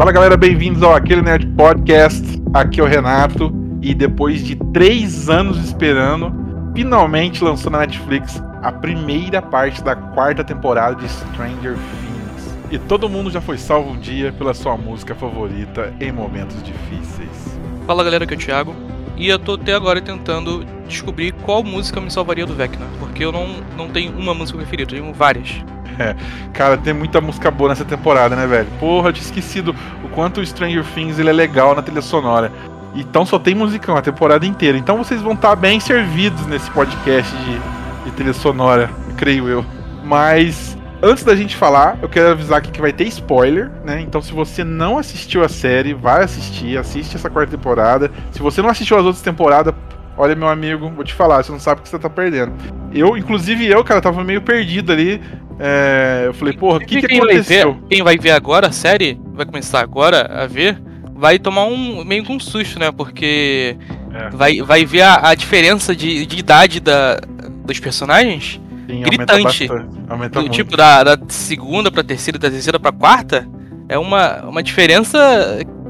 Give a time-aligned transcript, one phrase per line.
[0.00, 2.24] Fala galera, bem-vindos ao Aquele Nerd Podcast.
[2.54, 3.52] Aqui é o Renato
[3.82, 6.32] e depois de três anos esperando,
[6.74, 12.56] finalmente lançou na Netflix a primeira parte da quarta temporada de Stranger Things.
[12.70, 17.60] E todo mundo já foi salvo um dia pela sua música favorita em momentos difíceis.
[17.86, 18.74] Fala galera, aqui é o Thiago.
[19.20, 22.86] E eu tô até agora tentando descobrir qual música me salvaria do Vecna.
[22.98, 25.62] Porque eu não, não tenho uma música preferida, eu tenho várias.
[25.98, 26.16] É,
[26.54, 28.66] cara, tem muita música boa nessa temporada, né, velho?
[28.78, 32.50] Porra, eu tinha esquecido o quanto o Stranger Things ele é legal na trilha sonora.
[32.94, 34.78] Então só tem musicão a temporada inteira.
[34.78, 39.62] Então vocês vão estar bem servidos nesse podcast de, de trilha sonora, creio eu.
[40.02, 44.00] Mas antes da gente falar, eu quero avisar aqui que vai ter spoiler, né?
[44.00, 48.10] Então se você não assistiu a série, vai assistir, assiste essa quarta temporada.
[48.32, 49.74] Se você não assistiu as outras temporadas,
[50.16, 52.52] olha meu amigo, vou te falar, você não sabe o que você tá perdendo.
[52.92, 55.20] Eu, inclusive eu, cara, tava meio perdido ali
[55.62, 57.72] é, eu falei, porra, o que, que quem aconteceu?
[57.72, 60.80] Vai ver, quem vai ver agora a série, vai começar agora a ver,
[61.14, 62.90] vai tomar um meio que um susto, né?
[62.90, 63.76] Porque
[64.10, 64.30] é.
[64.30, 67.20] vai, vai ver a, a diferença de, de, idade da,
[67.62, 68.58] dos personagens
[68.90, 69.70] Sim, gritante.
[69.70, 73.48] Aumenta, aumenta do, tipo, da, da, segunda pra terceira, da terceira pra quarta,
[73.88, 75.18] é uma, uma diferença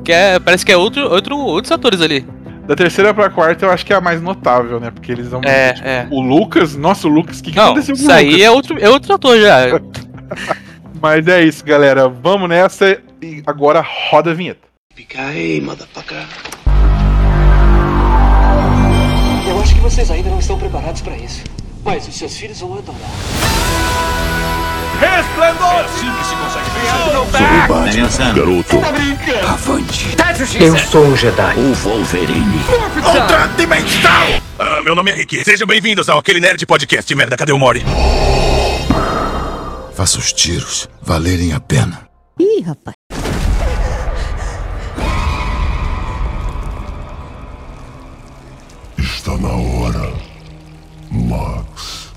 [0.04, 2.26] que é, parece que é outro, outro, outros atores ali.
[2.66, 4.90] Da terceira pra quarta eu acho que é a mais notável, né?
[4.90, 5.40] Porque eles vão.
[5.44, 6.06] É, tipo, é.
[6.10, 8.22] O Lucas, nossa, o Lucas, o que, que Não, aconteceu com o Lucas?
[8.22, 9.58] Isso aí é outro, é outro ator já.
[11.00, 12.08] Mas é isso, galera.
[12.08, 14.60] Vamos nessa e agora roda a vinheta.
[14.94, 16.18] Fica aí, motherfucker.
[19.48, 21.42] Eu acho que vocês ainda não estão preparados para isso.
[21.84, 22.98] Mas os seus filhos vão adorar.
[25.00, 25.72] Resplendor!
[25.72, 28.10] É assim que se consegue vencer.
[28.10, 28.80] Sou garoto.
[28.80, 29.52] Tá?
[29.52, 30.62] Avante.
[30.62, 31.54] Eu sou um Jedi.
[31.58, 32.60] O Wolverine.
[32.96, 34.26] Ultra Dimensional!
[34.58, 35.42] Ah, meu nome é Rick.
[35.42, 37.14] Sejam bem-vindos ao Aquele Nerd Podcast.
[37.14, 37.82] Merda, cadê o Mori?
[39.94, 42.06] Faça os tiros valerem a pena.
[42.38, 42.99] Ih, rapaz.
[51.10, 52.12] Max.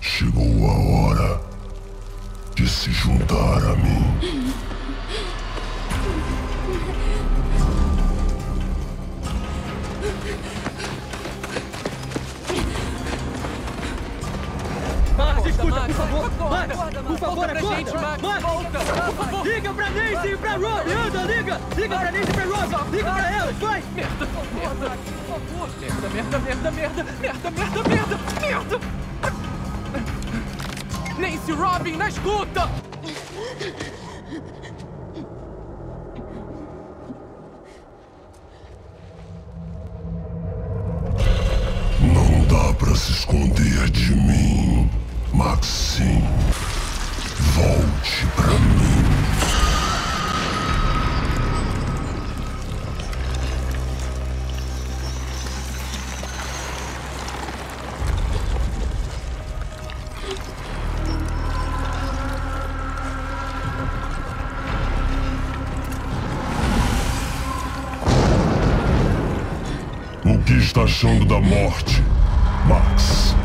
[0.00, 1.40] Chegou a hora
[2.56, 4.47] de se juntar a mim.
[15.18, 16.30] Max, escuta, por favor!
[16.48, 17.98] Max, por favor, acorda!
[17.98, 19.46] Max, por favor!
[19.46, 20.92] Liga pra Nancy e pra Rob!
[20.92, 21.60] Anda, liga!
[21.76, 22.90] Liga pra Nancy e pra Rob!
[22.92, 23.82] Liga pra elas, vai!
[23.96, 24.90] Merda, merda!
[26.08, 27.04] Merda, merda, merda, merda!
[27.20, 28.18] Merda, merda, merda!
[28.40, 28.80] Merda!
[31.18, 32.70] Nancy Robin, na escuta!
[42.00, 44.88] Não dá pra se esconder de mim.
[45.38, 46.20] Maxim.
[47.54, 48.88] Volte pra mim.
[70.24, 72.02] O que está achando da morte,
[72.66, 73.36] Max?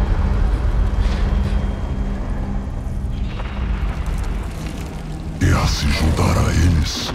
[5.39, 7.11] Quer se juntar a eles?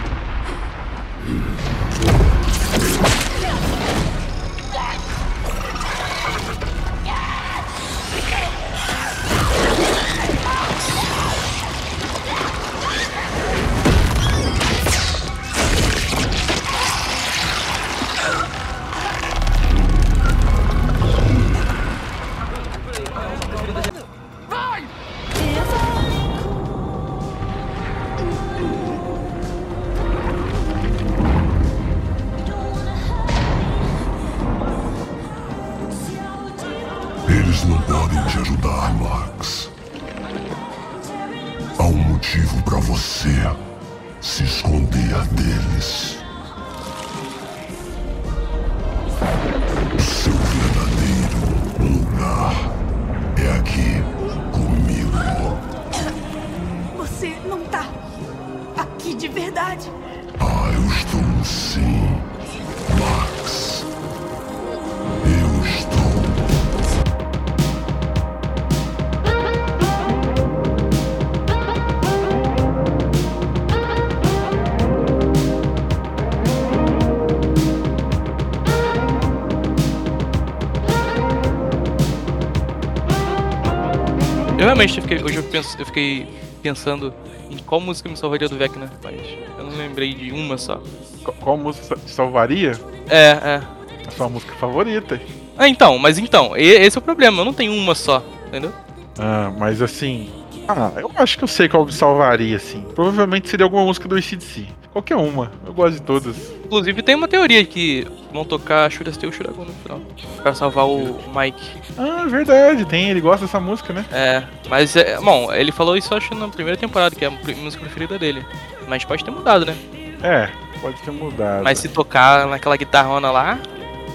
[84.79, 86.25] Eu realmente fiquei, hoje eu penso, eu fiquei
[86.63, 87.13] pensando
[87.49, 89.19] em qual música me salvaria do Vecna, mas
[89.57, 90.81] eu não lembrei de uma só.
[91.21, 92.79] Qual, qual música te salvaria?
[93.09, 93.61] É, é.
[94.07, 95.19] A sua música favorita.
[95.57, 98.71] Ah, então, mas então, esse é o problema, eu não tenho uma só, entendeu?
[99.17, 100.29] Ah, mas assim.
[100.65, 102.81] Ah, eu acho que eu sei qual me salvaria, assim.
[102.95, 104.65] Provavelmente seria alguma música do ACDC.
[104.93, 105.51] Qualquer uma.
[105.79, 106.35] Gosto de todas.
[106.65, 110.01] Inclusive tem uma teoria que vão tocar Should I I Go no final,
[110.43, 111.71] pra salvar o Mike.
[111.97, 112.83] Ah, verdade.
[112.83, 114.03] Tem, ele gosta dessa música, né?
[114.11, 117.81] É, mas, é, bom, ele falou isso acho na primeira temporada, que é a música
[117.81, 118.45] preferida dele.
[118.89, 119.73] Mas pode ter mudado, né?
[120.21, 120.49] É,
[120.81, 121.63] pode ter mudado.
[121.63, 123.57] Mas se tocar naquela guitarrona lá.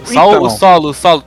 [0.04, 0.42] Só Então.
[0.42, 1.24] o solo, o solo.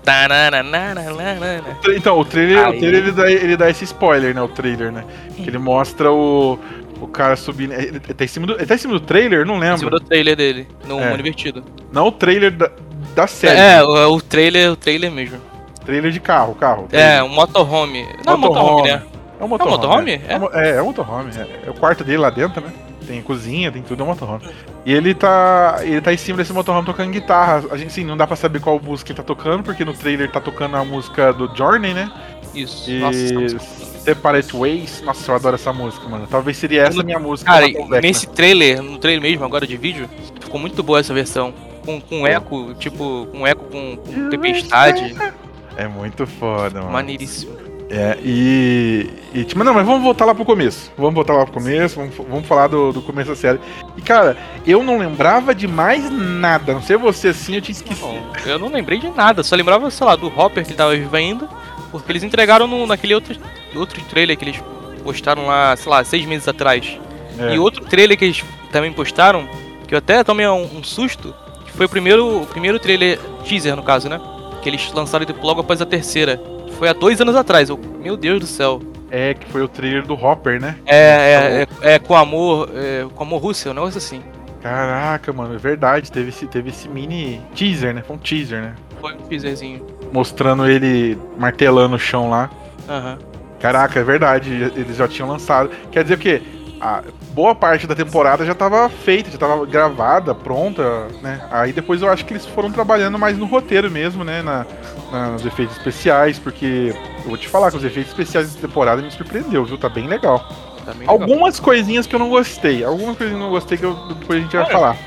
[1.96, 4.42] Então, o trailer, o trailer ele, dá, ele dá esse spoiler, né?
[4.42, 5.04] O trailer, né?
[5.36, 6.60] Que ele mostra o,
[7.02, 7.74] o cara subindo.
[7.74, 9.46] Ele tá, em cima do, ele tá em cima do trailer?
[9.46, 9.78] Não Em lembro.
[9.80, 11.10] cima do trailer dele, no É.
[11.10, 11.64] mundo invertido.
[11.92, 12.70] Não o trailer da,
[13.16, 13.60] da série.
[13.60, 15.40] É, o, o trailer, o trailer mesmo.
[15.86, 16.88] Trailer de carro, carro.
[16.92, 18.06] É, um motorhome.
[18.26, 19.02] Não, motorhome, né?
[19.40, 19.78] É um motorhome.
[19.78, 20.12] motorhome?
[20.28, 21.32] É, é, um- é, é um motorhome.
[21.38, 22.74] É, é o quarto dele lá dentro, né?
[23.06, 24.42] Tem cozinha, tem tudo, é um motorhome.
[24.86, 25.78] E ele tá.
[25.82, 27.64] Ele tá em cima desse motorhome tocando guitarra.
[27.72, 30.30] A gente, sim, não dá pra saber qual música ele tá tocando, porque no trailer
[30.30, 32.12] tá tocando a música do Journey, né?
[32.54, 32.90] Isso.
[32.92, 33.58] E Nossa.
[34.08, 35.02] Separate Ways.
[35.02, 36.26] Nossa, eu adoro essa música, mano.
[36.28, 37.52] Talvez seria essa a minha música.
[37.52, 37.68] Cara,
[38.02, 40.10] nesse trailer, no trailer mesmo, agora de vídeo,
[40.40, 41.54] ficou muito boa essa versão.
[41.84, 45.14] Com, com eco, tipo, com eco com, com tempestade.
[45.76, 46.94] É muito foda, mano.
[46.94, 47.68] Maneiríssimo.
[47.90, 49.44] É, e, e.
[49.44, 50.92] Tipo, não, mas vamos voltar lá pro começo.
[50.98, 53.60] Vamos voltar lá pro começo, vamos, vamos falar do, do começo da série.
[53.96, 56.74] E, cara, eu não lembrava de mais nada.
[56.74, 58.08] Não sei você assim, eu tinha esquecido.
[58.08, 61.16] Bom, eu não lembrei de nada, só lembrava, sei lá, do Hopper que tava vivo
[61.16, 61.48] ainda,
[61.92, 63.36] porque eles entregaram no, naquele outro,
[63.76, 64.64] outro trailer que eles
[65.04, 67.00] postaram lá, sei lá, seis meses atrás.
[67.40, 67.56] É.
[67.56, 69.48] E outro trailer que eles também postaram,
[69.88, 71.34] que eu até tomei um, um susto,
[71.66, 74.20] que foi o primeiro, o primeiro trailer, teaser no caso, né?
[74.62, 76.42] Que eles lançaram logo após a terceira.
[76.78, 78.82] Foi há dois anos atrás, eu, meu Deus do céu.
[79.10, 80.78] É, que foi o trailer do Hopper, né?
[80.86, 84.22] É, é, é, é com amor, é, com amor Russell, um negócio assim.
[84.62, 86.12] Caraca, mano, é verdade.
[86.12, 88.04] Teve esse, teve esse mini teaser, né?
[88.06, 88.76] Foi um teaser, né?
[89.00, 89.86] Foi um teaserzinho.
[90.12, 92.50] Mostrando ele martelando o chão lá.
[92.88, 93.18] Aham.
[93.60, 95.72] Caraca, é verdade, eles já tinham lançado.
[95.92, 96.42] Quer dizer o quê?
[96.80, 97.02] A
[97.32, 101.42] boa parte da temporada já tava feita, já tava gravada, pronta, né?
[101.50, 104.44] Aí depois eu acho que eles foram trabalhando mais no roteiro mesmo, né?
[104.44, 104.64] Na,
[105.12, 106.94] na- nos efeitos especiais, porque
[107.24, 109.76] eu vou te falar que os efeitos especiais dessa temporada me surpreendeu, viu?
[109.78, 110.38] Tá bem legal.
[110.86, 111.16] Tá bem legal.
[111.20, 114.38] Algumas coisinhas que eu não gostei, algumas coisinhas que eu não gostei que eu- depois
[114.40, 114.72] a gente vai Ah, é.
[114.72, 114.98] falar.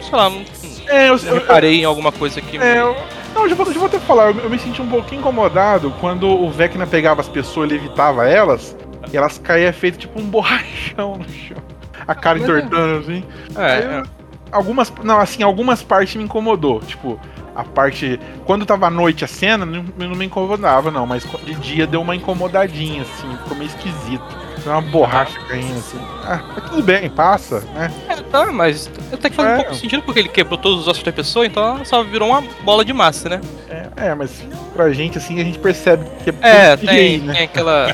[0.00, 0.44] Sei lá, não,
[0.86, 2.76] É, eu, não eu, reparei em alguma coisa que é, me...
[2.78, 2.96] eu,
[3.34, 6.28] não, já vou, já vou até falar, eu, eu me senti um pouquinho incomodado quando
[6.28, 8.76] o Vecna pegava as pessoas e levitava elas,
[9.12, 11.58] e elas caíam feito tipo um borrachão no chão.
[12.06, 12.42] A cara é.
[12.42, 13.24] entortando assim.
[13.56, 13.98] É, é.
[14.00, 14.92] eu- Algumas.
[15.02, 16.78] Não, assim, algumas partes me incomodou.
[16.78, 17.18] Tipo,
[17.56, 18.20] a parte.
[18.44, 21.04] Quando tava à noite a cena, não, não me incomodava, não.
[21.06, 23.36] Mas de dia deu uma incomodadinha, assim.
[23.38, 24.24] Ficou meio esquisito.
[24.64, 25.98] Foi uma borracha caindo, assim.
[26.24, 27.92] Ah, mas tudo bem, passa, né?
[28.08, 29.52] É, tá, mas até que faz É.
[29.52, 32.30] um pouco sentido porque ele quebrou todos os ossos da pessoa, então ela só virou
[32.30, 33.40] uma bola de massa, né?
[33.68, 34.42] É, é, mas
[34.74, 37.32] pra gente, assim, a gente percebe que é, É, tem, CGI, né?
[37.34, 37.86] tem aquela,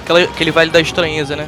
[0.00, 0.20] aquela.
[0.24, 1.46] aquele vale da estranheza, né?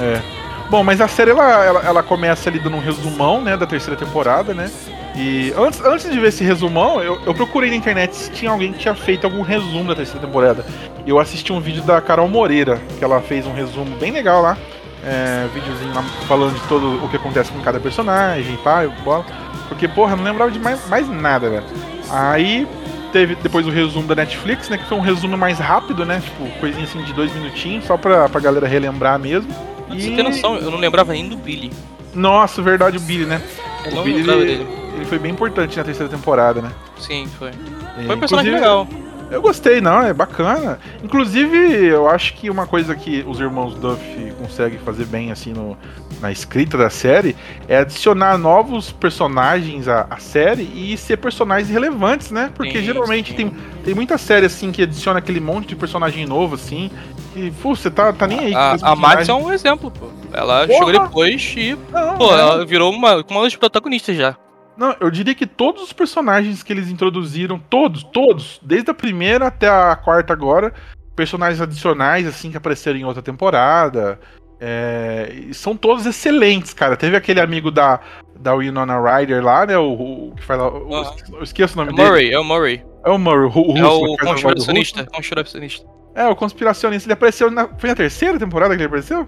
[0.00, 0.20] É.
[0.68, 3.96] Bom, mas a série ela, ela, ela começa ali dando um resumão, né, da terceira
[3.98, 4.70] temporada, né?
[5.16, 8.72] E antes, antes de ver esse resumão, eu, eu procurei na internet se tinha alguém
[8.72, 10.64] que tinha feito algum resumo da terceira temporada.
[11.08, 14.42] E eu assisti um vídeo da Carol Moreira, que ela fez um resumo bem legal
[14.42, 14.58] lá.
[15.02, 19.24] É, videozinho lá falando de todo o que acontece com cada personagem, pá, e bola.
[19.70, 21.64] Porque, porra, eu não lembrava de mais, mais nada, velho.
[22.10, 22.68] Aí
[23.10, 24.76] teve depois o resumo da Netflix, né?
[24.76, 26.20] Que foi um resumo mais rápido, né?
[26.22, 29.50] Tipo, coisinha assim de dois minutinhos, só pra, pra galera relembrar mesmo.
[29.86, 31.72] Pra você ter noção, eu não lembrava nem do Billy.
[32.12, 33.40] Nossa, verdade, o Billy, né?
[33.86, 34.68] Eu o Billy, ele, dele.
[34.96, 36.70] ele foi bem importante na terceira temporada, né?
[36.98, 37.48] Sim, foi.
[37.48, 38.86] É, Foi um personagem legal.
[39.30, 40.78] Eu gostei, não, é bacana.
[41.02, 44.00] Inclusive, eu acho que uma coisa que os irmãos Duff
[44.38, 45.76] conseguem fazer bem, assim, no,
[46.20, 47.36] na escrita da série,
[47.68, 52.50] é adicionar novos personagens à, à série e ser personagens relevantes, né?
[52.54, 53.36] Porque Sim, geralmente sim.
[53.36, 53.52] tem,
[53.84, 56.90] tem muita série, assim, que adiciona aquele monte de personagem novo, assim,
[57.36, 58.54] e, pô, você tá, tá nem aí.
[58.54, 60.08] A, a é um exemplo, pô.
[60.32, 60.86] Ela Porra!
[60.86, 62.40] chegou depois e, Não, pô, é.
[62.40, 64.36] ela virou uma, uma das protagonistas já.
[64.78, 69.48] Não, eu diria que todos os personagens que eles introduziram, todos, todos, desde a primeira
[69.48, 70.72] até a quarta agora,
[71.16, 74.20] personagens adicionais, assim, que apareceram em outra temporada,
[74.60, 76.96] é, são todos excelentes, cara.
[76.96, 77.98] Teve aquele amigo da,
[78.38, 81.04] da Winona Ryder lá, né, o, o que faz lá, o-
[81.38, 82.08] eu esqueço o É nome o dele.
[82.08, 82.84] Murray, é o Murray.
[83.04, 85.06] É o Murray, o, o É russo, o a voz do conspiracionista.
[85.06, 85.86] Conspiracionista.
[86.14, 87.06] É, o conspiracionista.
[87.06, 89.26] Ele apareceu na, foi na terceira temporada que ele apareceu?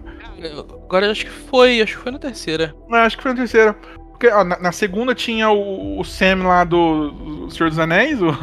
[0.85, 2.75] Agora eu acho que foi, acho que foi na terceira.
[2.89, 3.77] Não, acho que foi na terceira.
[4.21, 8.37] Porque ó, na, na segunda tinha o, o Sam lá do, Senhor dos Anéis, o,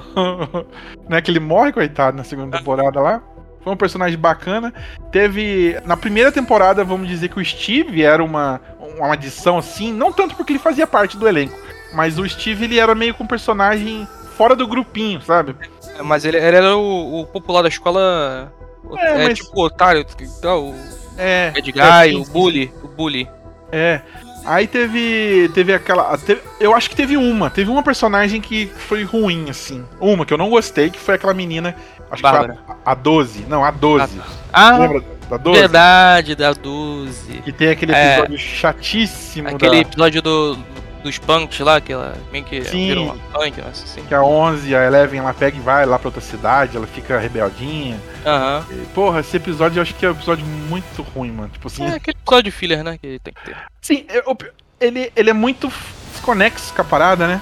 [1.07, 3.21] né, que ele morre, coitado, na segunda temporada lá.
[3.61, 4.73] Foi um personagem bacana.
[5.11, 5.79] Teve.
[5.85, 8.59] Na primeira temporada, vamos dizer que o Steve era uma,
[8.97, 11.55] uma adição assim, não tanto porque ele fazia parte do elenco,
[11.93, 15.55] mas o Steve ele era meio que um personagem fora do grupinho, sabe?
[15.95, 18.51] É, Mas ele, ele era o, o popular da escola.
[18.97, 20.75] É, É, mas- tipo o otário, então, o
[21.19, 21.51] É.
[21.51, 23.29] Bad é, Guy, sim, o sim, bully, o bully.
[23.71, 24.01] É.
[24.47, 25.49] Aí teve.
[25.53, 26.17] Teve aquela.
[26.17, 27.49] teve- eu acho que teve uma.
[27.49, 29.83] Teve uma personagem que foi ruim, assim.
[29.99, 31.75] Uma que eu não gostei, que foi aquela menina.
[32.09, 32.53] Acho Bárbara.
[32.53, 33.45] que foi a, a 12.
[33.49, 34.19] Não, a 12.
[34.53, 35.59] Ah, Lembra da 12?
[35.59, 37.33] verdade, da 12.
[37.43, 38.13] Que tem aquele É.
[38.19, 39.77] episódio chatíssimo Aquele da.
[39.79, 40.57] episódio do,
[41.03, 42.87] dos punks lá, que ela meio que Sim.
[42.87, 44.03] virou uma punk, assim.
[44.05, 47.17] Que a 11, a Eleven, ela pega e vai lá pra outra cidade, ela fica
[47.19, 47.99] rebeldinha.
[48.25, 48.65] Aham.
[48.71, 51.49] E, porra, esse episódio eu acho que é um episódio muito ruim, mano.
[51.49, 52.97] Tipo assim, É aquele episódio de filler, né?
[52.97, 53.57] Que tem que ter.
[53.81, 54.37] Sim, eu-
[54.79, 55.71] ele, ele é muito
[56.11, 57.41] desconexo com a parada, né?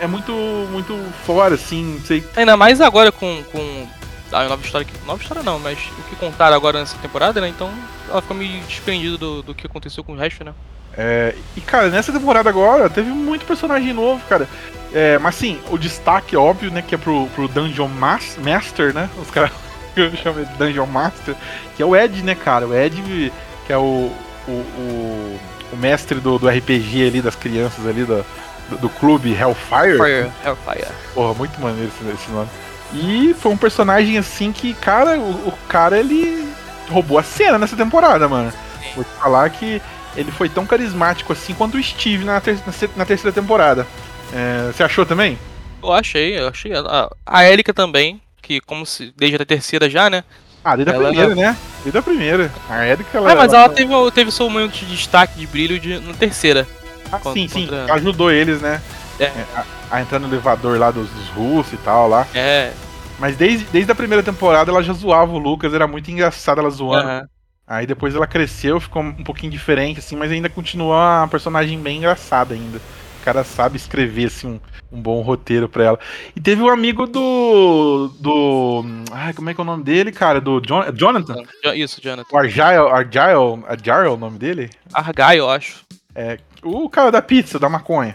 [0.00, 0.32] É, é muito,
[0.70, 2.22] muito fora, assim, não sei.
[2.36, 3.42] Ainda mais agora com.
[3.50, 3.86] com
[4.32, 4.92] a nova história que.
[5.06, 7.48] Nova história não, mas o que contaram agora nessa temporada, né?
[7.48, 7.70] Então
[8.08, 10.52] ela ficou meio desprendida do, do que aconteceu com o resto, né?
[10.96, 14.48] É, e, cara, nessa temporada agora teve muito personagem novo, cara.
[14.92, 19.08] É, mas sim, o destaque, óbvio, né, que é pro, pro Dungeon Mas- Master, né?
[19.20, 19.50] Os caras
[20.22, 21.34] chamam de Dungeon Master,
[21.76, 22.66] que é o Ed, né, cara?
[22.66, 23.32] O Ed,
[23.66, 24.12] que é o,
[24.46, 25.40] o, o,
[25.72, 28.24] o mestre do, do RPG ali, das crianças ali, do,
[28.70, 29.98] do, do clube Hellfire.
[29.98, 30.92] Fire, Hellfire.
[31.12, 32.48] Porra, muito maneiro esse, esse nome.
[32.92, 36.48] E foi um personagem assim que, cara, o, o cara ele
[36.88, 38.52] roubou a cena nessa temporada, mano.
[38.94, 39.82] Vou te falar que
[40.16, 42.58] ele foi tão carismático assim quanto o Steve na, ter-
[42.96, 43.86] na terceira temporada.
[44.32, 45.38] É, você achou também?
[45.82, 46.72] Eu achei, eu achei.
[46.74, 49.12] A, a Erika também, que como se.
[49.16, 50.24] Desde a terceira já, né?
[50.64, 51.56] Ah, desde a Ela- primeira, né?
[51.82, 52.52] Desde a primeira.
[52.70, 53.32] A Erika, ela.
[53.32, 56.66] Ah, mas ela teve, o- teve seu momento de destaque, de brilho de, na terceira.
[57.12, 57.66] Ah, contra- sim, sim.
[57.66, 58.80] contra- Ajudou eles, né?
[59.20, 59.30] É.
[59.54, 62.26] a, a entrar no elevador lá dos, dos russos e tal lá.
[62.34, 62.72] É.
[63.18, 66.70] Mas desde, desde a primeira temporada ela já zoava o Lucas, era muito engraçado ela
[66.70, 67.06] zoando.
[67.08, 67.28] aham.
[67.66, 71.98] Aí depois ela cresceu, ficou um pouquinho diferente, assim, mas ainda continua uma personagem bem
[71.98, 72.78] engraçada ainda.
[72.78, 74.46] O cara sabe escrever, assim,
[74.92, 75.98] um, um bom roteiro pra ela.
[76.36, 78.08] E teve um amigo do.
[78.20, 78.84] do.
[79.10, 80.42] Ai, como é que é o nome dele, cara?
[80.42, 81.36] Do Jon- Jonathan?
[81.62, 82.28] Jo- Isso, Jonathan.
[82.30, 84.68] O Argyle, Argyle, Argyle é o nome dele?
[84.92, 85.84] Argyle, eu acho.
[86.14, 88.14] É, o cara da pizza, da maconha.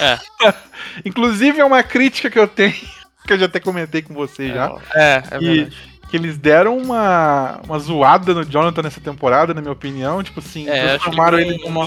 [0.00, 0.18] É.
[1.06, 2.74] Inclusive é uma crítica que eu tenho,
[3.26, 4.74] que eu já até comentei com você já.
[4.92, 5.76] É, é verdade.
[6.08, 10.22] Que eles deram uma, uma zoada no Jonathan nessa temporada, na minha opinião.
[10.22, 11.86] Tipo assim, É, que transformaram ele numa.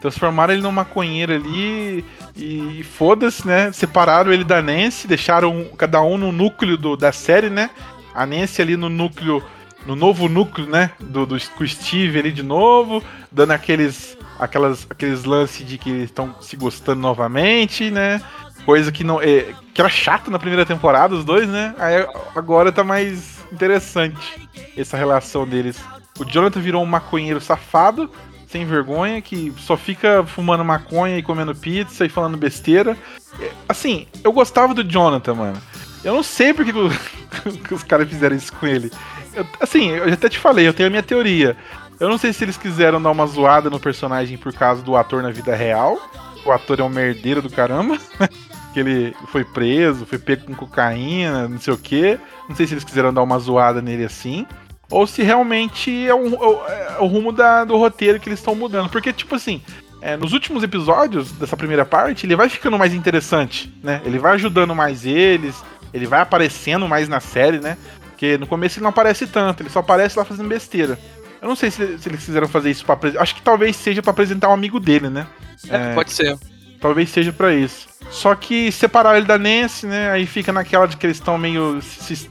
[0.00, 2.04] Transformaram ele num maconheiro ali
[2.36, 3.70] e, e foda-se, né?
[3.70, 7.70] Separaram ele da Nancy, deixaram cada um no núcleo do, da série, né?
[8.12, 9.42] A Nancy ali no núcleo,
[9.86, 10.90] no novo núcleo, né?
[10.98, 15.90] Do, do com o Steve ali de novo, dando aqueles, aquelas, aqueles lances de que
[15.90, 18.20] eles estão se gostando novamente, né?
[18.64, 19.20] Coisa que não.
[19.20, 21.74] É, que era chato na primeira temporada, os dois, né?
[21.78, 25.78] Aí agora tá mais interessante essa relação deles.
[26.18, 28.08] O Jonathan virou um maconheiro safado,
[28.46, 32.96] sem vergonha, que só fica fumando maconha e comendo pizza e falando besteira.
[33.40, 35.62] É, Assim, eu gostava do Jonathan, mano.
[36.04, 36.72] Eu não sei porque
[37.66, 38.92] que, os caras fizeram isso com ele.
[39.34, 41.56] Eu- assim, eu até te falei, eu tenho a minha teoria.
[41.98, 45.22] Eu não sei se eles quiseram dar uma zoada no personagem por causa do ator
[45.22, 45.98] na vida real.
[46.44, 47.96] O ator é um merdeiro do caramba.
[48.72, 52.18] que ele foi preso, foi pego com cocaína, não sei o quê.
[52.48, 54.46] Não sei se eles quiseram dar uma zoada nele assim.
[54.90, 56.34] Ou se realmente é, um-
[56.68, 58.90] é o rumo da- do roteiro que eles estão mudando.
[58.90, 59.62] Porque, tipo assim,
[60.00, 64.02] é, nos últimos episódios dessa primeira parte, ele vai ficando mais interessante, né?
[64.04, 65.54] Ele vai ajudando mais eles,
[65.94, 67.78] ele vai aparecendo mais na série, né?
[68.10, 70.98] Porque no começo ele não aparece tanto, ele só aparece lá fazendo besteira.
[71.40, 73.22] Eu não sei se, se eles quiseram fazer isso pra apresentar.
[73.22, 75.26] Acho que talvez seja pra apresentar um amigo dele, né?
[75.68, 76.36] É, pode ser.
[76.80, 77.88] Talvez seja pra isso.
[78.10, 80.10] Só que separaram ele da Nancy, né?
[80.10, 82.30] Aí fica naquela de que eles estão meio se,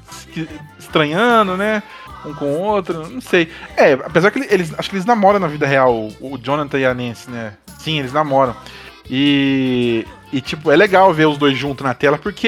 [0.79, 1.81] estranhando, né?
[2.25, 3.49] Um com o outro, não sei.
[3.75, 4.73] É, apesar que eles.
[4.77, 7.53] Acho que eles namoram na vida real, o, Jonathan e a Nancy, né?
[7.79, 8.55] Sim, eles namoram.
[9.09, 10.05] E.
[10.33, 12.47] E, tipo, é legal ver os dois juntos na tela, porque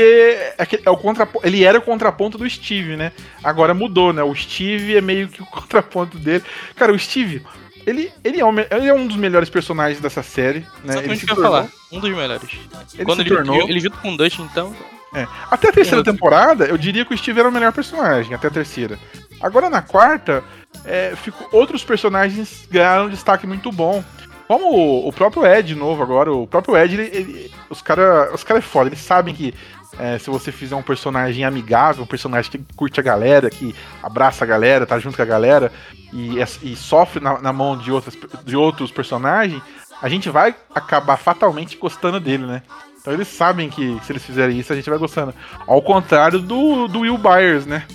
[0.57, 1.45] é, é o contraponto.
[1.45, 3.11] Ele era o contraponto do Steve, né?
[3.43, 4.23] Agora mudou, né?
[4.23, 6.43] O Steve é meio que o contraponto dele.
[6.77, 7.41] Cara, o Steve,
[7.85, 10.67] ele, ele, é, um, ele é um dos melhores personagens dessa série, né?
[10.83, 11.69] Ele Exatamente se o que eu tornou- falar.
[11.91, 12.49] Um dos melhores.
[12.95, 14.75] Ele Quando se ele, tornou- ele junto com o Dustin, então.
[15.15, 15.27] É.
[15.51, 18.51] Até a terceira temporada, eu diria que o Steve era o melhor personagem, até a
[18.51, 18.97] terceira.
[19.39, 20.43] Agora na quarta,
[20.85, 24.03] é, ficou- outros personagens ganharam um destaque muito bom.
[24.47, 28.43] Como o, o próprio Ed novo agora, o próprio Ed, ele, ele- os caras os
[28.43, 29.53] cara é foda, eles sabem que
[29.99, 34.43] é, se você fizer um personagem amigável, um personagem que curte a galera, que abraça
[34.43, 35.71] a galera, tá junto com a galera,
[36.11, 39.61] e, e sofre na, na mão de, outras, de outros personagens,
[40.01, 42.61] a gente vai acabar fatalmente gostando dele, né?
[42.99, 45.33] Então eles sabem que se eles fizerem isso, a gente vai gostando.
[45.67, 47.85] Ao contrário do, do Will Byers, né?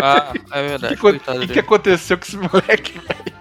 [0.00, 0.94] Ah, é verdade.
[0.94, 3.36] O que, que, que, aconteceu com esse moleque, velho?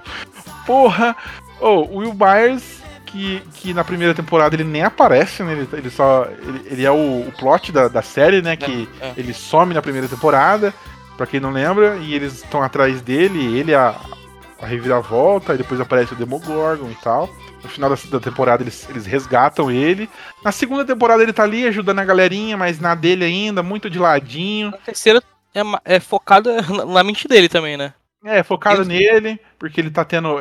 [0.66, 1.16] Porra!
[1.60, 2.81] Oh, o Will Byers,
[3.12, 5.54] que, que na primeira temporada ele nem aparece, né?
[5.54, 6.26] Ele, ele só.
[6.26, 8.56] Ele, ele é o, o, plot da, da série, né?
[8.56, 9.14] Que é, é.
[9.18, 10.74] ele some na primeira temporada,
[11.18, 13.96] pra quem não lembra, e eles estão atrás dele, ele a,
[14.62, 17.30] a reviravolta, e depois aparece o Demogorgon e tal.
[17.62, 20.10] No final da, da, temporada eles, eles resgatam ele.
[20.44, 24.00] Na segunda temporada ele tá ali ajudando a galerinha, mas na dele ainda, muito de
[24.00, 24.72] ladinho.
[24.72, 25.22] Na terceira
[25.54, 25.62] é,
[25.96, 27.94] é focada na mente dele também, né?
[28.24, 30.38] É, focado nele, porque ele tá tendo,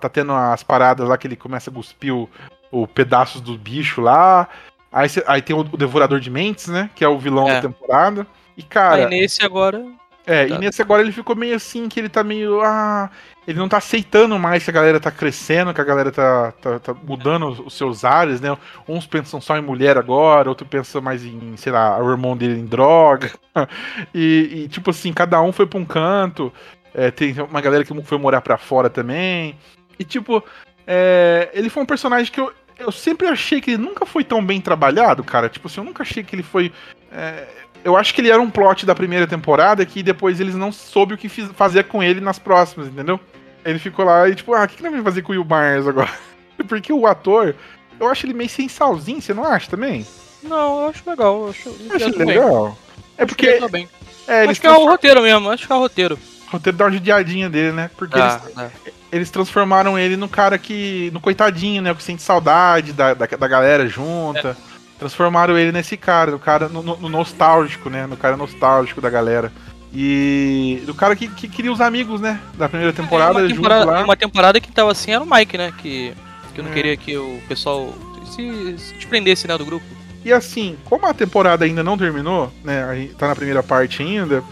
[0.00, 2.26] tá tendo as paradas lá que ele começa a cuspir o,
[2.70, 4.48] o pedaços do bicho lá.
[4.90, 6.88] Aí, aí tem o, o Devorador de Mentes, né?
[6.94, 7.56] Que é o vilão é.
[7.56, 8.26] da temporada.
[8.56, 9.04] E, cara.
[9.04, 9.84] Aí nesse agora.
[10.26, 10.54] É, tá.
[10.54, 12.62] e nesse agora ele ficou meio assim, que ele tá meio.
[12.62, 13.10] Ah,
[13.46, 16.78] ele não tá aceitando mais que a galera tá crescendo, que a galera tá, tá,
[16.78, 18.56] tá mudando os seus ares, né?
[18.88, 22.58] Uns pensam só em mulher agora, outro pensa mais em, sei lá, o irmão dele
[22.58, 23.30] em droga.
[24.14, 26.50] e, e, tipo assim, cada um foi pra um canto.
[26.94, 29.56] É, tem uma galera que foi morar pra fora também.
[29.98, 30.42] E tipo,
[30.86, 34.44] é, ele foi um personagem que eu, eu sempre achei que ele nunca foi tão
[34.44, 35.48] bem trabalhado, cara.
[35.48, 36.72] Tipo assim, eu nunca achei que ele foi.
[37.10, 37.46] É,
[37.84, 41.14] eu acho que ele era um plot da primeira temporada que depois eles não soube
[41.14, 43.18] o que fiz, fazer com ele nas próximas, entendeu?
[43.64, 45.44] Ele ficou lá e tipo, ah, o que, que nós vamos fazer com o Will
[45.44, 46.10] Myers agora?
[46.68, 47.54] Porque o ator,
[47.98, 50.06] eu acho ele meio sem salzinho, você não acha também?
[50.42, 51.42] Não, eu acho legal.
[51.42, 52.78] Eu acho, eu acho legal.
[53.16, 53.48] É porque.
[53.48, 53.88] Acho que,
[54.26, 56.18] é, acho que é o roteiro mesmo, acho que é o roteiro.
[56.52, 57.90] O roteiro dá uma judiadinha dele, né?
[57.96, 58.92] Porque ah, eles, é.
[59.10, 61.10] eles, transformaram ele no cara que.
[61.12, 61.94] no coitadinho, né?
[61.94, 64.50] Que sente saudade da, da, da galera junta.
[64.50, 64.72] É.
[64.98, 68.06] Transformaram ele nesse cara, no cara no, no, nostálgico, né?
[68.06, 69.50] No cara nostálgico da galera.
[69.94, 72.38] E do cara que, que queria os amigos, né?
[72.54, 74.04] Da primeira temporada, é, uma temporada, lá.
[74.04, 75.72] Uma temporada que tava assim era o Mike, né?
[75.78, 76.14] Que,
[76.54, 76.74] que eu não é.
[76.74, 77.92] queria que o pessoal
[78.26, 79.84] se, se desprendesse né, do grupo.
[80.24, 82.84] E assim, como a temporada ainda não terminou, né?
[82.84, 84.42] A gente tá na primeira parte ainda,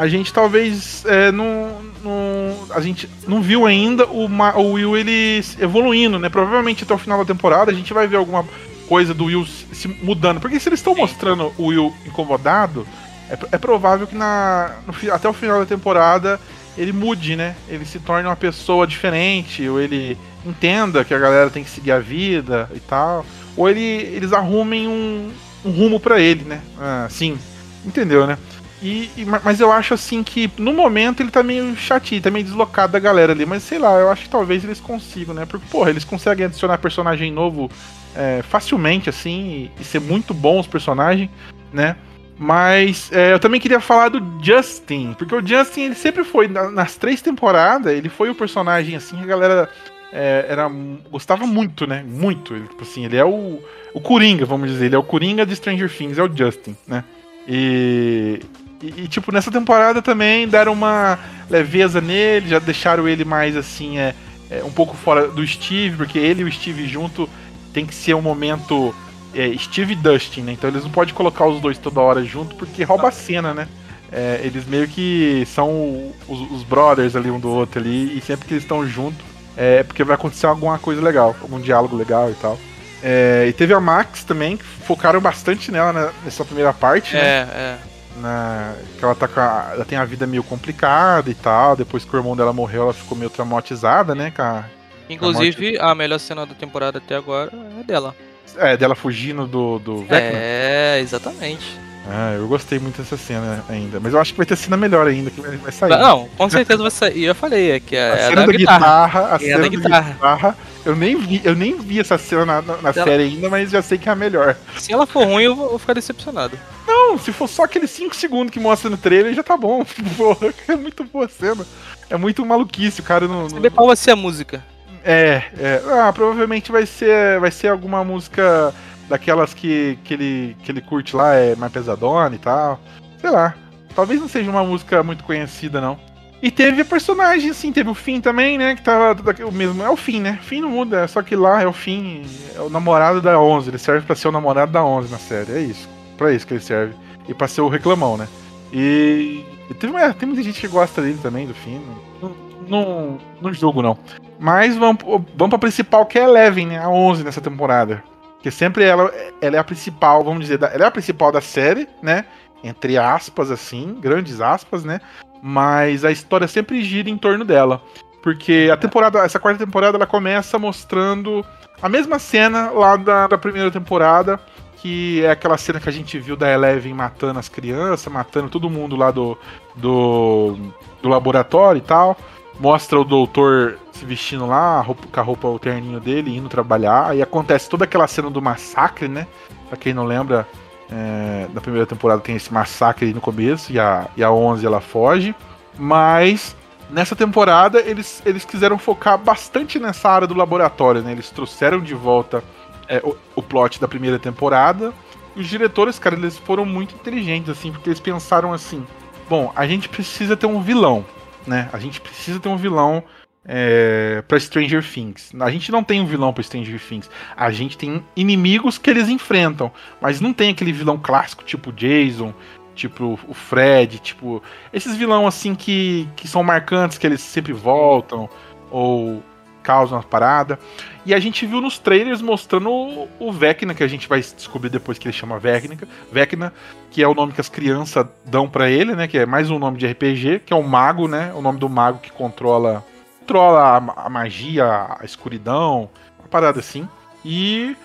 [0.00, 5.44] a gente talvez é, não, não, a gente não viu ainda o, o Will ele
[5.58, 6.30] evoluindo, né?
[6.30, 8.42] Provavelmente até o final da temporada a gente vai ver alguma
[8.88, 10.40] coisa do Will se mudando.
[10.40, 12.86] Porque se eles estão mostrando o Will incomodado,
[13.28, 16.40] é, é provável que na, no, até o final da temporada
[16.78, 17.54] ele mude, né?
[17.68, 21.92] Ele se torne uma pessoa diferente, ou ele entenda que a galera tem que seguir
[21.92, 23.26] a vida e tal.
[23.54, 25.30] Ou ele, eles arrumem um,
[25.62, 26.62] um rumo para ele, né?
[26.80, 27.38] Ah, sim,
[27.84, 28.38] entendeu, né?
[28.82, 32.44] E, e, mas eu acho assim que no momento ele tá meio chatinho, tá meio
[32.44, 33.44] deslocado da galera ali.
[33.44, 35.44] Mas sei lá, eu acho que talvez eles consigam, né?
[35.44, 37.70] Porque, porra, eles conseguem adicionar personagem novo
[38.16, 41.28] é, facilmente, assim, e, e, ser muito bom os personagens,
[41.72, 41.96] né?
[42.38, 46.96] Mas é, eu também queria falar do Justin, porque o Justin ele sempre foi, nas
[46.96, 49.68] três temporadas, ele foi o personagem assim que a galera
[50.10, 50.70] é, era,
[51.10, 52.02] gostava muito, né?
[52.06, 52.54] Muito.
[52.54, 53.62] Ele, tipo assim, ele é o,
[53.92, 57.04] o Coringa, vamos dizer, ele é o Coringa de Stranger Things, é o Justin, né?
[57.46, 58.40] E,
[58.82, 63.98] e, e, tipo, nessa temporada também deram uma leveza nele, já deixaram ele mais assim,
[63.98, 64.14] é,
[64.50, 67.28] é um pouco fora do Steve, porque ele e o Steve junto
[67.72, 68.94] tem que ser um momento
[69.34, 70.52] é, Steve e Dustin, né?
[70.52, 73.68] Então eles não podem colocar os dois toda hora junto porque rouba a cena, né?
[74.12, 78.48] É, eles meio que são os, os, brothers ali um do outro ali e sempre
[78.48, 79.24] que eles estão juntos
[79.56, 82.58] é porque vai acontecer alguma coisa legal, algum diálogo legal e tal.
[83.02, 87.20] É, e teve a Max também, que focaram bastante nela né, nessa primeira parte, né?
[87.20, 87.78] É, é.
[88.20, 91.76] Na, que ela, tá a, ela tem a vida meio complicada e tal.
[91.76, 94.32] Depois que o irmão dela morreu, ela ficou meio traumatizada, né?
[94.34, 94.64] Com a,
[95.08, 98.14] Inclusive, a, a, melhor cena da temporada até agora é dela.
[98.56, 100.38] É, dela fugindo do, do Vecna.
[100.38, 101.78] É, exatamente.
[102.08, 104.00] Ah, eu gostei muito dessa cena ainda.
[104.00, 105.90] Mas eu acho que vai ter cena melhor ainda, que vai sair.
[105.90, 107.24] Não, com certeza vai sair.
[107.24, 108.78] Eu falei, é que é, a é cena da, da guitarra.
[108.78, 110.12] guitarra a é cena da guitarra.
[110.12, 110.56] guitarra.
[110.84, 113.98] Eu nem vi, eu nem vi essa cena na, na, série ainda, mas já sei
[113.98, 114.56] que é a melhor.
[114.78, 116.58] Se ela for ruim, eu vou, ficar decepcionado.
[116.86, 119.84] Não, se for só aqueles 5 segundos que mostra no trailer, já tá bom.
[120.16, 121.66] Porra, é muito boa cena.
[122.08, 123.48] É muito maluquice, o cara não.
[123.48, 124.64] Saber qual vai ser a música.
[125.04, 125.82] É, é.
[125.86, 128.74] Ah, provavelmente vai ser, vai ser alguma música
[129.08, 132.80] daquelas que, que, ele, que ele curte lá, é mais pesadona e tal.
[133.20, 133.54] Sei lá.
[133.94, 135.98] Talvez não seja uma música muito conhecida, não.
[136.42, 138.74] E teve personagem, assim, teve o Finn também, né?
[138.74, 139.82] Que tava o mesmo.
[139.82, 140.38] É o Finn, né?
[140.42, 142.22] Finn não muda, só que lá é o Finn,
[142.56, 143.68] é o namorado da 11.
[143.68, 145.52] Ele serve pra ser o namorado da 11 na série.
[145.52, 145.88] É isso.
[146.16, 146.94] Pra isso que ele serve.
[147.28, 148.26] E pra ser o reclamão, né?
[148.72, 149.44] E.
[149.78, 151.80] teve, é, tem muita gente que gosta dele também, do Finn.
[152.22, 152.32] Não,
[152.66, 153.98] não, não jogo, não.
[154.38, 156.78] Mas vamos, vamos pra principal, que é Eleven, né?
[156.78, 158.02] A 11 nessa temporada.
[158.36, 161.86] Porque sempre ela, ela é a principal, vamos dizer, ela é a principal da série,
[162.02, 162.24] né?
[162.64, 165.00] Entre aspas, assim, grandes aspas, né?
[165.42, 167.82] Mas a história sempre gira em torno dela.
[168.22, 171.44] Porque a temporada, essa quarta temporada, ela começa mostrando
[171.80, 174.38] a mesma cena lá da, da primeira temporada.
[174.76, 178.70] que é aquela cena que a gente viu da Eleven matando as crianças, matando todo
[178.70, 179.36] mundo lá do,
[179.76, 180.56] do,
[181.02, 182.16] do laboratório e tal.
[182.58, 186.48] Mostra o doutor se vestindo lá, a roupa, com a roupa, o terninho dele, indo
[186.48, 187.10] trabalhar.
[187.10, 189.26] Aí acontece toda aquela cena do massacre, né?
[189.68, 190.48] Pra quem não lembra,
[190.90, 194.66] é, na primeira temporada tem esse massacre aí no começo, e a, e a 11
[194.66, 195.34] ela foge.
[195.78, 196.56] Mas
[196.90, 201.12] nessa temporada eles, eles quiseram focar bastante nessa área do laboratório, né?
[201.12, 202.42] Eles trouxeram de volta
[202.88, 204.92] é, o, o plot da primeira temporada.
[205.36, 208.84] Os diretores, cara, eles foram muito inteligentes, assim, porque eles pensaram assim:
[209.28, 211.06] bom, a gente precisa ter um vilão,
[211.46, 211.70] né?
[211.72, 213.04] A gente precisa ter um vilão
[213.44, 215.32] é, para Stranger Things.
[215.40, 217.10] A gente não tem um vilão para Stranger Things.
[217.36, 222.34] A gente tem inimigos que eles enfrentam, mas não tem aquele vilão clássico tipo Jason,
[222.74, 228.28] tipo o Fred, tipo esses vilão assim que, que são marcantes, que eles sempre voltam
[228.70, 229.22] ou
[229.62, 230.58] causam uma parada.
[231.04, 234.68] E a gente viu nos trailers mostrando o, o Vecna, que a gente vai descobrir
[234.68, 235.76] depois que ele chama Vecna,
[236.12, 236.52] Vecna
[236.90, 239.06] que é o nome que as crianças dão para ele, né?
[239.06, 241.32] Que é mais um nome de RPG, que é o mago, né?
[241.34, 242.84] O nome do mago que controla
[243.30, 244.66] controla a, a magia,
[244.98, 245.88] a escuridão,
[246.18, 246.88] uma parada assim.
[247.24, 247.76] E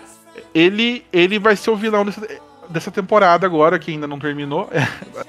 [0.52, 2.26] ele ele vai ser o vilão dessa,
[2.68, 4.68] dessa temporada agora, que ainda não terminou.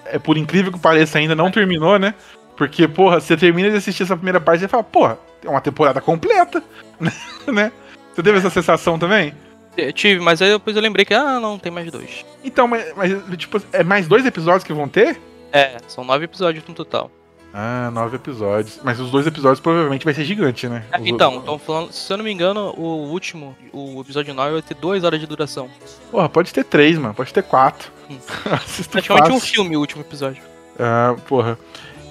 [0.05, 2.15] É, é por incrível que pareça, ainda não terminou, né?
[2.55, 6.01] Porque, porra, você termina de assistir essa primeira parte e fala, porra, é uma temporada
[6.01, 6.63] completa,
[7.47, 7.71] né?
[8.13, 9.33] Você teve essa sensação também?
[9.77, 12.25] Eu tive, mas aí depois eu lembrei que, ah, não, tem mais dois.
[12.43, 15.21] Então, mas, mas, tipo, é mais dois episódios que vão ter?
[15.51, 17.11] É, são nove episódios no total.
[17.53, 18.79] Ah, nove episódios.
[18.83, 20.85] Mas os dois episódios provavelmente vai ser gigante, né?
[20.91, 24.61] É, então, estão falando, se eu não me engano, o último, o episódio 9 vai
[24.61, 25.69] ter duas horas de duração.
[26.11, 27.13] Porra, pode ter três, mano.
[27.13, 27.91] Pode ter quatro.
[28.09, 28.17] Hum.
[28.91, 30.43] Praticamente um filme o último episódio.
[30.79, 31.57] Ah, porra.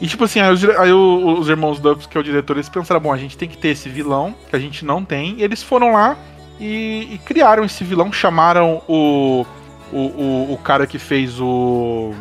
[0.00, 3.00] E tipo assim, aí os, aí os irmãos Dubs, que é o diretor, eles pensaram,
[3.00, 5.36] bom, a gente tem que ter esse vilão, que a gente não tem.
[5.38, 6.16] E eles foram lá
[6.60, 9.46] e, e criaram esse vilão, chamaram o,
[9.92, 12.12] o, o, o, cara que fez o.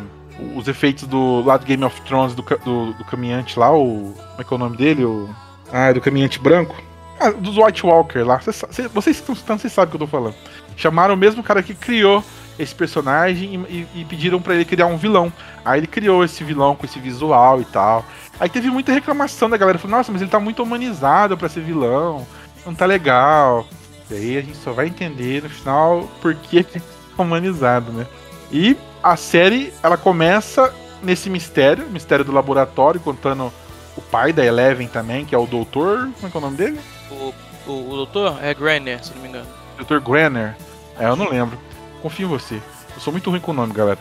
[0.54, 4.14] Os efeitos do lado Game of Thrones do, do, do, caminhante lá, o.
[4.14, 5.04] Como é que é o nome dele?
[5.04, 5.28] O,
[5.72, 6.76] ah, do caminhante branco.
[7.18, 8.38] Ah, dos White Walker lá.
[8.38, 10.34] Vocês, vocês, vocês sabem o que eu tô falando.
[10.76, 12.22] Chamaram o mesmo cara que criou
[12.58, 15.32] esse personagem e, e pediram para ele criar um vilão.
[15.64, 18.04] Aí ele criou esse vilão com esse visual e tal.
[18.38, 21.60] Aí teve muita reclamação da galera, falou, nossa, mas ele tá muito humanizado para ser
[21.60, 22.26] vilão,
[22.64, 23.66] não tá legal.
[24.10, 28.06] E aí a gente só vai entender no final por que é humanizado, né?
[28.52, 28.76] E
[29.12, 33.52] a série, ela começa nesse mistério, mistério do laboratório, contando
[33.96, 36.56] o pai da Eleven também, que é o doutor, como é que é o nome
[36.56, 36.80] dele?
[37.10, 37.34] O,
[37.66, 39.46] o, o doutor é Granner, se não me engano.
[39.76, 40.56] Doutor Granner?
[40.98, 41.58] É, eu não lembro
[42.06, 42.54] confio em você.
[42.94, 43.98] Eu sou muito ruim com o nome, galera.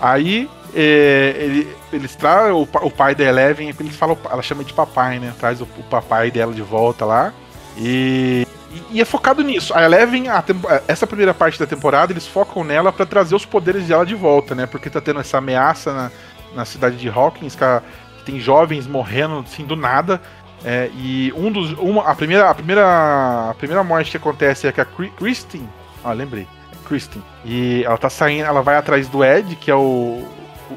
[0.00, 4.72] Aí é, ele, eles trazem o, o, pai da Eleven, eles falam, ela chama de
[4.72, 5.34] papai, né?
[5.38, 7.32] Traz o, o papai dela de volta lá.
[7.76, 9.74] E, e, e, é focado nisso.
[9.74, 10.44] A Eleven, a,
[10.86, 14.54] essa primeira parte da temporada, eles focam nela para trazer os poderes dela de volta,
[14.54, 14.66] né?
[14.66, 16.10] Porque tá tendo essa ameaça na,
[16.54, 17.82] na cidade de Hawkins, que, a,
[18.18, 20.20] que tem jovens morrendo assim do nada.
[20.64, 21.72] É, e um dos.
[21.72, 25.68] Uma, a, primeira, a, primeira, a primeira morte que acontece é que a Christine.
[26.04, 26.46] Ah, lembrei
[26.90, 27.22] Kristen.
[27.44, 30.26] E ela tá saindo, ela vai atrás do Ed, que é o,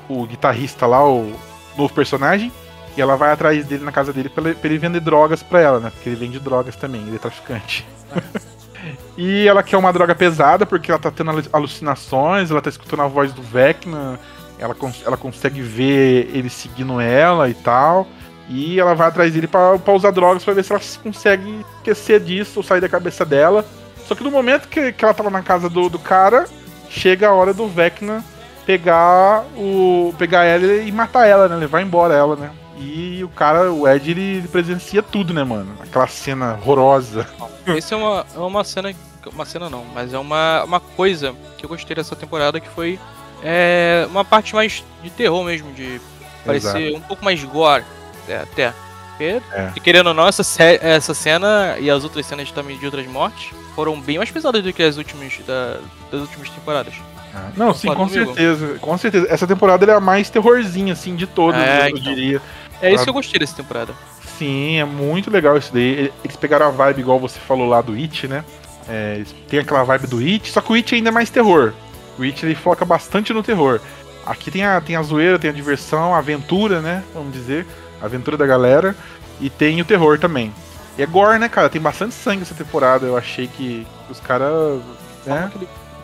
[0.08, 1.34] o, o guitarrista lá, o
[1.76, 2.52] novo personagem.
[2.96, 5.60] E ela vai atrás dele na casa dele pra ele, pra ele vender drogas pra
[5.60, 5.90] ela, né?
[5.90, 7.86] Porque ele vende drogas também, ele é traficante.
[9.18, 13.08] e ela quer uma droga pesada porque ela tá tendo alucinações, ela tá escutando a
[13.08, 14.20] voz do Vecna,
[14.60, 14.76] ela,
[15.06, 18.08] ela consegue ver ele seguindo ela e tal.
[18.50, 22.20] E ela vai atrás dele pra, pra usar drogas pra ver se ela consegue esquecer
[22.20, 23.66] disso ou sair da cabeça dela.
[24.06, 26.46] Só que no momento que, que ela tava na casa do, do cara,
[26.90, 28.24] chega a hora do Vecna
[28.66, 30.14] pegar o.
[30.18, 31.56] pegar ela e matar ela, né?
[31.56, 32.52] Levar embora ela, né?
[32.78, 35.76] E o cara, o Ed, ele, ele presencia tudo, né, mano?
[35.80, 37.28] Aquela cena horrorosa.
[37.66, 38.94] Essa é uma, é uma cena.
[39.32, 43.00] Uma cena não, mas é uma, uma coisa que eu gostei dessa temporada que foi
[43.42, 46.02] é, uma parte mais de terror mesmo, de
[46.46, 46.98] parecer Exato.
[46.98, 47.86] um pouco mais gore
[48.28, 48.74] é, até.
[49.12, 49.72] Porque, é.
[49.82, 54.00] querendo ou não, essa, essa cena e as outras cenas também de outras mortes foram
[54.00, 55.80] bem mais pesadas do que as últimas da,
[56.12, 56.96] das últimas temporadas.
[57.34, 58.26] Ah, não, sim, com comigo?
[58.26, 58.78] certeza.
[58.80, 59.28] Com certeza.
[59.30, 62.04] Essa temporada é a mais terrorzinha, assim, de todas, é, eu, então.
[62.04, 62.42] diria.
[62.82, 63.94] É isso ah, que eu gostei dessa temporada.
[64.38, 66.12] Sim, é muito legal isso daí.
[66.24, 68.44] Eles pegaram a vibe, igual você falou lá do It, né?
[68.88, 71.74] É, tem aquela vibe do It, só que o It ainda é mais terror.
[72.18, 73.80] O It ele foca bastante no terror.
[74.26, 77.04] Aqui tem a, tem a zoeira, tem a diversão, a aventura, né?
[77.14, 77.66] Vamos dizer.
[78.02, 78.96] A aventura da galera.
[79.40, 80.54] E tem o terror também.
[80.98, 81.70] E é gore, né, cara?
[81.70, 83.06] Tem bastante sangue essa temporada.
[83.06, 84.82] Eu achei que os caras.
[85.26, 85.52] Né?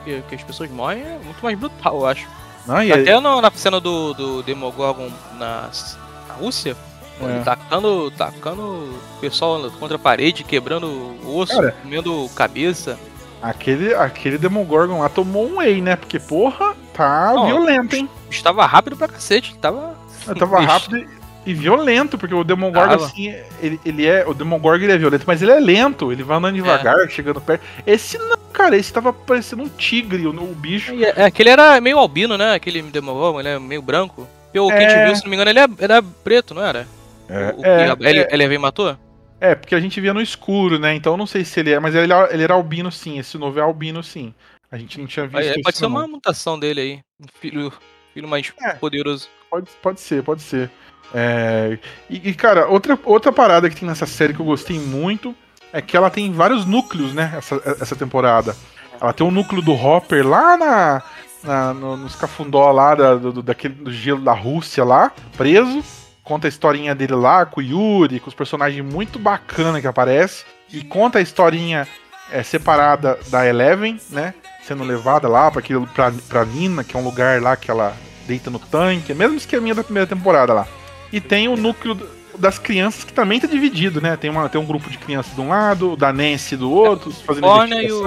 [0.03, 2.27] Que, que, as pessoas morrem é muito mais brutal, eu acho.
[2.65, 3.19] Não, Até é...
[3.19, 5.69] no, na cena do, do Demogorgon na
[6.39, 6.75] Rússia,
[7.21, 7.43] é.
[7.43, 12.97] tacando, tacando o pessoal contra a parede, quebrando o osso, cara, comendo cabeça.
[13.41, 15.95] Aquele, aquele Demogorgon lá tomou um whey, né?
[15.95, 18.09] Porque, porra, tá Não, violento, hein?
[18.29, 19.57] Estava rápido pra cacete.
[19.57, 19.95] Tava.
[20.37, 21.07] Tava rápido e,
[21.45, 23.05] e violento, porque o Demogorgon, Tava.
[23.05, 24.27] assim, ele, ele é.
[24.27, 27.63] O Demogorgon ele é violento, mas ele é lento, ele vai andando devagar, chegando perto.
[27.87, 30.93] Esse não, cara, esse tava parecendo um tigre, o, o bicho.
[30.93, 32.53] E, é, aquele era meio albino, né?
[32.53, 34.27] Aquele Demogorgon, ele é meio branco.
[34.53, 34.77] E o É.
[34.77, 36.87] que a gente viu, se não me engano, ele é- era preto, não era?
[37.27, 38.27] É, o, é, a- ele, é.
[38.31, 38.97] ele veio e matou?
[39.39, 40.93] É, porque a gente via no escuro, né?
[40.95, 43.37] Então eu não sei se ele é, mas ele, era- ele era albino sim, esse
[43.37, 44.33] novo é albino sim.
[44.71, 45.61] A gente não tinha visto isso.
[45.63, 45.91] pode ser não.
[45.91, 46.99] uma mutação dele aí.
[47.19, 47.71] Um filho,
[48.13, 48.73] filho mais É.
[48.73, 49.27] poderoso.
[49.49, 50.69] Pode, pode ser, pode ser.
[51.13, 51.77] É,
[52.09, 55.35] e, e, cara, outra, outra parada que tem nessa série que eu gostei muito
[55.73, 57.33] é que ela tem vários núcleos, né?
[57.37, 58.55] Essa, essa temporada.
[59.01, 61.03] Ela tem um núcleo do Hopper lá na,
[61.43, 65.83] na- no, nos cafundó lá da, do, daquele, do gelo da Rússia lá, preso.
[66.23, 70.43] Conta a historinha dele lá com o Yuri, com os personagens muito bacana que aparece.
[70.71, 71.87] E conta a historinha
[72.31, 74.33] é, separada da Eleven, né?
[74.63, 77.95] Sendo levada lá pra, aquele, pra, pra Nina, que é um lugar lá que ela
[78.27, 79.11] deita no tanque.
[79.15, 80.67] Mesmo esqueminha da primeira temporada lá.
[81.11, 81.97] E tem o núcleo
[82.37, 84.15] das crianças que também tá dividido, né?
[84.15, 87.43] Tem, uma, tem um grupo de crianças de um lado, da Nancy do outro, fazendo
[87.47, 88.05] Corner e o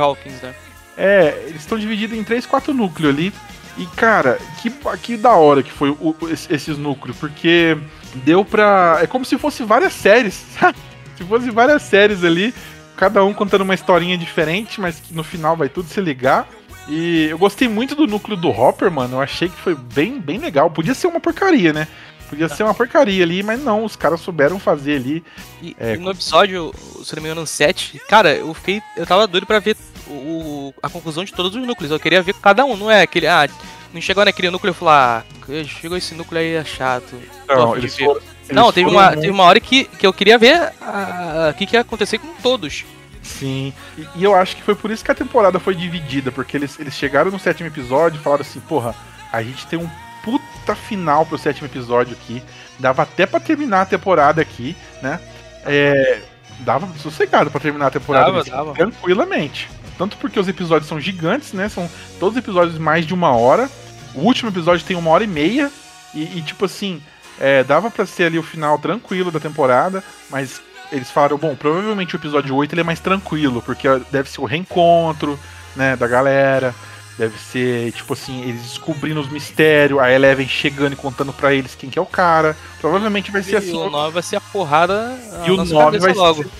[0.00, 0.52] Hawkins, né?
[0.96, 3.32] É, eles estão divididos em três, quatro núcleos ali.
[3.78, 4.70] E, cara, que,
[5.02, 7.76] que da hora que foi o- o- esse- esses núcleos, porque
[8.16, 8.98] deu pra.
[9.02, 10.76] É como se fosse várias séries, sabe?
[11.16, 12.54] Se fosse várias séries ali,
[12.96, 16.46] cada um contando uma historinha diferente, mas que no final vai tudo se ligar.
[16.88, 19.16] E eu gostei muito do núcleo do Hopper, mano.
[19.16, 20.68] Eu achei que foi bem, bem legal.
[20.70, 21.86] Podia ser uma porcaria, né?
[22.28, 25.22] Podia ser uma porcaria ali, mas não, os caras souberam fazer ali.
[25.62, 25.94] E, É.
[25.94, 26.74] e no episódio,
[27.04, 28.82] se não me engano, no 7, cara, eu fiquei.
[28.96, 29.76] Eu tava doido pra ver
[30.08, 31.90] o, a conclusão de todos os núcleos.
[31.92, 33.26] Eu queria ver cada um, não é aquele.
[33.26, 33.48] Ah,
[33.92, 35.22] não chegou naquele núcleo e falou, ah,
[35.66, 37.14] chegou esse núcleo aí, é chato.
[37.48, 40.12] Não, eles ver." foram- eles não, teve uma, muito- teve uma hora que, que eu
[40.12, 42.84] queria ver ah, o que, que ia acontecer com todos.
[43.22, 46.56] Sim, e, e eu acho que foi por isso que a temporada foi dividida, porque
[46.56, 48.94] eles, eles chegaram no sétimo episódio e falaram assim, porra,
[49.32, 49.88] a gente tem um
[50.24, 52.42] puta final pro sétimo episódio aqui,
[52.80, 55.20] dava até pra terminar a temporada aqui, né?
[55.64, 56.20] É,
[56.60, 58.72] dava sossegado pra terminar a temporada Dava, desse- dava.
[58.74, 59.68] tranquilamente.
[59.98, 61.68] Tanto porque os episódios são gigantes, né?
[61.68, 63.68] São todos os episódios mais de uma hora.
[64.14, 65.70] O último episódio tem uma hora e meia.
[66.14, 67.00] E, e, tipo assim,
[67.40, 72.14] é, dava pra ser ali o final tranquilo da temporada, mas eles falaram, bom, provavelmente
[72.14, 75.38] o episódio 8 ele é mais tranquilo, porque deve ser o reencontro,
[75.74, 76.74] né, da galera.
[77.18, 81.74] Deve ser, tipo assim, eles descobrindo os mistérios, a Eleven chegando e contando pra eles
[81.74, 82.56] quem que é o cara.
[82.80, 83.76] Provavelmente vai ser E assim.
[83.76, 85.14] o 9 vai ser a porrada.
[85.46, 86.42] E o 9 9 vai logo.
[86.42, 86.50] ser.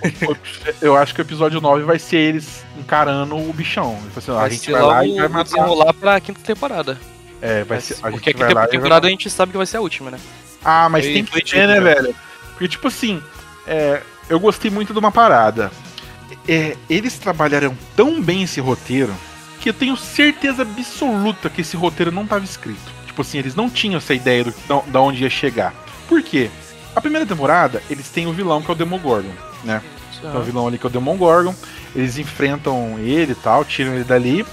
[0.80, 3.96] Eu acho que o episódio 9 vai ser eles encarando o bichão.
[4.04, 5.44] Tipo assim, ó, a Vai gente vai lá e vai o matar.
[5.44, 6.98] desenrolar pra quinta temporada.
[7.40, 7.94] É, vai ser.
[8.02, 9.80] A Porque gente a vai quinta vai temporada a gente sabe que vai ser a
[9.80, 10.18] última, né?
[10.64, 11.94] Ah, mas Foi- tem que ter, né, né?
[11.94, 12.14] velho?
[12.52, 13.20] Porque, tipo assim,
[13.66, 15.70] é, eu gostei muito de uma parada.
[16.48, 19.14] É, eles trabalharam tão bem esse roteiro
[19.60, 22.90] que eu tenho certeza absoluta que esse roteiro não estava escrito.
[23.06, 25.74] Tipo assim, eles não tinham essa ideia do, da, da onde ia chegar.
[26.08, 26.50] Por quê?
[26.96, 29.30] A primeira temporada, eles têm o vilão que é o Demogorgon,
[29.64, 29.82] né?
[30.20, 31.54] Tem o vilão ali que é o Demogorgon.
[31.94, 34.46] Eles enfrentam ele e tal, tiram ele dali.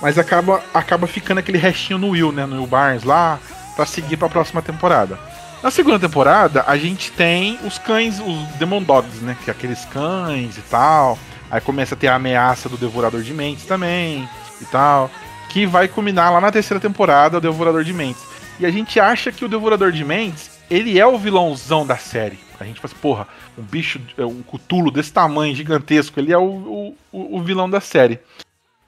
[0.00, 2.44] Mas acaba, acaba ficando aquele restinho no Will, né?
[2.44, 3.38] No Will Barnes lá,
[3.74, 5.18] pra seguir pra próxima temporada.
[5.62, 9.36] Na segunda temporada, a gente tem os cães, os Demon Dogs, né?
[9.42, 11.18] Que é aqueles cães e tal.
[11.50, 14.28] Aí começa a ter a ameaça do Devorador de Mentes também
[14.60, 15.10] e tal.
[15.48, 18.22] Que vai culminar lá na terceira temporada, o Devorador de Mentes.
[18.60, 22.38] E a gente acha que o Devorador de Mentes, ele é o vilãozão da série.
[22.64, 26.94] A gente fala assim, porra, um bicho, um cutulo desse tamanho, gigantesco, ele é o,
[27.12, 28.18] o, o- vilão da série.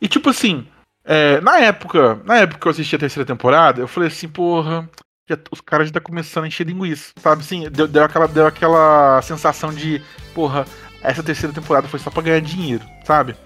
[0.00, 0.66] E tipo assim,
[1.04, 4.88] é, na época, na época que eu assisti a terceira temporada, eu falei assim, porra,
[5.28, 7.42] já- os caras já tá começando a encher linguiça, sabe?
[7.42, 10.00] Assim, deu, deu, aquela, deu aquela sensação de,
[10.34, 10.64] porra,
[11.02, 13.36] essa terceira temporada foi só pra ganhar dinheiro, sabe?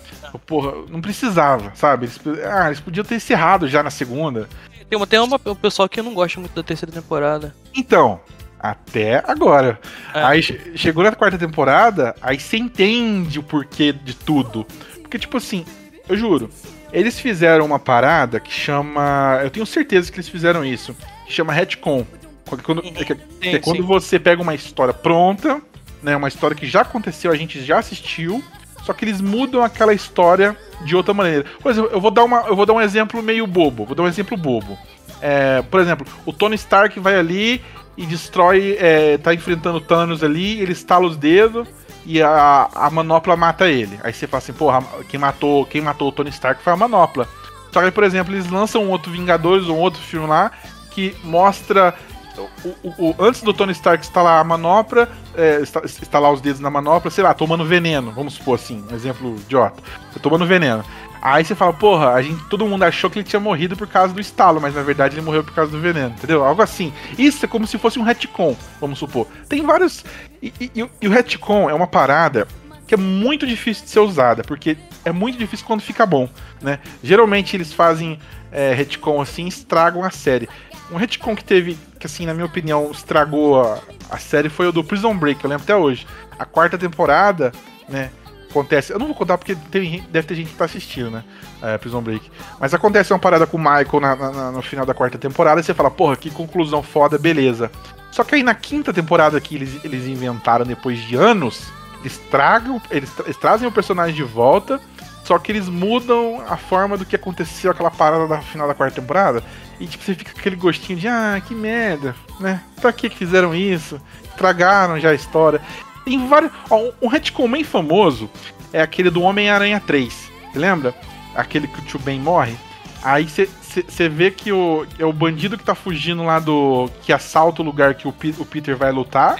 [0.46, 2.06] Porra, não precisava, sabe?
[2.06, 4.48] Eles, ah, eles podiam ter encerrado já na segunda.
[4.88, 7.54] Tem, tem uma, um pessoal que não gosta muito da terceira temporada.
[7.74, 8.20] Então,
[8.62, 9.78] até agora.
[10.14, 10.22] É.
[10.22, 14.64] Aí che- chegou na quarta temporada, aí você entende o porquê de tudo.
[15.00, 15.64] Porque, tipo assim,
[16.08, 16.48] eu juro,
[16.92, 19.40] eles fizeram uma parada que chama.
[19.42, 20.94] Eu tenho certeza que eles fizeram isso.
[21.26, 22.06] Que chama retcon.
[22.46, 23.82] Quando, quando- é que- que é quando sim.
[23.82, 25.60] você pega uma história pronta,
[26.02, 26.14] né?
[26.16, 28.42] Uma história que já aconteceu, a gente já assistiu.
[28.84, 31.44] Só que eles mudam aquela história de outra maneira.
[31.62, 33.84] Por exemplo, eu vou dar, uma, eu vou dar um exemplo meio bobo.
[33.86, 34.76] Vou dar um exemplo bobo.
[35.20, 37.62] É, por exemplo, o Tony Stark vai ali
[38.02, 38.76] e destrói.
[38.78, 41.68] É, tá enfrentando Thanos ali, ele estala os dedos
[42.04, 43.98] e a, a manopla mata ele.
[44.02, 47.28] Aí você fala assim, porra, quem matou, quem matou o Tony Stark foi a manopla.
[47.72, 50.50] Só que, por exemplo, eles lançam um outro Vingadores, um outro filme lá,
[50.90, 51.94] que mostra
[52.36, 56.70] o, o, o, antes do Tony Stark instalar a manopla, é, instalar os dedos na
[56.70, 59.82] manopla, sei lá, tomando veneno, vamos supor assim, um exemplo idiota.
[60.20, 60.84] Tomando veneno.
[61.22, 64.12] Aí você fala, porra, a gente, todo mundo achou que ele tinha morrido por causa
[64.12, 66.44] do estalo, mas na verdade ele morreu por causa do veneno, entendeu?
[66.44, 66.92] Algo assim.
[67.16, 69.28] Isso é como se fosse um retcon, vamos supor.
[69.48, 70.04] Tem vários.
[70.42, 72.48] E, e, e o retcon é uma parada
[72.88, 76.28] que é muito difícil de ser usada, porque é muito difícil quando fica bom,
[76.60, 76.80] né?
[77.04, 78.18] Geralmente eles fazem
[78.50, 80.48] é, retcon assim, estragam a série.
[80.90, 83.78] Um retcon que teve, que assim, na minha opinião, estragou a,
[84.10, 86.04] a série foi o do Prison Break, eu lembro até hoje.
[86.36, 87.52] A quarta temporada,
[87.88, 88.10] né?
[88.52, 88.92] Acontece.
[88.92, 91.24] Eu não vou contar porque tem, deve ter gente que tá assistindo, né?
[91.60, 92.30] É, Prison Break.
[92.60, 95.64] Mas acontece uma parada com o Michael na, na, no final da quarta temporada e
[95.64, 97.70] você fala, porra, que conclusão foda, beleza.
[98.10, 102.80] Só que aí na quinta temporada que eles, eles inventaram depois de anos, eles tragam.
[102.90, 104.80] Eles, eles trazem o personagem de volta.
[105.24, 109.00] Só que eles mudam a forma do que aconteceu aquela parada da final da quarta
[109.00, 109.42] temporada.
[109.78, 112.60] E tipo, você fica com aquele gostinho de, ah, que merda, né?
[112.80, 114.00] Pra que fizeram isso?
[114.24, 115.60] Estragaram já a história.
[116.04, 116.52] Tem vários.
[116.70, 118.30] Ó, um retcon bem famoso
[118.72, 120.30] é aquele do Homem-Aranha 3.
[120.52, 120.94] Você lembra?
[121.34, 122.56] Aquele que o Tio Ben morre.
[123.02, 126.88] Aí você vê que o, é o bandido que tá fugindo lá do.
[127.02, 129.36] que assalta o lugar que o, o Peter vai lutar.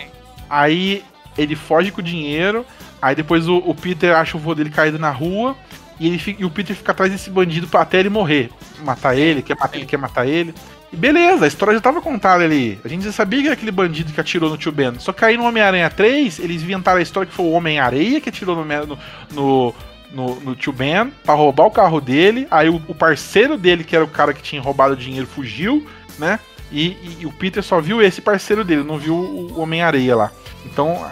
[0.51, 1.05] Aí
[1.37, 2.67] ele foge com o dinheiro.
[3.01, 5.57] Aí depois o, o Peter acha o vô dele caído na rua.
[6.01, 8.51] E, ele, e o Peter fica atrás desse bandido até ele morrer.
[8.85, 10.55] Matar ele, quer matar ele, quer matar ele.
[10.93, 12.79] E beleza, a história já tava contada ali.
[12.85, 14.99] A gente já sabia que era aquele bandido que atirou no tio Ben.
[14.99, 18.29] Só que aí no Homem-Aranha 3, eles inventaram a história que foi o Homem-Areia que
[18.29, 18.99] atirou no, no,
[19.33, 19.75] no,
[20.13, 22.47] no, no tio Ben pra roubar o carro dele.
[22.51, 25.87] Aí o, o, parceiro dele, que era o cara que tinha roubado o dinheiro, fugiu,
[26.19, 26.39] né?
[26.71, 30.31] E, e, e o Peter só viu esse parceiro dele, não viu o Homem-Areia lá.
[30.67, 31.07] Então,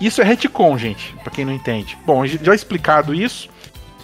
[0.00, 1.98] isso é retcon, gente, pra quem não entende.
[2.06, 3.48] Bom, já explicado isso,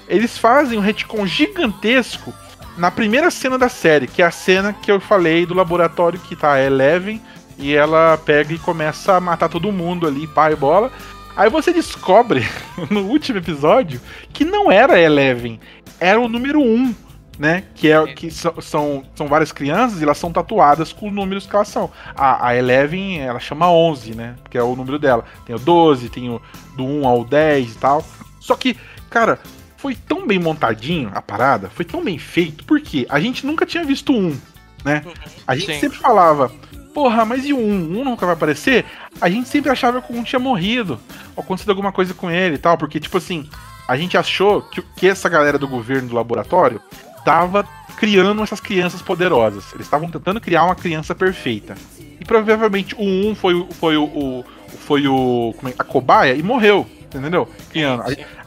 [0.09, 2.35] eles fazem um retcon gigantesco
[2.77, 6.37] na primeira cena da série, que é a cena que eu falei do laboratório que
[6.37, 7.21] tá a Eleven
[7.59, 10.91] e ela pega e começa a matar todo mundo ali, pai bola.
[11.37, 12.47] Aí você descobre
[12.91, 14.01] no último episódio
[14.33, 15.61] que não era a Eleven,
[15.99, 16.95] era o número 1,
[17.39, 17.65] né?
[17.75, 21.47] Que é que são, são, são várias crianças e elas são tatuadas com os números
[21.47, 21.91] que elas são.
[22.15, 24.35] A, a Eleven, ela chama 11, né?
[24.51, 25.25] Que é o número dela.
[25.47, 26.41] Tem o 12, tem o
[26.77, 28.05] do 1 ao 10 e tal.
[28.41, 28.77] Só que,
[29.09, 29.39] cara,
[29.81, 33.83] foi tão bem montadinho a parada, foi tão bem feito, porque a gente nunca tinha
[33.83, 34.37] visto um,
[34.85, 35.03] né?
[35.47, 35.81] A gente Sim.
[35.81, 36.53] sempre falava,
[36.93, 37.99] porra, mas e o um?
[37.99, 38.85] Um nunca vai aparecer?
[39.21, 41.01] A gente sempre achava que o um tinha morrido,
[41.35, 43.49] ou acontecido alguma coisa com ele e tal, porque, tipo assim,
[43.89, 46.81] a gente achou que, que essa galera do governo do laboratório
[47.25, 47.67] tava
[47.97, 49.73] criando essas crianças poderosas.
[49.73, 51.75] Eles estavam tentando criar uma criança perfeita.
[51.99, 54.45] E provavelmente o um foi, foi o, o
[54.87, 57.49] foi o é, a cobaia e morreu, entendeu?
[57.71, 58.03] Criando.
[58.03, 58.07] A,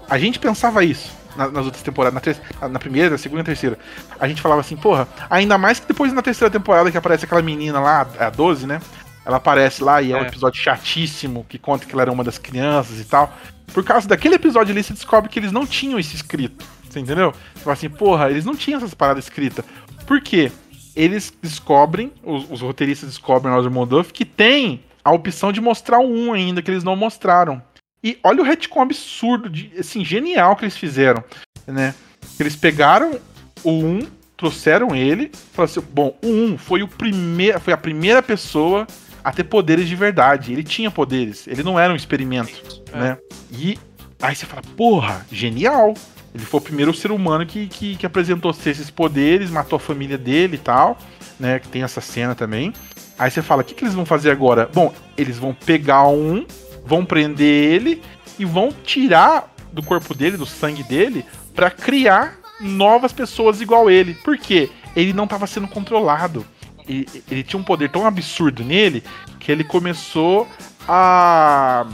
[0.09, 3.77] a gente pensava isso na, nas outras temporadas, na, na, primeira, na segunda e terceira,
[4.19, 7.41] a gente falava assim, porra, ainda mais que depois na terceira temporada que aparece aquela
[7.41, 8.79] menina lá, a 12, né?
[9.25, 12.23] Ela aparece lá e é, é um episódio chatíssimo que conta que ela era uma
[12.23, 13.33] das crianças e tal.
[13.73, 16.65] Por causa daquele episódio ali, se descobre que eles não tinham isso escrito.
[16.89, 17.33] Você entendeu?
[17.55, 19.63] Você fala assim, porra, eles não tinham essas paradas escritas.
[20.05, 20.51] Por quê?
[20.95, 25.99] Eles descobrem, os, os roteiristas descobrem lá do Molduff, que tem a opção de mostrar
[25.99, 27.61] um ainda que eles não mostraram.
[28.03, 31.23] E olha o retcon absurdo, de, assim, genial que eles fizeram,
[31.65, 31.95] né?
[32.37, 33.17] Eles pegaram
[33.63, 38.21] o 1, trouxeram ele, falaram assim, bom, o 1 foi, o primeir, foi a primeira
[38.21, 38.85] pessoa
[39.23, 40.51] a ter poderes de verdade.
[40.51, 42.51] Ele tinha poderes, ele não era um experimento,
[42.91, 42.99] é.
[42.99, 43.17] né?
[43.51, 43.79] E
[44.21, 45.93] aí você fala, porra, genial!
[46.35, 50.17] Ele foi o primeiro ser humano que, que, que apresentou esses poderes, matou a família
[50.17, 50.97] dele e tal,
[51.39, 51.59] né?
[51.59, 52.73] Que tem essa cena também.
[53.17, 54.67] Aí você fala, o que, que eles vão fazer agora?
[54.73, 56.43] Bom, eles vão pegar um
[56.85, 58.01] vão prender ele
[58.37, 64.13] e vão tirar do corpo dele, do sangue dele, para criar novas pessoas igual ele.
[64.15, 64.69] Por quê?
[64.95, 66.45] Ele não estava sendo controlado.
[66.87, 69.03] Ele, ele, tinha um poder tão absurdo nele
[69.39, 70.47] que ele começou
[70.87, 71.85] a.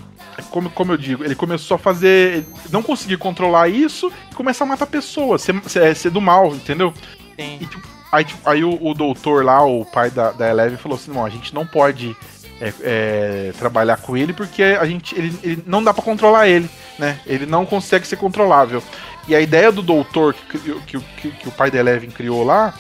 [0.52, 2.46] Como, como eu digo, ele começou a fazer.
[2.72, 6.94] Não conseguir controlar isso e começar a matar pessoas, ser, ser, ser do mal, entendeu?
[7.38, 7.58] Sim.
[7.62, 10.98] E, tipo, aí, tipo, aí o, o, doutor lá, o pai da, da Eleven, falou
[10.98, 12.16] assim: não, a gente não pode
[12.60, 16.70] é, é, trabalhar com ele porque a gente ele, ele não dá para controlar ele,
[16.98, 17.20] né?
[17.26, 18.84] Ele não consegue ser controlável.
[19.28, 22.74] E a ideia do doutor que, que, que, que o pai da Eleven criou lá,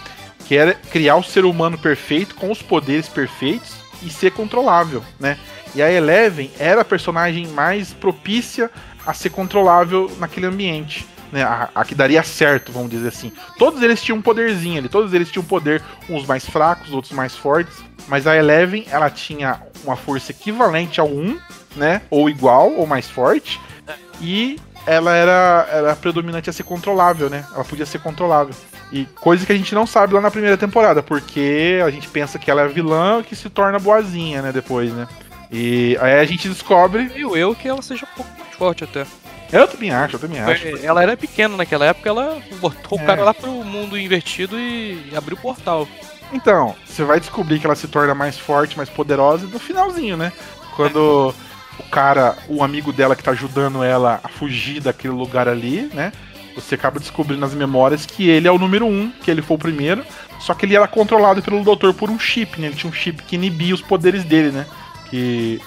[0.46, 5.38] que era criar o ser humano perfeito com os poderes perfeitos e ser controlável, né?
[5.76, 8.72] E a Eleven era a personagem mais propícia
[9.06, 11.06] a ser controlável naquele ambiente.
[11.32, 13.32] Né, a, a, que daria certo, vamos dizer assim.
[13.58, 17.36] Todos eles tinham um poderzinho ali, todos eles tinham poder, uns mais fracos, outros mais
[17.36, 17.78] fortes.
[18.08, 21.40] Mas a Eleven, ela tinha uma força equivalente ao 1,
[21.76, 22.02] né?
[22.10, 23.60] Ou igual, ou mais forte.
[24.20, 27.46] E ela era, era predominante a ser controlável, né?
[27.54, 28.56] Ela podia ser controlável.
[28.92, 32.40] E coisa que a gente não sabe lá na primeira temporada, porque a gente pensa
[32.40, 35.08] que ela é vilã que se torna boazinha, né, depois, né?
[35.52, 37.12] E aí a gente descobre.
[37.16, 39.06] E eu que ela seja um pouco mais forte até.
[39.52, 40.68] Eu também acho, eu também acho.
[40.86, 43.02] Ela era pequena naquela época, ela botou É.
[43.02, 45.88] o cara lá pro mundo invertido e abriu o portal.
[46.32, 50.32] Então, você vai descobrir que ela se torna mais forte, mais poderosa no finalzinho, né?
[50.76, 51.34] Quando
[51.80, 56.12] o cara, o amigo dela que tá ajudando ela a fugir daquele lugar ali, né?
[56.56, 59.60] Você acaba descobrindo nas memórias que ele é o número um, que ele foi o
[59.60, 60.06] primeiro.
[60.40, 62.68] Só que ele era controlado pelo doutor por um chip, né?
[62.68, 64.66] Ele tinha um chip que inibia os poderes dele, né?
[65.10, 65.60] Que,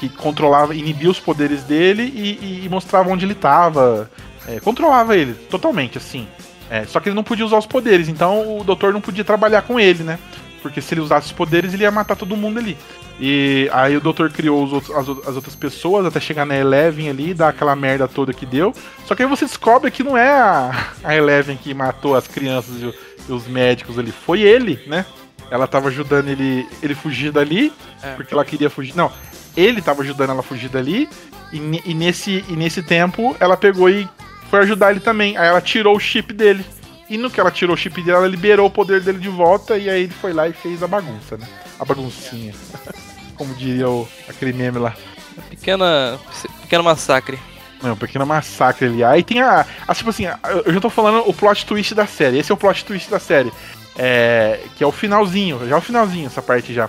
[0.00, 4.10] que controlava, inibia os poderes dele e, e mostrava onde ele tava.
[4.48, 6.26] É, controlava ele totalmente, assim.
[6.70, 9.62] É, só que ele não podia usar os poderes, então o doutor não podia trabalhar
[9.62, 10.18] com ele, né?
[10.62, 12.76] Porque se ele usasse os poderes, ele ia matar todo mundo ali.
[13.18, 17.10] E aí o doutor criou os outros- as, as outras pessoas até chegar na Eleven
[17.10, 18.72] ali, dar aquela merda toda que deu.
[19.04, 22.76] Só que aí você descobre que não é a, a Eleven que matou as crianças
[22.80, 22.94] e,
[23.28, 25.04] e os médicos ali, foi ele, né?
[25.50, 27.72] Ela tava ajudando ele, ele fugir dali,
[28.02, 28.12] É.
[28.14, 28.94] porque ela queria fugir.
[28.96, 29.10] Não,
[29.60, 31.08] ele tava ajudando ela a fugir dali,
[31.52, 34.08] e, e nesse, e nesse tempo ela pegou e
[34.48, 35.36] foi ajudar ele também.
[35.36, 36.64] Aí ela tirou o chip dele.
[37.08, 39.76] E no que ela tirou o chip dele, ela liberou o poder dele de volta,
[39.76, 41.46] e aí ele foi lá e fez a bagunça, né?
[41.78, 42.54] A baguncinha.
[43.34, 44.94] Como diria o, aquele meme lá.
[45.48, 46.18] Pequena.
[46.62, 47.38] Pequeno massacre.
[47.82, 49.02] Não, um pequeno massacre ali.
[49.02, 49.66] Aí tem a.
[49.88, 50.24] a, tipo assim,
[50.64, 52.38] eu já tô falando o plot twist da série.
[52.38, 53.50] Esse é o plot twist da série.
[53.96, 56.88] É, que é o finalzinho, já é o finalzinho essa parte já.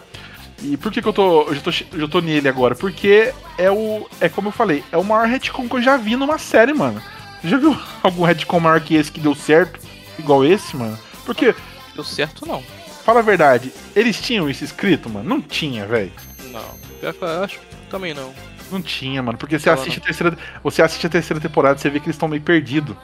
[0.64, 1.44] E por que, que eu tô.
[1.44, 2.76] Eu já tô, eu já tô nele agora?
[2.76, 4.08] Porque é o.
[4.20, 7.02] É como eu falei, é o maior retcon que eu já vi numa série, mano.
[7.42, 9.80] Você já viu algum retcon maior que esse que deu certo?
[10.20, 10.98] Igual esse, mano?
[11.26, 11.56] Porque,
[11.96, 12.64] Deu certo não.
[13.04, 15.28] fala a verdade, eles tinham isso escrito, mano?
[15.28, 16.12] Não tinha, velho.
[16.52, 16.64] Não.
[17.00, 18.32] Pior que eu acho que também não.
[18.72, 19.38] Não tinha, mano.
[19.38, 20.38] Porque você Não, assiste a terceira.
[20.64, 22.96] Você assiste a terceira temporada, você vê que eles estão meio perdidos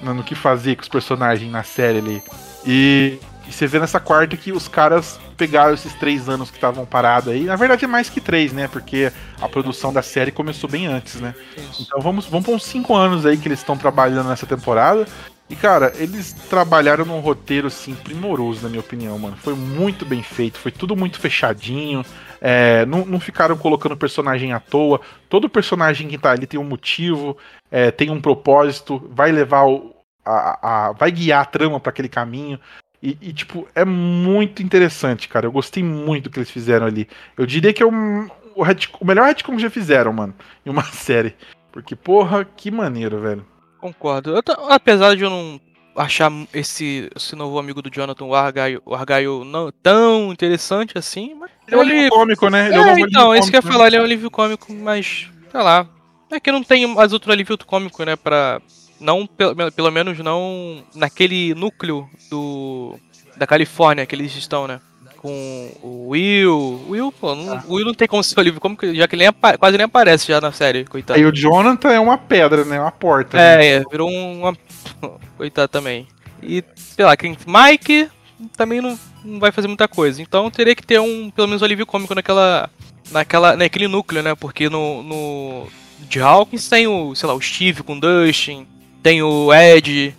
[0.00, 2.22] no, no que fazer com os personagens na série ali.
[2.66, 3.18] E,
[3.48, 7.32] e você vê nessa quarta que os caras pegaram esses três anos que estavam parados
[7.32, 7.44] aí.
[7.44, 8.68] Na verdade é mais que três, né?
[8.68, 11.34] Porque a produção da série começou bem antes, né?
[11.56, 11.82] Isso.
[11.82, 15.06] Então vamos, vamos para uns cinco anos aí que eles estão trabalhando nessa temporada.
[15.48, 19.36] E, cara, eles trabalharam num roteiro, assim, primoroso, na minha opinião, mano.
[19.36, 22.04] Foi muito bem feito, foi tudo muito fechadinho.
[22.40, 25.00] É, não, não ficaram colocando personagem à toa.
[25.28, 27.36] Todo personagem que tá ali tem um motivo,
[27.70, 29.94] é, tem um propósito, vai levar o.
[30.24, 32.58] A, a- vai guiar a trama para aquele caminho.
[33.06, 35.46] E, e, tipo, é muito interessante, cara.
[35.46, 37.08] Eu gostei muito do que eles fizeram ali.
[37.36, 40.34] Eu diria que é um, o, retcon- o melhor retcon que já fizeram, mano,
[40.64, 41.36] em uma série.
[41.70, 43.46] Porque, porra, que maneiro, velho.
[43.80, 44.34] Concordo.
[44.34, 45.60] Eu apesar de eu não
[45.94, 51.32] achar esse, esse novo amigo do Jonathan, o Argyle, o Argyle não tão interessante assim,
[51.38, 51.50] mas.
[51.68, 52.66] Ele é um alívio cômico, né?
[52.66, 54.04] Ele é, um É, novo então, isso que eu ia cômico, falar, ele é um
[54.04, 55.30] alívio cômico, mas.
[55.52, 55.86] sei lá.
[56.32, 58.16] É que não tem mais outro alívio cômico, né?
[58.16, 58.60] Pra.
[59.00, 62.98] Não, pelo, pelo menos não naquele núcleo do.
[63.36, 64.80] Da Califórnia que eles estão, né?
[65.18, 66.54] Com o Will.
[66.88, 69.14] O Will, pô, não, o Will não tem como ser um alívio cômico, já que
[69.14, 71.18] ele nem quase nem aparece já na série, coitado.
[71.18, 72.80] Aí o Jonathan é uma pedra, né?
[72.80, 73.36] Uma porta.
[73.36, 73.64] né?
[73.66, 74.56] É, é, virou um- uma.
[75.36, 76.06] Coitado também.
[76.42, 77.36] E, sei lá, quem.
[77.46, 78.08] Mike
[78.56, 80.22] também não, não vai fazer muita coisa.
[80.22, 82.70] Então teria que ter um, pelo menos, um alívio cômico naquela.
[83.10, 84.34] naquela naquele núcleo, né?
[84.34, 85.02] Porque no.
[85.02, 85.66] no
[86.08, 88.66] de Hawkins tem o, sei lá, o Steve com o Dustin,
[89.06, 90.14] tem o Ed,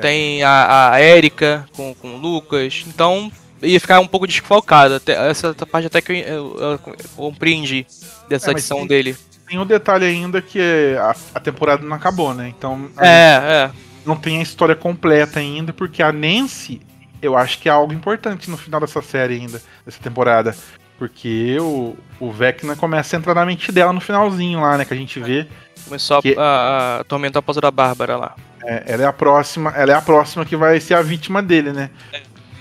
[0.00, 2.84] tem a, a Erika com, com o Lucas.
[2.86, 4.94] Então ia ficar um pouco desfalcado.
[4.94, 6.80] Até, essa parte até que eu, eu- eu
[7.16, 7.84] compreendi
[8.28, 9.16] dessa É, mas adição tem- dele.
[9.48, 10.60] Tem um detalhe ainda que
[11.00, 12.52] a, a temporada não acabou, né?
[12.56, 13.70] Então É, é.
[14.06, 16.80] não tem a história completa ainda, porque a Nancy,
[17.20, 20.54] eu acho que é algo importante no final dessa série ainda, dessa temporada.
[20.98, 24.84] Porque o, o Vecna começa a entrar na mente dela no finalzinho lá, né?
[24.84, 25.46] Que a gente vê.
[25.84, 28.34] Começou a- Que- a, a atormentar a pausa da Bárbara lá.
[28.64, 31.72] É, ela é a próxima, ela é a próxima que vai ser a vítima dele,
[31.72, 31.90] né?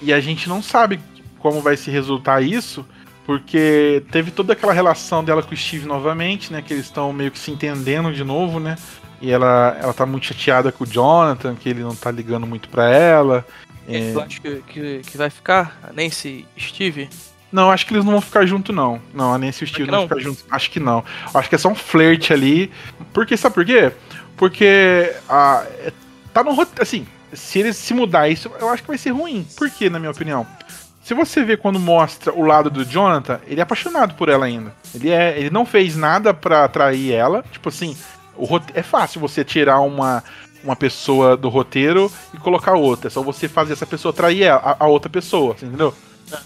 [0.02, 1.00] E a gente não sabe
[1.40, 2.86] como vai se resultar isso,
[3.26, 6.62] porque teve toda aquela relação dela com o Steve novamente, né?
[6.62, 8.78] Que eles estão meio que se entendendo de novo, né?
[9.20, 12.70] E ela, ela tá muito chateada com o Jonathan, que ele não tá ligando muito
[12.70, 13.44] pra ela.
[13.90, 17.10] É, Eu acho que, que, que vai ficar a Nancy e Steve.
[17.52, 19.02] Não, acho que eles não vão ficar junto, não.
[19.14, 20.46] Não, a Nancy e o Steve não vão ficar juntos.
[20.52, 21.04] Acho que não.
[21.34, 22.72] Acho que é só um flerte ali.
[23.14, 23.92] Porque, sabe por quê?
[24.36, 25.94] Porque a, é-
[26.34, 26.82] tá no roteiro.
[26.82, 29.46] Assim, se eles se mudar isso, eu acho que vai ser ruim.
[29.58, 30.46] Por quê, na minha opinião?
[31.04, 34.74] Se você vê quando mostra o lado do Jonathan, ele é apaixonado por ela ainda.
[34.94, 37.44] Ele, é, ele não fez nada pra atrair ela.
[37.50, 37.96] Tipo assim,
[38.36, 40.22] o rote- é fácil você tirar uma,
[40.64, 43.08] uma pessoa do roteiro e colocar outra.
[43.08, 45.94] É só você fazer essa pessoa atrair ela- a, a outra pessoa, entendeu?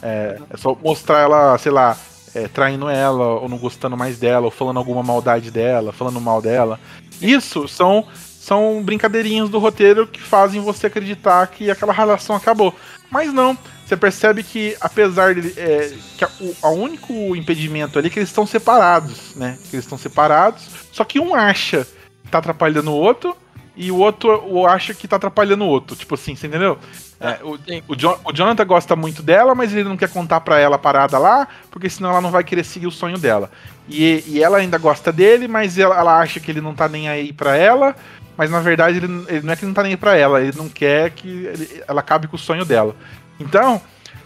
[0.02, 1.98] É, é só mostrar ela, sei lá,
[2.34, 6.42] é, traindo ela, ou não gostando mais dela, ou falando alguma maldade dela, falando mal
[6.42, 6.80] dela.
[7.22, 8.06] Isso são
[8.42, 12.74] são brincadeirinhas do roteiro que fazem você acreditar que aquela relação acabou.
[13.08, 13.56] Mas não.
[13.86, 15.54] Você percebe que, apesar de.
[15.60, 19.60] É, que a, o a único impedimento ali é que eles estão separados, né?
[19.70, 20.68] Que eles estão separados.
[20.92, 21.86] Só que um acha
[22.24, 23.38] que tá atrapalhando o outro
[23.76, 25.96] e o outro acha que tá atrapalhando o outro.
[25.96, 26.80] Tipo assim, você entendeu?
[27.22, 30.58] É, o, o, John, o, Jonathan gosta muito dela, mas ele não quer contar pra
[30.58, 33.52] ela a parada lá, porque senão ela não vai querer seguir o sonho dela.
[33.88, 37.08] E, e ela ainda gosta dele, mas ela, ela, acha que ele não tá nem
[37.08, 37.96] aí pra ela,
[38.36, 40.58] mas na verdade ele, ele, não é que não tá nem aí pra ela, ele
[40.58, 42.96] não quer que ele, ela acabe com o sonho dela.
[43.40, 43.80] Então,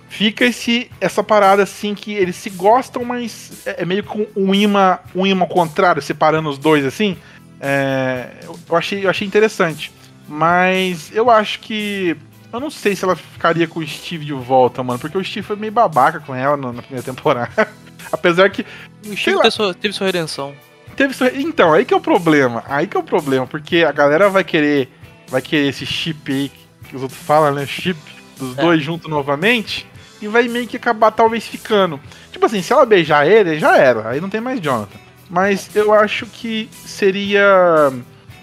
[0.07, 4.55] fica esse, essa parada assim que eles se gostam, mas é, é meio com um
[4.55, 7.17] imã, um imã contrário, separando os dois assim.
[7.59, 8.29] É,
[8.69, 9.91] eu, achei, eu achei interessante.
[10.27, 12.17] Mas eu acho que
[12.55, 15.45] eu não sei se ela ficaria com o Steve de volta, mano, porque o Steve
[15.45, 17.67] foi meio babaca com ela na primeira temporada.
[18.11, 18.65] Apesar que.
[19.05, 20.53] O Steve teve sua, teve sua redenção.
[20.95, 21.29] Teve sua...
[21.33, 22.63] Então, aí que é o problema.
[22.67, 24.89] Aí que é o problema, porque a galera vai querer.
[25.27, 26.51] Vai querer esse chip aí
[26.87, 27.65] que os outros falam, né?
[27.65, 27.99] Chip
[28.37, 28.61] dos é.
[28.61, 29.85] dois juntos novamente.
[30.21, 31.99] E vai meio que acabar talvez ficando.
[32.31, 34.09] Tipo assim, se ela beijar ele, já era.
[34.09, 34.97] Aí não tem mais Jonathan.
[35.29, 37.91] Mas eu acho que seria.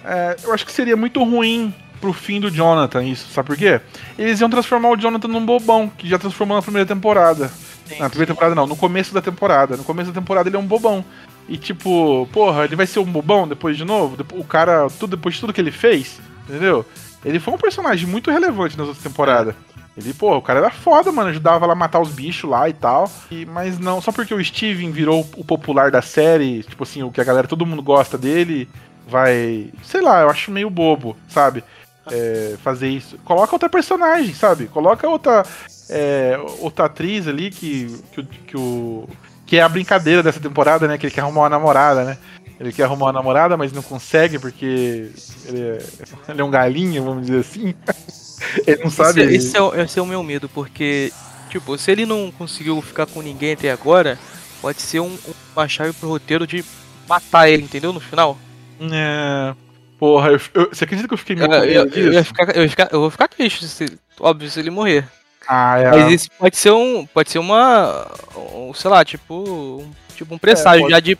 [0.04, 3.32] É, eu acho que seria muito ruim pro fim do Jonathan, isso.
[3.32, 3.80] Sabe por quê?
[4.18, 7.50] Eles iam transformar o Jonathan num bobão, que já transformou na primeira temporada.
[7.98, 9.76] Na primeira temporada não, no começo da temporada.
[9.76, 11.04] No começo da temporada ele é um bobão.
[11.48, 14.16] E tipo, porra, ele vai ser um bobão depois de novo?
[14.32, 16.84] O cara, tudo, depois de tudo que ele fez, entendeu?
[17.24, 19.54] Ele foi um personagem muito relevante nas outras temporadas.
[19.96, 22.72] Ele, pô, o cara era foda, mano, ajudava lá a matar os bichos lá e
[22.72, 23.10] tal.
[23.30, 27.12] E, mas não, só porque o Steven virou o popular da série, tipo assim, o
[27.12, 28.68] que a galera, todo mundo gosta dele,
[29.06, 29.70] vai.
[29.82, 31.62] Sei lá, eu acho meio bobo, sabe?
[32.10, 33.18] É, fazer isso.
[33.24, 34.66] Coloca outra personagem, sabe?
[34.66, 35.44] Coloca outra,
[35.88, 39.08] é, outra atriz ali que, que, que, o,
[39.46, 40.98] que é a brincadeira dessa temporada, né?
[40.98, 42.18] Que ele quer arrumar uma namorada, né?
[42.58, 45.10] Ele quer arrumar uma namorada, mas não consegue porque
[45.46, 45.82] ele é,
[46.30, 47.74] ele é um galinho, vamos dizer assim.
[48.66, 49.22] ele não sabe.
[49.22, 51.12] Esse, esse, é, esse é o meu medo, porque,
[51.50, 54.18] tipo, se ele não conseguiu ficar com ninguém até agora,
[54.60, 55.16] pode ser um,
[55.54, 56.64] uma chave pro roteiro de
[57.08, 57.92] matar ele, entendeu?
[57.92, 58.38] No final.
[58.80, 59.54] É.
[60.02, 62.64] Porra, eu, eu, você acredita que eu fiquei meio eu, eu, eu, ia ficar, eu,
[62.64, 63.86] ia ficar, eu vou ficar triste, se,
[64.18, 65.04] óbvio, se ele morrer.
[65.46, 65.90] Ah, é.
[65.92, 67.06] Mas isso pode ser um.
[67.06, 68.10] Pode ser uma.
[68.52, 69.32] Um, sei lá, tipo.
[69.32, 71.16] Um, tipo um presságio é, já de.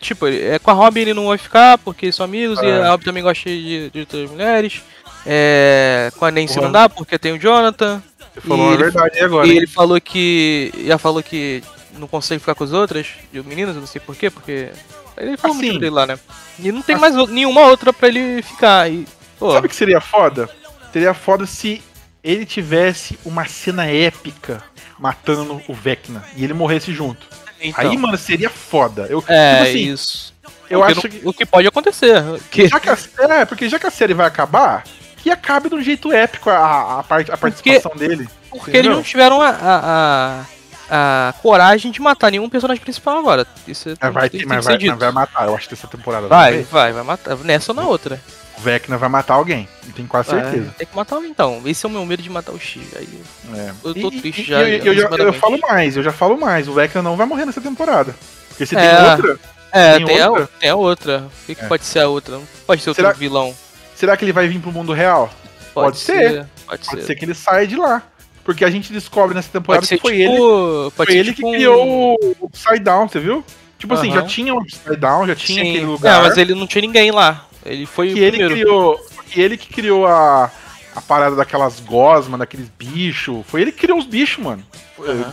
[0.00, 2.66] Tipo, é, com a Robin ele não vai ficar, porque são amigos, é.
[2.66, 4.82] e a Robin também gosta de, de outras mulheres.
[5.24, 6.66] É, com a Nancy Porra.
[6.66, 8.02] não dá, porque tem o Jonathan.
[8.34, 9.46] Você falou a verdade agora.
[9.46, 10.72] E ele falou que.
[10.84, 11.62] Já falou que
[11.96, 14.70] não consegue ficar com as outras, de meninas, eu não sei porquê, porque
[15.16, 16.18] ele foi assim, dele lá, né?
[16.58, 18.90] E não tem assim, mais nenhuma outra pra ele ficar.
[18.90, 19.06] E,
[19.38, 19.52] pô.
[19.52, 20.48] Sabe o que seria foda?
[20.92, 21.82] Seria foda se
[22.22, 24.62] ele tivesse uma cena épica
[24.98, 27.26] matando o Vecna e ele morresse junto.
[27.60, 27.90] Então.
[27.90, 29.06] Aí, mano, seria foda.
[29.08, 30.34] Eu, é, tipo assim, isso.
[30.68, 31.20] Eu acho que...
[31.24, 32.22] O que pode acontecer.
[32.50, 32.68] Que...
[32.68, 34.84] Já que a, é, porque já que a série vai acabar,
[35.16, 38.28] que acabe de um jeito épico a, a, part, a participação porque, dele.
[38.50, 38.92] Porque entendeu?
[38.92, 40.44] eles não tiveram a, a,
[40.96, 43.44] a coragem de matar nenhum personagem principal agora.
[43.66, 46.52] Isso é, vai, tem, mas vai, vai, matar, eu acho que essa temporada vai.
[46.52, 47.36] Vai, vai, vai matar.
[47.38, 48.20] Nessa ou na outra.
[48.56, 50.72] O Vecna vai matar alguém, tenho quase certeza.
[50.78, 51.60] Tem que matar alguém então.
[51.66, 52.80] Esse é o meu medo de matar o X.
[52.96, 53.08] Aí
[53.52, 53.72] é.
[53.82, 54.62] eu tô e, triste e, já.
[54.62, 56.68] Eu, eu, eu, falo mais, eu já falo mais.
[56.68, 58.14] O Vecna não vai morrer nessa temporada.
[58.50, 59.40] Porque se é, tem outra.
[59.72, 60.44] É, tem, tem, outra?
[60.44, 61.18] A, tem a outra.
[61.26, 61.68] O que, que é.
[61.68, 62.40] pode ser a outra?
[62.64, 63.52] Pode ser outro será, vilão.
[63.96, 65.28] Será que ele vai vir pro mundo real?
[65.74, 66.30] Pode, pode ser.
[66.30, 66.46] ser.
[66.64, 67.06] Pode, pode ser.
[67.08, 68.00] ser que ele saia de lá.
[68.44, 72.16] Porque a gente descobre nessa temporada que foi tipo, ele, foi ele tipo que criou
[72.20, 73.42] o Upside Down, você viu?
[73.78, 75.70] Tipo assim, já tinha o Upside Down, já tinha Sim.
[75.70, 76.16] aquele lugar.
[76.16, 77.46] Não, mas ele não tinha ninguém lá.
[77.64, 80.50] Ele foi que o ele criou, que ele que criou a,
[80.94, 83.44] a parada daquelas gosmas, daqueles bichos.
[83.46, 84.62] Foi ele que criou os bichos, mano.
[84.98, 85.24] Uhum.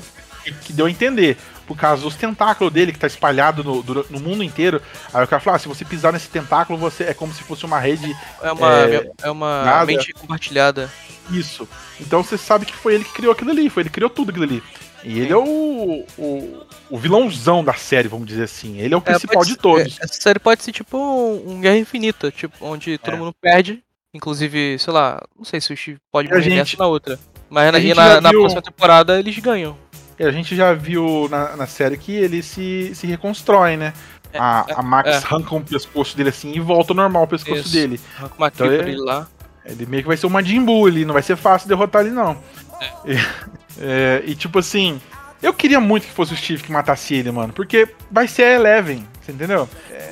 [0.43, 1.37] Que, que, deu a entender.
[1.71, 4.81] Por causa dos tentáculos dele que tá espalhado no, no mundo inteiro.
[5.13, 7.65] Aí o cara falou: ah, se você pisar nesse tentáculo, você é como se fosse
[7.65, 8.13] uma rede.
[8.41, 9.85] É uma, é, é uma nada.
[9.85, 10.91] mente compartilhada.
[11.29, 11.65] Isso.
[11.97, 14.31] Então você sabe que foi ele que criou aquilo ali, foi ele que criou tudo
[14.31, 14.61] aquilo ali.
[15.01, 18.77] E ele é o, o, o, vilãozão da série, vamos dizer assim.
[18.79, 19.97] Ele é o principal é, de todos.
[19.97, 23.17] É, essa série pode ser tipo um, Guerra Infinita, tipo, onde todo é.
[23.17, 23.81] mundo perde.
[24.13, 27.17] Inclusive, sei lá, não sei se o Steve pode morrer gente, nessa na outra.
[27.49, 29.77] Mas na, na, na próxima temporada eles ganham.
[30.19, 33.93] E a gente já viu na, na série que ele se, se reconstrói, né?
[34.33, 35.15] É, a, a Max é.
[35.15, 37.73] arranca um pescoço dele assim e volta ao normal o pescoço Isso.
[37.73, 37.99] dele.
[38.17, 39.27] Arranca uma então, ele, lá.
[39.65, 42.11] Ele meio que vai ser o Majin Buu ali, não vai ser fácil derrotar ele,
[42.11, 42.37] não.
[42.79, 42.91] É.
[43.05, 43.17] E,
[43.81, 45.01] é, e, tipo assim,
[45.41, 48.51] eu queria muito que fosse o Steve que matasse ele, mano, porque vai ser a
[48.53, 49.67] Eleven, você entendeu?
[49.89, 50.11] É,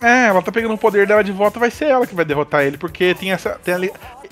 [0.00, 2.64] é, ela tá pegando o poder dela de volta, vai ser ela que vai derrotar
[2.64, 3.50] ele, porque tem essa.
[3.62, 3.78] Tem a,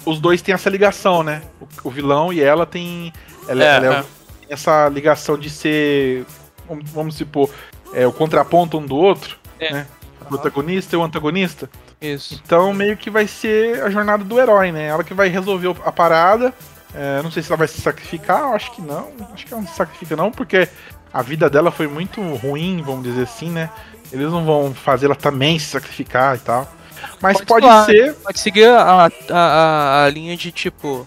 [0.05, 1.43] os dois têm essa ligação, né?
[1.61, 3.13] O, o vilão e ela tem.
[3.49, 4.05] Ela, é, ela é, é.
[4.49, 6.25] Essa ligação de ser.
[6.69, 7.51] Vamos supor,
[7.93, 9.87] é, o contraponto um do outro, né?
[10.21, 11.69] O protagonista e o antagonista.
[12.01, 12.41] Isso.
[12.45, 14.87] Então meio que vai ser a jornada do herói, né?
[14.87, 16.53] Ela que vai resolver a parada.
[16.95, 19.11] É, não sei se ela vai se sacrificar, acho que não.
[19.33, 20.69] Acho que ela não se sacrifica não, porque
[21.13, 23.71] a vida dela foi muito ruim, vamos dizer assim, né?
[24.13, 26.73] Eles não vão fazer ela também se sacrificar e tal.
[27.21, 28.15] Mas pode, falar, ser.
[28.15, 31.07] Pode seguir a, a, a linha de tipo.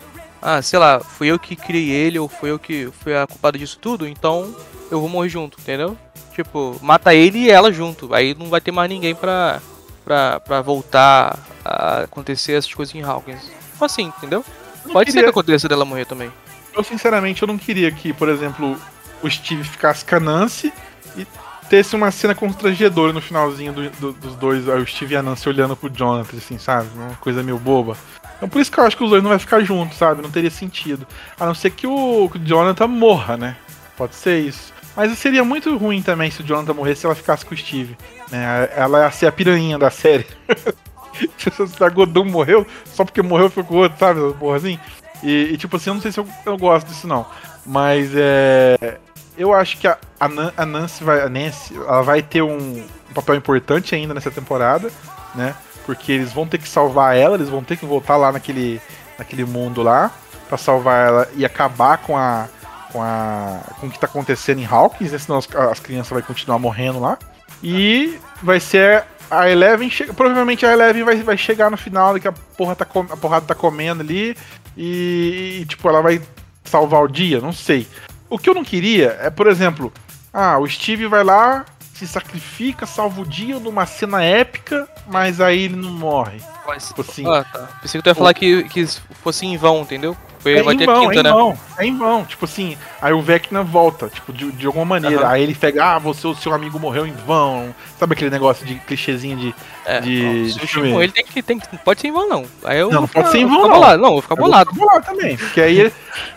[0.49, 3.57] Ah, sei lá, fui eu que criei ele, ou fui eu que fui a culpada
[3.57, 4.55] disso tudo, então
[4.89, 5.97] eu vou morrer junto, entendeu?
[6.33, 8.13] Tipo, mata ele e ela junto.
[8.13, 9.61] Aí não vai ter mais ninguém pra,
[10.05, 13.41] pra, pra voltar a acontecer essas coisas em Hawkins.
[13.81, 14.45] Assim, entendeu?
[14.85, 16.31] Não Pode ser queria- que aconteça dela morrer também.
[16.73, 18.79] Eu sinceramente eu não queria que, por exemplo,
[19.21, 20.71] o Steve ficasse com a Nancy
[21.17, 21.27] e
[21.69, 25.49] tesse uma cena constrangedora no finalzinho do- do- dos dois, o Steve e a Nancy
[25.49, 26.87] olhando pro Jonathan, assim, sabe?
[26.95, 27.97] Uma coisa meio boba.
[28.37, 30.21] Então por isso que eu acho que os dois não vai ficar juntos, sabe?
[30.21, 31.05] Não teria sentido.
[31.39, 33.55] A não ser que o, Jonathan morra, né?
[33.97, 34.73] Pode ser isso.
[34.95, 37.97] Mas seria muito ruim também se o Jonathan morresse e ela ficasse com o Steve.
[38.31, 38.69] Né?
[38.75, 40.25] Ela ia ser a piranha da série.
[41.37, 44.19] se a Godum morreu, só porque morreu ficou com o outro, sabe?
[44.33, 44.79] Porra assim.
[45.23, 47.25] E, e, tipo assim, eu não sei se eu, eu gosto disso não.
[47.65, 48.97] Mas é.
[49.37, 51.21] Eu acho que a, a, Nan- a Nancy vai.
[51.21, 54.89] A Nancy, ela vai ter um, um papel importante ainda nessa temporada,
[55.35, 55.55] né?
[55.87, 58.79] Porque eles vão ter que salvar ela, eles vão ter que voltar lá naquele,
[59.17, 60.11] naquele mundo lá
[60.47, 62.47] pra salvar ela e acabar com a.
[62.91, 63.61] com a.
[63.79, 65.17] com o que tá acontecendo em Hawkins, né?
[65.17, 67.17] Senão as, as crianças vão continuar morrendo lá.
[67.63, 69.89] E vai ser a Eleven.
[70.15, 73.55] Provavelmente a Eleven vai, vai chegar no final, que a porra tá a porrada tá
[73.55, 74.35] comendo ali.
[74.75, 76.21] E, e, tipo, ela vai
[76.63, 77.87] salvar o dia, não sei.
[78.29, 79.91] O que eu não queria é, por exemplo,
[80.33, 81.65] ah, o Steve vai lá,
[81.97, 86.39] se sacrifica, salva o dia numa cena épica, mas aí ele não morre.
[86.85, 87.25] Tipo assim.
[87.27, 87.67] Ah, tá.
[87.81, 88.85] Pensei que tu ia falar que, que
[89.23, 90.15] fosse em vão, entendeu?
[90.39, 91.31] Foi, É vai em vão, quinta, é em né?
[91.31, 92.23] vão, é em vão.
[92.23, 95.23] Tipo assim, aí o Vecna volta, tipo, de, de alguma maneira.
[95.23, 95.31] Aham.
[95.31, 97.73] Aí ele pega, ah, você, o seu amigo morreu em vão.
[97.99, 100.91] Sabe aquele negócio de clichêzinho de, É, de, não, de se filme?
[101.03, 101.77] Ele tem que, tem que.
[101.79, 102.45] Pode ser em vão, não.
[102.63, 103.69] Aí eu Não, não pode ficar- ser em vão, não.
[103.71, 104.01] bolado.
[104.03, 104.69] Não, vou ficar Eu vou bolado.
[104.69, 105.37] ficar bolado também.
[105.37, 105.91] Porque aí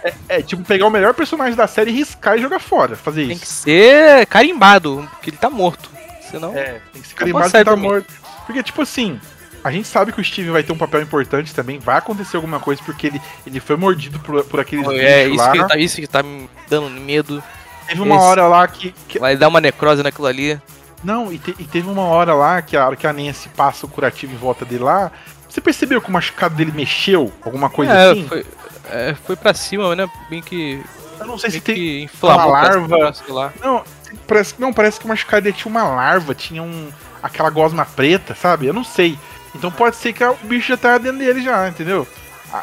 [0.04, 2.96] é, é, tipo pegar o melhor personagem da série, riscar e jogar fora.
[2.96, 3.40] Fazer Tem isso.
[3.42, 5.90] que ser carimbado, porque ele tá morto.
[6.30, 6.56] Senão.
[6.56, 8.12] É, tem que ser carimbado que tá morto.
[8.46, 9.20] Porque, tipo assim,
[9.62, 12.58] a gente sabe que o Steve vai ter um papel importante também, vai acontecer alguma
[12.60, 15.52] coisa, porque ele, ele foi mordido por, por aqueles É bichos isso lá.
[15.52, 17.42] que, tá, isso que tá me dando medo.
[17.86, 18.94] Teve uma esse- hora lá que.
[19.08, 20.60] que- Vai dar uma necrose naquilo ali.
[21.02, 23.86] Não, e, te- e teve uma hora lá que a hora que a Nancy passa
[23.86, 25.10] o curativo em volta dele lá.
[25.48, 27.32] Você percebeu que o machucado dele mexeu?
[27.42, 28.28] Alguma coisa é, assim?
[28.28, 28.46] foi,
[28.90, 30.08] é, foi pra cima, né?
[30.28, 30.82] Bem que.
[31.18, 31.74] Eu não sei se tem.
[31.74, 33.12] que inflamou uma larva.
[33.12, 33.52] sei lá.
[33.62, 33.84] Não,
[34.26, 36.90] parece, não, parece que o machucado dele tinha uma larva, tinha um.
[37.22, 38.66] aquela gosma preta, sabe?
[38.66, 39.18] Eu não sei.
[39.54, 42.06] Então pode ser que o bicho já tá dentro dele já, entendeu?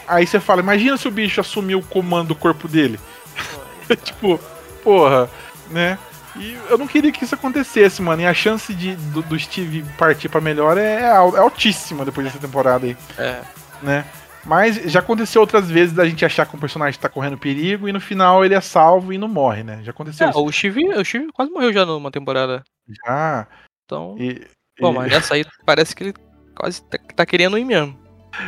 [0.08, 3.00] Aí você fala, imagina se o bicho assumiu o comando do corpo dele.
[4.04, 4.40] tipo,
[4.84, 5.30] porra,
[5.70, 5.98] né?
[6.36, 8.22] E eu não queria que isso acontecesse, mano.
[8.22, 12.28] E a chance de, do, do Steve partir pra melhor é, é é altíssima depois
[12.28, 13.40] dessa temporada aí, É.
[13.82, 14.06] né?
[14.48, 17.92] Mas já aconteceu outras vezes da gente achar que um personagem tá correndo perigo e
[17.94, 19.82] no final ele é salvo e não morre, né?
[19.84, 20.42] Já aconteceu É, isso.
[20.44, 22.64] o Steve, o Steve quase morreu já numa temporada.
[23.06, 23.46] Já.
[23.86, 24.16] Então.
[24.18, 24.48] E,
[24.80, 26.14] Pô, e- mas nessa aí parece que ele
[26.56, 27.98] quase tá, tá querendo ir mesmo.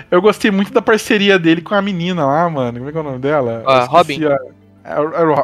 [0.10, 2.78] Eu gostei muito da parceria dele com a menina lá, mano.
[2.78, 3.64] Como é que é o nome dela?
[3.68, 4.38] Ah, Eu esqueci a-
[4.86, 4.94] É,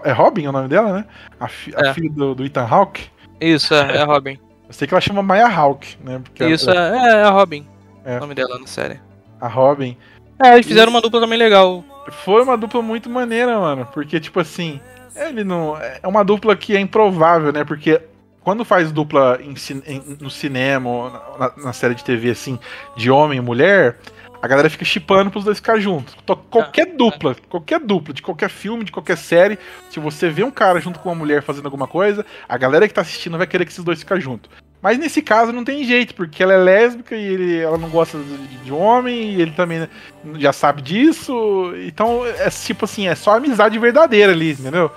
[0.08, 1.06] é- é Robin o nome dela, né?
[1.40, 1.94] A, fi- a É.
[1.94, 3.10] filha do, do Ethan Hawke.
[3.42, 4.40] Isso, é, é a Robin.
[4.68, 6.20] Eu sei que ela chama Maya Hawke, né?
[6.24, 7.68] Porque Isso, a, é, é a Robin.
[8.06, 8.18] É.
[8.18, 9.00] O nome dela na série.
[9.42, 9.98] a Robin.
[10.44, 11.84] É, eles fizeram uma dupla também legal.
[12.24, 13.88] Foi uma dupla muito maneira, mano.
[13.94, 14.80] Porque, tipo assim,
[15.16, 15.78] ele não.
[15.78, 17.64] É uma dupla que é improvável, né?
[17.64, 18.02] Porque
[18.42, 19.56] quando faz dupla em
[19.88, 21.10] em- no cinema, ou
[21.40, 22.60] na, na série de TV, assim,
[22.96, 23.98] de homem e mulher,
[24.42, 26.16] a galera fica chipando pros dois ficar juntos.
[26.26, 29.58] To- Qualquer dupla, qualquer dupla, de qualquer filme, de qualquer série,
[29.90, 32.94] se você vê um cara junto com uma mulher fazendo alguma coisa, a galera que
[32.94, 34.52] tá assistindo vai querer que esses dois fiquem juntos.
[34.86, 38.20] Mas nesse caso não tem jeito, porque ela é lésbica e ele, ela não gosta
[38.20, 39.90] de, de homem, e ele também
[40.36, 41.74] já sabe disso.
[41.88, 44.92] Então é tipo assim, é só amizade verdadeira ali, entendeu?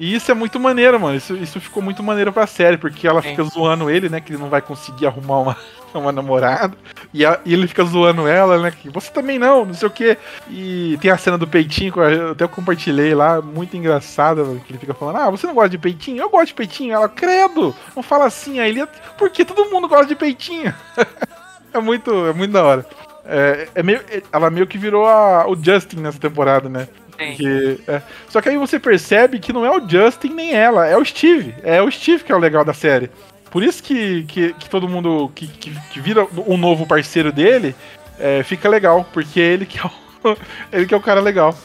[0.00, 1.16] E isso é muito maneiro, mano.
[1.16, 3.30] Isso, isso ficou muito maneiro pra série, porque ela Sim.
[3.30, 4.20] fica zoando ele, né?
[4.20, 5.56] Que ele não vai conseguir arrumar uma,
[5.92, 6.76] uma namorada.
[7.12, 8.70] E, a- e ele fica zoando ela, né?
[8.70, 10.16] Que você também não, não sei o quê.
[10.48, 14.78] E tem a cena do peitinho, que eu até compartilhei lá, muito engraçada, que ele
[14.78, 16.22] fica falando: Ah, você não gosta de peitinho?
[16.22, 16.92] Eu gosto de peitinho.
[16.94, 18.60] Ela, credo, não fala assim.
[18.60, 18.86] Aí ele,
[19.16, 20.72] porque todo mundo gosta de peitinho.
[21.74, 22.86] é muito, é muito da hora.
[23.24, 24.00] É, é meio,
[24.32, 26.88] ela meio que virou a- o Justin nessa temporada, né?
[27.18, 28.02] Porque, é.
[28.28, 31.54] Só que aí você percebe que não é o Justin nem ela, é o Steve.
[31.62, 33.10] É o Steve que é o legal da série.
[33.50, 37.74] Por isso que, que, que todo mundo que, que, que vira um novo parceiro dele
[38.18, 40.36] é, fica legal, porque ele que, é o,
[40.72, 41.56] ele que é o cara legal.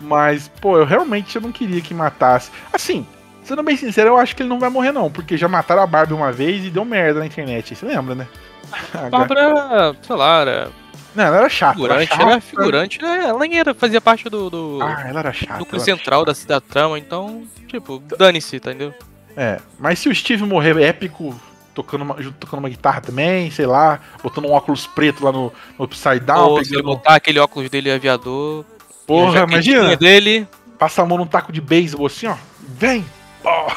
[0.00, 2.50] Mas, pô, eu realmente eu não queria que matasse.
[2.72, 3.06] Assim,
[3.48, 5.86] Sendo bem sincero, eu acho que ele não vai morrer, não, porque já mataram a
[5.86, 7.74] Barbie uma vez e deu merda na internet.
[7.74, 8.28] Você lembra, né?
[9.10, 10.70] Bárbara, sei lá, era
[11.18, 11.80] Não, ela era chata.
[11.80, 12.22] ela figurante, chata.
[12.22, 13.24] era figurante, né?
[13.24, 15.58] ela nem era, fazia parte do, do Ah, ela era chata.
[15.58, 18.94] núcleo ela central da, da trama, então, tipo, dane-se, tá entendeu?
[19.36, 21.34] É, mas se o Steve morrer épico,
[21.74, 25.84] tocando uma, tocando uma guitarra também, sei lá, botando um óculos preto lá no, no
[25.86, 28.64] Upside Down, Ou se ele pegando, botar aquele óculos dele aviador,
[29.04, 30.46] porra, imagina, dele,
[30.78, 33.04] passa a mão num taco de beisebol assim, ó, vem,
[33.42, 33.72] ó.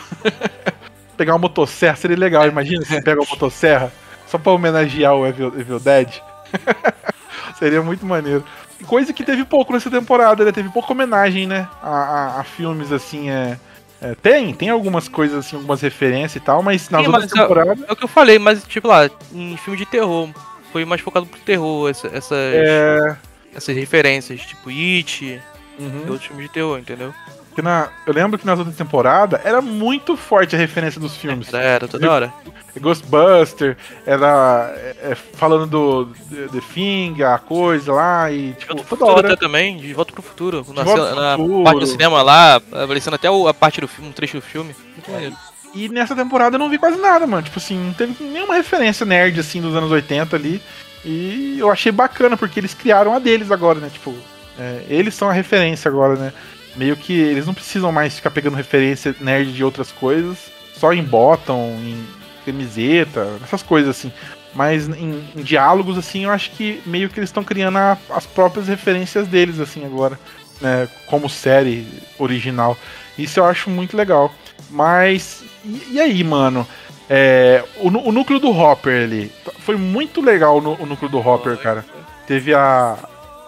[1.18, 3.92] pegar uma motosserra, seria legal, imagina se pega uma motosserra,
[4.28, 6.22] só pra homenagear o Evil, Evil Dead.
[7.58, 8.44] seria muito maneiro.
[8.88, 10.52] Coisa que teve pouco nessa temporada, né?
[10.52, 11.68] Teve pouca homenagem, né?
[11.82, 13.58] A, a- a filmes assim, é,
[14.02, 17.40] é, Tem, tem algumas coisas assim, algumas referências e tal, mas nas Sim, outras mas,
[17.40, 17.84] ó, temporadas.
[17.88, 20.30] é o que eu falei, mas tipo lá, em filme de terror,
[20.72, 23.18] foi mais focado pro terror, essa- essas, É.
[23.56, 25.40] essas referências, tipo It
[25.80, 26.04] uhum.
[26.08, 27.14] e outros filmes de terror, entendeu?
[27.52, 31.54] Porque na- eu lembro que nas outras temporadas era muito forte a referência dos filmes.
[31.54, 32.34] Era, era toda hora.
[32.80, 36.06] Ghostbuster, era é, é, falando do
[36.52, 39.34] The Thing, a coisa lá, e De tipo, Volta pro toda hora.
[39.34, 40.66] até também, De Volta pro Futuro.
[40.74, 41.64] Na, cena- na Futuro.
[41.64, 44.74] parte do cinema lá, aparecendo até a parte do filme, um trecho do filme.
[44.94, 45.36] Muito maneiro.
[45.76, 47.44] E nessa temporada eu não vi quase nada, mano.
[47.44, 50.62] Tipo assim, não teve nenhuma referência nerd assim dos anos 80 ali.
[51.06, 53.90] E eu achei bacana, porque eles criaram a deles agora, né?
[53.92, 54.14] Tipo,
[54.60, 56.34] é, eles são a referência agora, né?
[56.76, 61.04] Meio que eles não precisam mais ficar pegando referência nerd de outras coisas, só em
[61.04, 62.06] bottom, em
[62.46, 64.12] camiseta, essas coisas assim.
[64.54, 68.26] Mas em, em diálogos, assim, eu acho que meio que eles estão criando a- as
[68.26, 70.20] próprias referências deles, assim, agora,
[70.60, 70.88] né?
[71.08, 71.88] Como série
[72.20, 72.78] original.
[73.18, 74.34] Isso eu acho muito legal.
[74.70, 76.68] Mas, e, e aí, mano?
[77.10, 79.32] É, o, o núcleo do Hopper ali.
[79.60, 81.86] Foi muito legal o, o núcleo do Hopper, cara.
[82.26, 82.98] Teve a.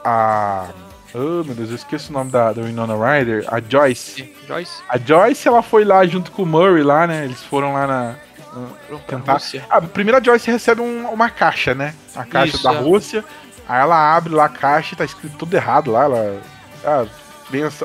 [0.04, 0.68] A.
[1.16, 3.46] Oh, meu Deus, eu esqueço o nome da, da Winona Ryder.
[3.48, 4.34] A Joyce.
[4.48, 4.82] Joyce?
[4.90, 7.26] A Joyce, ela foi lá junto com o Murray lá, né?
[7.26, 8.16] Eles foram lá na.
[8.54, 9.34] na- tentar.
[9.34, 9.64] Rússia.
[9.70, 11.94] A primeira Joyce recebe um- uma caixa, né?
[12.16, 12.78] A caixa Isso, da é.
[12.78, 13.24] Rússia.
[13.68, 16.04] Aí ela abre lá a caixa e tá escrito tudo errado lá.
[16.04, 16.42] Ela.
[16.84, 17.06] Ah,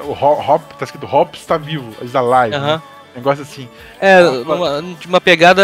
[0.05, 2.57] o Ho- Hop, tá escrito Hop está vivo, is alive.
[2.57, 2.57] né?
[2.57, 2.83] Aham.
[3.15, 3.69] Negócio assim.
[4.01, 5.63] É, numa, de uma pegada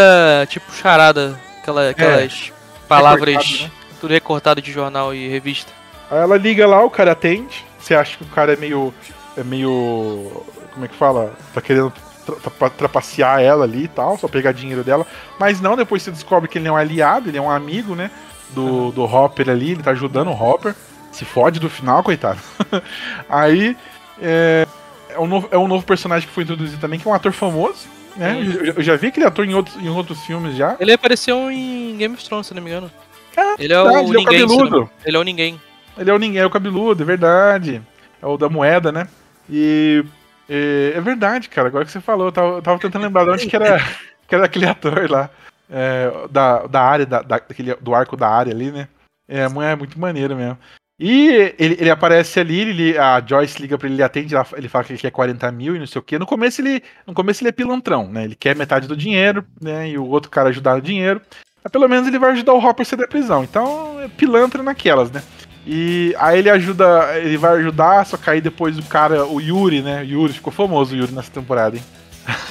[0.51, 1.39] tipo charada.
[1.63, 2.53] Aquela, aquelas
[2.87, 3.71] palavras Recortado, né?
[4.01, 5.73] tudo recortado de jornal e revista.
[6.11, 7.65] Aí ela liga lá, o cara atende.
[7.79, 8.93] Você acha que o cara é meio.
[9.37, 10.43] É meio.
[10.73, 11.33] Como é que fala?
[11.53, 11.93] Tá querendo
[12.27, 15.07] tra- tra- trapacear ela ali e tal, só pegar dinheiro dela.
[15.39, 18.11] Mas não, depois você descobre que ele é um aliado, ele é um amigo, né?
[18.51, 20.75] Do, do Hopper ali, ele tá ajudando o Hopper.
[21.13, 22.39] Se fode do final, coitado.
[23.29, 23.77] Aí.
[24.21, 24.67] É,
[25.11, 27.33] é, um novo, é um novo personagem que foi introduzido também, que é um ator
[27.33, 27.87] famoso.
[28.17, 28.41] Né?
[28.41, 30.77] Eu, já- eu já vi aquele ator em outros, em outros filmes já.
[30.79, 32.91] Ele apareceu em Game of Thrones, se não me engano.
[33.37, 34.39] Ah, ele é o verdade, ele é o ninguém.
[34.39, 34.91] se não- cabeludo.
[35.05, 35.61] Ele é o ninguém.
[35.97, 37.83] Ele é o ninguém, é o cabeludo, é verdade.
[38.23, 39.07] É o da moeda, né?
[39.49, 40.05] E.
[40.49, 41.69] É, é verdade, cara.
[41.69, 43.79] Agora que você falou, eu tava, eu tava tentando lembrar de onde que era,
[44.29, 45.31] que era aquele ator lá.
[45.71, 48.89] é, da, da área, da, da- daquele, do arco da área ali, né?
[49.29, 50.59] É, é muito maneiro mesmo.
[51.01, 54.85] E ele, ele aparece ali, ele, a Joyce liga pra ele, ele atende, ele fala
[54.85, 56.19] que ele quer 40 mil e não sei o quê.
[56.19, 58.25] No começo ele, no começo ele é pilantrão, né?
[58.25, 59.89] Ele quer metade do dinheiro, né?
[59.89, 61.21] E o outro cara ajudar no dinheiro.
[61.65, 63.43] Mas pelo menos ele vai ajudar o Hopper a sair da prisão.
[63.43, 65.23] Então é pilantra naquelas, né?
[65.67, 69.81] E aí ele ajuda, ele vai ajudar, só que aí depois o cara, o Yuri,
[69.81, 70.03] né?
[70.03, 71.83] O Yuri ficou famoso, o Yuri nessa temporada, hein?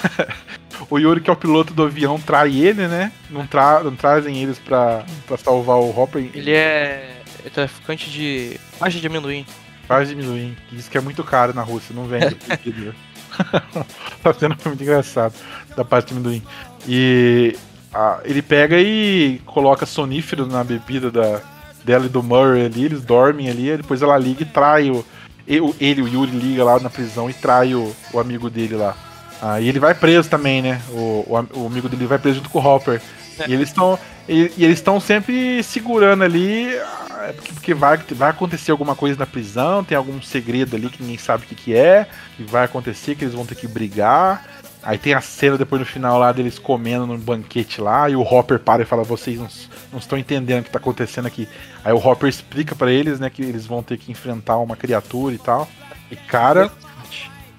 [0.89, 3.11] o Yuri, que é o piloto do avião, trai ele, né?
[3.29, 6.27] Não, tra não trazem eles pra, pra salvar o Hopper.
[6.33, 7.13] Ele é
[7.45, 9.45] é traficante de faixa de amendoim.
[9.87, 10.57] Faz diminuir.
[10.71, 12.35] Diz que é muito caro na Rússia, não vende.
[14.23, 15.33] tá sendo muito engraçado
[15.75, 16.41] da parte de amendoim.
[16.87, 17.57] E
[17.93, 21.41] ah, ele pega e coloca sonífero na bebida da,
[21.83, 25.05] dela e do Murray ali, eles dormem ali, aí depois ela liga e trai o.
[25.45, 28.95] Ele, o Yuri, liga lá na prisão e trai o, o amigo dele lá.
[29.41, 30.81] Ah, e ele vai preso também, né?
[30.89, 33.01] O, o, o amigo dele vai preso junto com o Hopper.
[33.45, 33.99] E eles estão.
[34.27, 36.69] E, e eles estão sempre segurando ali.
[37.09, 41.17] ah, Porque, vai, vai acontecer alguma coisa na prisão, tem algum segredo ali que ninguém
[41.17, 42.07] sabe o que, que é,
[42.37, 44.45] que vai acontecer, que eles vão ter que brigar.
[44.83, 48.21] Aí tem a cena depois no final lá deles comendo num banquete lá, e o
[48.21, 49.47] Hopper para e fala: Vocês não,
[49.91, 51.47] não estão entendendo o que tá acontecendo aqui.
[51.83, 55.33] Aí o Hopper explica pra eles, né, que eles vão ter que enfrentar uma criatura
[55.33, 55.67] e tal.
[56.11, 56.71] E cara.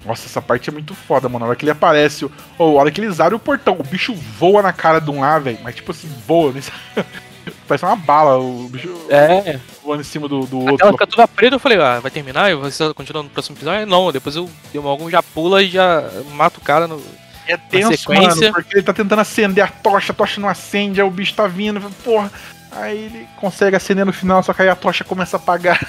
[0.05, 1.45] Nossa, essa parte é muito foda, mano.
[1.45, 4.13] A hora que ele aparece, ou a hora que eles abrem o portão, o bicho
[4.13, 5.57] voa na cara de um lá, velho.
[5.63, 6.53] Mas tipo assim, voa.
[7.67, 9.59] Parece uma bala, o bicho É.
[9.85, 10.91] voando em cima do, do Ela outro.
[10.93, 12.51] fica toda preta, eu falei, ah, vai terminar?
[12.51, 13.85] E você continua no próximo episódio?
[13.85, 17.01] Não, depois eu, eu algum já pula e já mata o cara no.
[17.47, 18.51] É tenso, sequência.
[18.51, 21.35] mano, porque ele tá tentando acender a tocha, a tocha não acende, aí o bicho
[21.35, 22.31] tá vindo, porra.
[22.71, 25.79] Aí ele consegue acender no final, só que aí a tocha começa a apagar.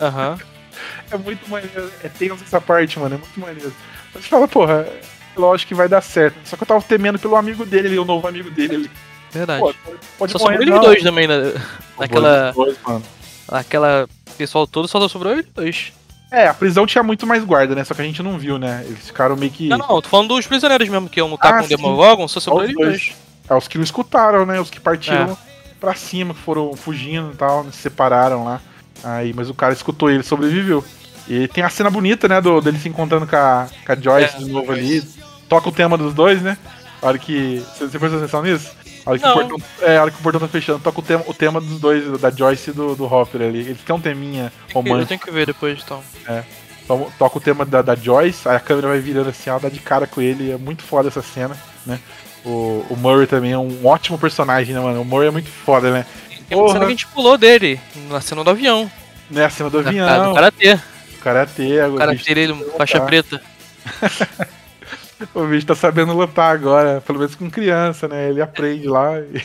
[0.00, 0.38] Aham.
[1.10, 3.72] É muito maneiro, é tenso essa parte, mano, é muito maneiro.
[4.12, 4.88] Mas você fala, porra,
[5.36, 6.36] lógico que vai dar certo.
[6.44, 8.90] Só que eu tava temendo pelo amigo dele ali, o novo amigo dele ali.
[9.30, 9.60] Verdade.
[9.60, 9.74] Pô,
[10.18, 10.82] pode só morrer, sobrou eles não.
[10.82, 11.52] dois também, né?
[11.98, 12.52] Naquela.
[12.52, 13.02] Dois, mano.
[13.48, 15.92] Aquela pessoal todo só sobrou eles dois.
[16.30, 17.84] É, a prisão tinha muito mais guarda, né?
[17.84, 18.82] Só que a gente não viu, né?
[18.86, 19.68] Eles ficaram meio que.
[19.68, 21.68] Não, não, tô falando dos prisioneiros mesmo, que iam lutar Ah, com o.
[21.68, 22.88] Demogorgon, só sobrou eles dois.
[22.88, 23.12] dois.
[23.48, 24.58] É, os que não escutaram, né?
[24.60, 25.36] Os que partiram É.
[25.78, 28.60] pra cima, que foram fugindo e tal, se separaram lá.
[29.04, 30.82] Aí, mas o cara escutou ele, sobreviveu.
[31.28, 32.40] E tem a cena bonita, né?
[32.40, 34.38] Do, dele se encontrando com a, com a Joyce É.
[34.38, 35.02] de novo ali.
[35.48, 36.56] Toca o tema dos dois, né?
[37.00, 37.62] A hora que.
[37.76, 38.72] Você, você prestou atenção nisso?
[39.06, 41.02] A hora que, o portão, é, a hora que o portão tá fechando, toca o
[41.02, 43.60] tema, o tema dos dois, da Joyce e do, do Hopper ali.
[43.60, 45.08] Eles têm um teminha Eu romântico.
[45.08, 46.02] tenho que ver depois, então.
[46.86, 49.68] To- Toca o tema da, da Joyce, aí a câmera vai virando assim, ela dá
[49.68, 50.50] de cara com ele.
[50.52, 51.98] É muito foda essa cena, né?
[52.44, 55.00] O, o Murray também é um ótimo personagem, né, mano?
[55.00, 56.06] O Murray é muito foda, né?
[56.48, 57.80] Tem uma cena que a gente pulou dele,
[58.10, 58.90] na cena do avião.
[59.30, 60.74] Né, a cena do avião, do Karatê.
[60.74, 63.06] o Karatê, O Karatê dele, faixa tá.
[63.06, 63.40] preta.
[65.34, 68.28] O bicho tá sabendo lutar agora, pelo menos com criança, né?
[68.28, 69.42] Ele aprende lá e,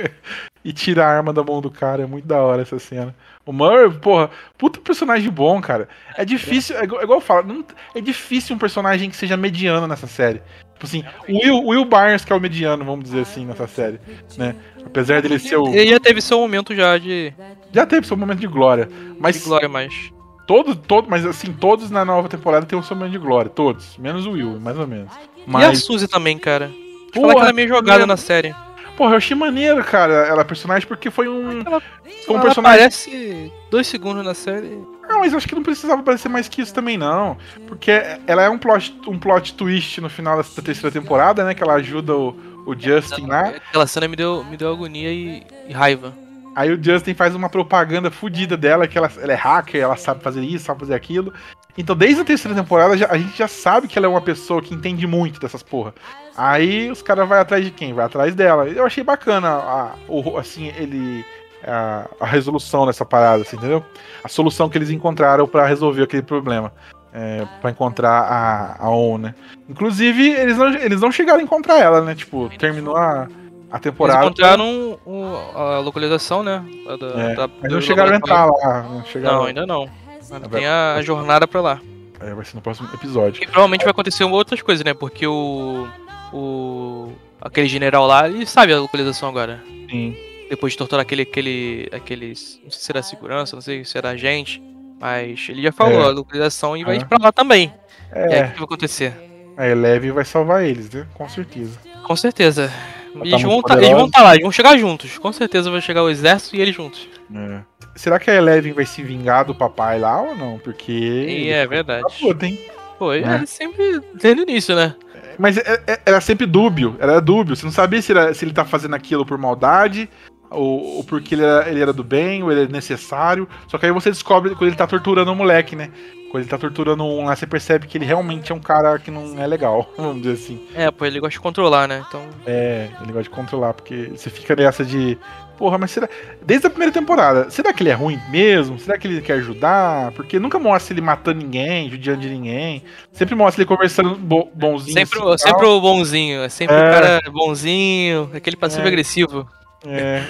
[0.64, 2.02] e tira a arma da mão do cara.
[2.02, 3.14] É muito da hora essa cena.
[3.44, 5.88] O Murray, porra, puta personagem bom, cara.
[6.16, 7.64] É difícil, é igual, é eu falo, não-
[7.94, 10.40] é difícil um personagem que seja mediano nessa série.
[10.74, 14.00] Tipo assim, o Will, Will Barnes que é o mediano, vamos dizer assim, nessa série,
[14.36, 14.54] né?
[14.84, 15.68] Apesar dele ser o...
[15.68, 17.32] Ele já teve seu momento já de,
[17.72, 20.12] Já teve seu momento de glória, de mas glória mais.
[20.46, 23.96] Todos, todos, mas assim, todos na nova temporada tem o seu momento de glória, todos,
[23.98, 25.12] menos o Will, mais ou menos.
[25.36, 26.70] E a Mas, Suzy também, cara.
[27.12, 28.54] Porra, falar que ela é meio jogada na série.
[28.96, 31.60] porra, eu achei maneiro, cara, ela é personagem porque foi um...
[31.60, 31.80] Ela,
[32.26, 34.78] Foi um ela personagem- aparece dois segundos na série.
[35.08, 37.36] Não, mas eu acho que não precisava aparecer mais que isso também, não.
[37.66, 37.90] Porque
[38.26, 41.52] ela é um plot, um plot twist no final dessa terceira temporada, né?
[41.54, 42.34] Que ela ajuda o,
[42.64, 43.48] o Justin lá.
[43.48, 46.14] Aquela cena me deu, me deu agonia e, e raiva.
[46.54, 50.22] Aí o Justin faz uma propaganda fodida dela, que ela, ela é hacker, ela sabe
[50.22, 51.32] fazer isso, sabe fazer aquilo.
[51.76, 54.60] Então, desde a terceira temporada, já- a gente já sabe que ela é uma pessoa
[54.60, 55.94] que entende muito dessas porra.
[56.36, 57.94] Aí os caras vão atrás de quem?
[57.94, 58.68] Vai atrás dela.
[58.68, 61.24] Eu achei bacana, a, o, assim, ele.
[61.64, 63.84] A, a resolução dessa parada, assim, entendeu?
[64.24, 66.72] A solução que eles encontraram pra resolver aquele problema.
[67.14, 69.34] É, para encontrar a, a On, né?
[69.68, 72.14] Inclusive, eles não, eles não chegaram a encontrar ela, né?
[72.14, 73.28] Tipo, terminou a,
[73.72, 74.24] a Eles temporada.
[74.24, 76.64] encontraram o- a localização, né?
[77.00, 78.82] da- É, da- Mas não chegaram a entrar lá.
[78.82, 79.88] Não, chegaram Não, ainda não.
[80.30, 81.80] Ainda Vai- tem a, a jornada pra lá.
[82.20, 83.42] É, vai ser no próximo episódio.
[83.42, 84.94] E provavelmente vai acontecer outras coisas, né?
[84.94, 85.88] Porque o.
[86.32, 87.12] O.
[87.40, 89.60] Aquele general lá, ele sabe a localização agora.
[89.90, 90.16] Sim.
[90.48, 91.22] Depois de torturar aquele.
[91.22, 91.88] aquele.
[91.92, 92.60] aqueles.
[92.62, 94.62] Não sei se era segurança, não sei se era agente.
[95.00, 96.04] Mas ele já falou É.
[96.04, 97.04] a localização e vai É.
[97.04, 97.72] pra lá também.
[98.14, 99.12] E aí o É, que vai acontecer?
[99.56, 101.06] a Eleven vai salvar eles, né?
[101.14, 101.78] Com certeza.
[102.06, 102.72] Com certeza.
[103.16, 105.18] Eles tá vão tá, eles vão estar lá, eles vão chegar juntos.
[105.18, 107.08] Com certeza vai chegar o exército e eles juntos.
[107.34, 107.60] É.
[107.94, 110.58] Será que a Eleven vai se vingar do papai lá ou não?
[110.58, 110.92] Porque.
[110.92, 112.02] E é verdade.
[112.02, 112.58] Tá puta, hein?
[112.98, 113.18] Pô, É.
[113.18, 114.00] ele sempre.
[114.14, 114.94] Desde o início, né?
[115.38, 117.54] Mas é- é- era sempre dúbio, era dúbio.
[117.56, 120.08] Você não sabia se, era- se ele tá fazendo aquilo por maldade,
[120.50, 123.48] ou, ou porque ele era, ele era do bem, ou ele é necessário.
[123.66, 125.90] Só que aí você descobre quando ele tá torturando o moleque, né?
[126.32, 129.10] Quando ele tá torturando um lá, você percebe que ele realmente é um cara que
[129.10, 130.66] não é legal, vamos dizer assim.
[130.74, 132.02] É, pô, ele gosta de controlar, né?
[132.08, 132.22] Então.
[132.46, 135.18] É, ele gosta de controlar, porque você fica nessa de.
[135.58, 136.08] Porra, mas será.
[136.40, 138.78] Desde a primeira temporada, será que ele é ruim mesmo?
[138.78, 140.10] Será que ele quer ajudar?
[140.12, 142.82] Porque nunca mostra ele matando ninguém, judiando de ninguém.
[143.12, 144.94] Sempre mostra ele conversando bo bonzinho.
[144.94, 146.78] Sempre, assim, sempre o bonzinho, é sempre É.
[146.78, 149.46] o cara bonzinho, aquele passivo-agressivo.
[149.86, 150.22] É.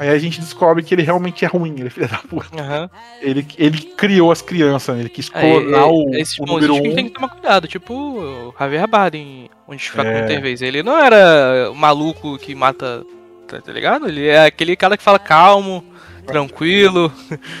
[0.00, 2.48] Aí a gente descobre que ele realmente é ruim, ele é filho da puta.
[2.58, 2.88] Aham.
[3.20, 5.02] Ele, ele criou as crianças, né?
[5.02, 6.94] ele quis clonar o, esses o número um.
[6.94, 10.34] tem que tomar cuidado, tipo o Javier Bardem, onde fica É.
[10.34, 10.62] com vez.
[10.62, 13.04] Ele não era o maluco que mata,
[13.46, 14.08] tá, tá ligado?
[14.08, 15.84] Ele é aquele cara que fala calmo,
[16.26, 17.12] tranquilo,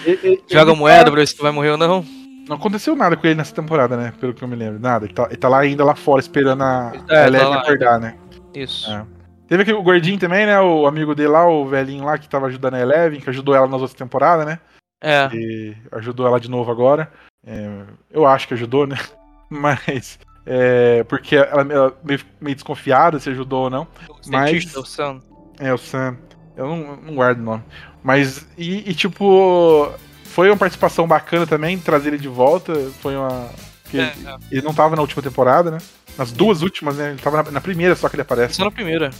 [0.06, 2.02] Ele- joga ele moeda tá- pra ver se tu vai morrer ou não.
[2.48, 4.12] Não aconteceu nada com ele nessa temporada, né?
[4.18, 4.80] Pelo que eu me lembro.
[4.80, 5.04] Nada.
[5.04, 8.00] Ele tá, ele tá lá ainda lá fora esperando a, É, a tá Eleven acordar,
[8.00, 8.14] né?
[8.54, 8.90] Isso.
[8.90, 9.04] É.
[9.50, 10.60] Teve aquele, o gordinho também, né?
[10.60, 13.66] O amigo dele lá, o velhinho lá que tava ajudando a Eleven, que ajudou ela
[13.66, 14.60] nas outras temporadas, né?
[15.02, 15.28] É.
[15.34, 17.10] E ajudou ela de novo agora.
[17.44, 17.68] É,
[18.12, 18.96] eu acho que ajudou, né?
[19.50, 20.20] Mas.
[20.46, 23.88] É, porque ela, ela meio, meio desconfiada se ajudou ou não.
[24.08, 25.20] O Mas- o Sam.
[25.58, 26.16] É, o Sam.
[26.56, 27.64] Eu não, não guardo o nome.
[28.04, 29.92] Mas, e, e, tipo.
[30.26, 32.72] Foi uma participação bacana também, trazer ele de volta.
[33.00, 33.50] Foi uma.
[33.92, 34.36] É, ele, é.
[34.52, 35.78] ele não tava na última temporada, né?
[36.16, 37.10] Nas duas últimas, né?
[37.10, 38.54] Ele tava na, na primeira só que ele aparece.
[38.54, 39.10] Só na primeira.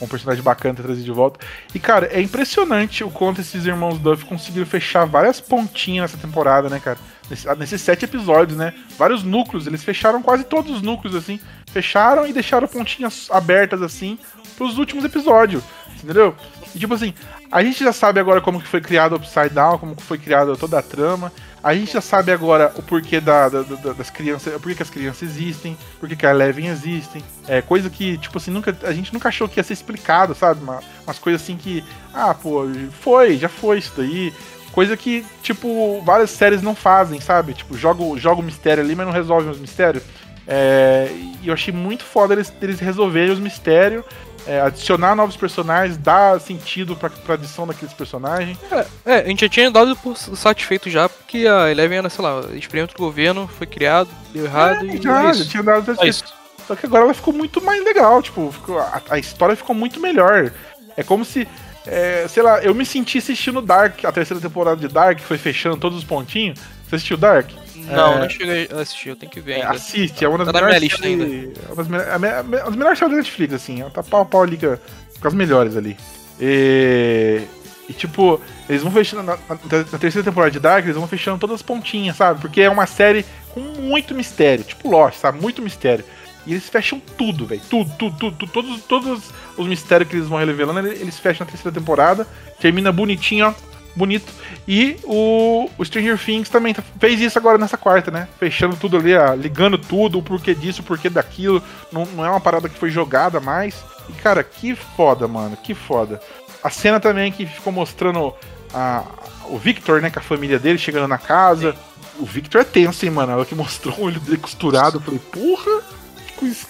[0.00, 1.38] Um personagem bacana ter trazido de volta.
[1.74, 6.68] E, cara, é impressionante o quanto esses irmãos Duff conseguiram fechar várias pontinhas nessa temporada,
[6.70, 6.98] né, cara?
[7.28, 8.72] Nesse- nesses sete episódios, né?
[8.98, 11.38] Vários núcleos, eles fecharam quase todos os núcleos, assim.
[11.70, 14.18] Fecharam e deixaram pontinhas abertas, assim,
[14.56, 15.62] pros últimos episódios,
[16.02, 16.34] entendeu?
[16.74, 17.12] E, tipo assim,
[17.52, 20.16] A gente já sabe agora como que foi criado o Upside Down, como que foi
[20.18, 21.32] criada toda a trama.
[21.62, 24.88] A gente já sabe agora o porquê da, da- da- das crianças, por que as
[24.90, 27.22] crianças existem, por que a Eleven existem.
[27.46, 30.62] É coisa que, tipo assim, nunca, a gente nunca achou que ia ser explicado, sabe?
[30.62, 31.84] Uma- umas coisas assim que,
[32.14, 32.64] ah, pô,
[33.00, 34.32] foi, já foi isso daí.
[34.72, 37.54] Coisa que, tipo, várias séries não fazem, sabe?
[37.54, 40.02] Tipo, joga, joga o mistério ali, mas não resolve os mistérios.
[40.46, 41.08] É,
[41.42, 44.04] e eu achei muito foda eles, eles resolverem os mistérios,
[44.50, 48.58] é, adicionar novos personagens, dar sentido pra, pra adição daqueles personagens.
[49.06, 52.40] É, a gente já tinha dado por satisfeito já, porque a Eleven era, sei lá,
[52.54, 55.44] experimento do governo, foi criado, deu errado e É, já, é isso.
[55.44, 56.24] já tinha dado Só satisfeito.
[56.26, 56.34] isso.
[56.66, 60.00] Só que agora ela ficou muito mais legal, tipo, ficou- a, a história ficou muito
[60.00, 60.52] melhor.
[60.96, 61.46] É como se,
[61.86, 65.38] é, sei lá, eu me senti assistindo Dark, a terceira temporada de Dark, que foi
[65.38, 66.58] fechando todos os pontinhos.
[66.88, 67.48] Você assistiu Dark?
[67.86, 68.20] Não, É.
[68.20, 69.70] não cheguei a assistir, eu tenho que ver É, ainda.
[69.70, 72.18] assiste, é uma das Tá na minha melhores lista séries- é uma das, me- a
[72.18, 73.80] me- a me- uma das melhores séries da Netflix, assim.
[73.80, 75.96] Ela tá pau a pau ali com as melhores ali.
[76.40, 77.42] E,
[77.88, 79.22] e, tipo, eles vão fechando.
[79.22, 82.40] Na, na- terceira temporada de Dark, eles vão fechando todas as pontinhas, sabe?
[82.40, 85.40] Porque é uma série com muito mistério, tipo Lost, sabe?
[85.40, 86.04] Muito mistério.
[86.46, 87.60] E eles fecham tudo, velho.
[87.68, 88.50] Tudo, tudo, tudo, tudo.
[88.52, 89.22] Todos, todos
[89.58, 92.26] os mistérios que eles vão revelando, eles eles fecham na terceira temporada.
[92.58, 93.54] Termina bonitinho, ó.
[93.94, 94.32] Bonito.
[94.68, 98.28] E o, o Stranger Things também tá- fez isso agora nessa quarta, né?
[98.38, 101.62] Fechando tudo ali, ó, ligando tudo, o porquê disso, o porquê daquilo.
[101.92, 103.84] Não, não é uma parada que foi jogada mais.
[104.08, 105.56] E, cara, que foda, mano.
[105.56, 106.20] Que foda.
[106.62, 108.32] A cena também que ficou mostrando
[108.72, 109.04] a,
[109.46, 111.74] o Victor, né, com a família dele chegando na casa.
[112.18, 113.32] O Victor é tenso, hein, mano.
[113.32, 114.98] Ela que mostrou o olho dele costurado.
[114.98, 115.82] Eu falei, porra.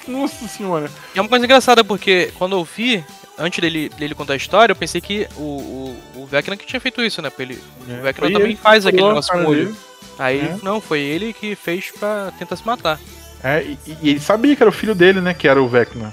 [0.08, 0.90] Nossa senhora.
[1.14, 3.04] É uma coisa engraçada, porque quando eu vi,
[3.40, 6.80] antes dele, dele contar a história, eu pensei que o, o, o Vecna que tinha
[6.80, 7.30] feito isso, né?
[7.38, 9.64] Ele, o Vecna também ele que faz aquele negócio com o olho.
[9.66, 9.76] dele.
[10.18, 10.56] Aí, É.
[10.62, 13.00] não, foi ele que fez pra tentar se matar.
[13.42, 16.12] É, e, e ele sabia que era o filho dele, né, que era o Vecna.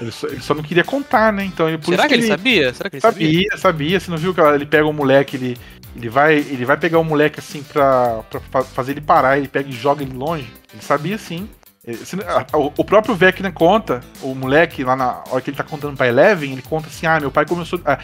[0.00, 1.44] Ele, só, ele só não queria contar, né?
[1.44, 2.72] Então, ele- por Será isso que ele sabia?
[2.72, 3.26] Será que ele sabia?
[3.28, 4.00] Sabia, sabia.
[4.00, 5.56] Você não viu que ele pega o moleque, ele,
[5.94, 9.46] ele, vai, ele vai pegar o moleque assim pra, pra fa- fazer ele parar, ele
[9.48, 10.46] pega e joga ele longe.
[10.72, 11.48] Ele sabia sim.
[11.86, 15.56] Ele- se- a- a- O próprio Vecna conta, o moleque, lá na hora que ele
[15.56, 17.78] tá contando pra Eleven, ele conta assim: ah, meu pai começou.
[17.84, 17.98] ah,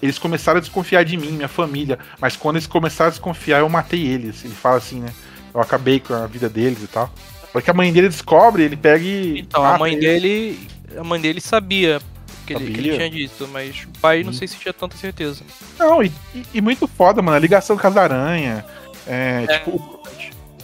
[0.00, 3.68] eles começaram a desconfiar de mim, minha família, mas quando eles começaram a desconfiar, eu
[3.68, 4.44] matei eles.
[4.44, 5.08] Ele fala assim, né?
[5.52, 7.10] Eu acabei com a vida deles e tal.
[7.52, 9.40] Porque a mãe dele descobre, ele pega e.
[9.40, 10.00] Então, a mãe ele.
[10.00, 10.68] dele.
[10.96, 12.00] A mãe dele sabia
[12.46, 12.96] que, ele, que ele Sabia?
[12.96, 14.32] tinha dito, mas o pai não Hum.
[14.32, 15.42] sei se tinha tanta certeza.
[15.76, 17.36] Não, e, e- e muito foda, mano.
[17.36, 18.62] A ligação com as aranhas.
[19.08, 20.02] É, tipo, o-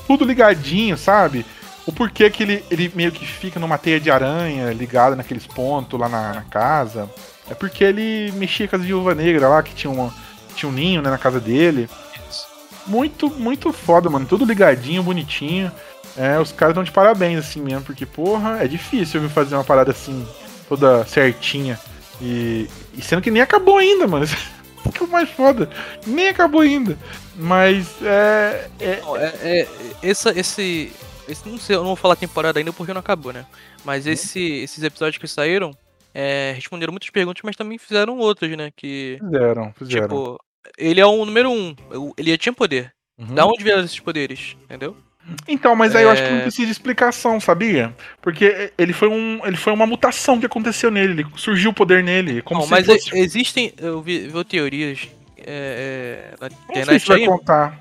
[0.06, 1.44] tudo ligadinho, sabe?
[1.86, 5.98] O porquê que ele, ele meio que fica numa teia de aranha ligada naqueles pontos
[5.98, 7.08] lá na, na casa.
[7.50, 10.14] É porque ele mexia com as viúvas negras lá, que tinha, uma,
[10.54, 11.88] tinha um ninho né, na casa dele.
[12.86, 14.26] Muito, muito foda, mano.
[14.26, 15.70] Tudo ligadinho, bonitinho.
[16.16, 19.64] É, os caras estão de parabéns, assim mesmo, porque, porra, é difícil viu, fazer uma
[19.64, 20.26] parada assim,
[20.68, 21.78] toda certinha.
[22.20, 24.24] E, e sendo que nem acabou ainda, mano.
[24.80, 25.68] Isso que é o mais foda.
[26.06, 26.96] Nem acabou ainda.
[27.36, 28.68] Mas é.
[28.80, 29.68] é Não, é, é-
[30.02, 30.92] essa, esse,
[31.28, 31.48] esse.
[31.48, 33.46] Não sei, eu não vou falar temporada ainda porque não acabou, né?
[33.84, 35.72] Mas esse, esses episódios que saíram
[36.14, 38.70] é, responderam muitas perguntas, mas também fizeram outras, né?
[38.76, 39.18] Que.
[39.20, 40.08] fizeram, fizeram.
[40.08, 40.38] Tipo,
[40.78, 41.74] ele é o número um.
[42.16, 42.92] Ele tinha poder.
[43.18, 43.34] Uhum.
[43.34, 44.56] Da onde vieram esses poderes?
[44.64, 44.96] Entendeu?
[45.46, 46.42] Então, mas aí eu acho que não É.
[46.42, 47.94] precisa de explicação, sabia?
[48.20, 51.12] Porque ele foi, um, ele foi uma mutação que aconteceu nele.
[51.22, 52.42] Ele, surgiu o poder nele.
[52.42, 53.14] Como Não, mas fosse...
[53.14, 53.72] e- existem.
[53.78, 57.26] Eu vi, vi teorias é, é, na Não sei se vai aí.
[57.26, 57.80] contar.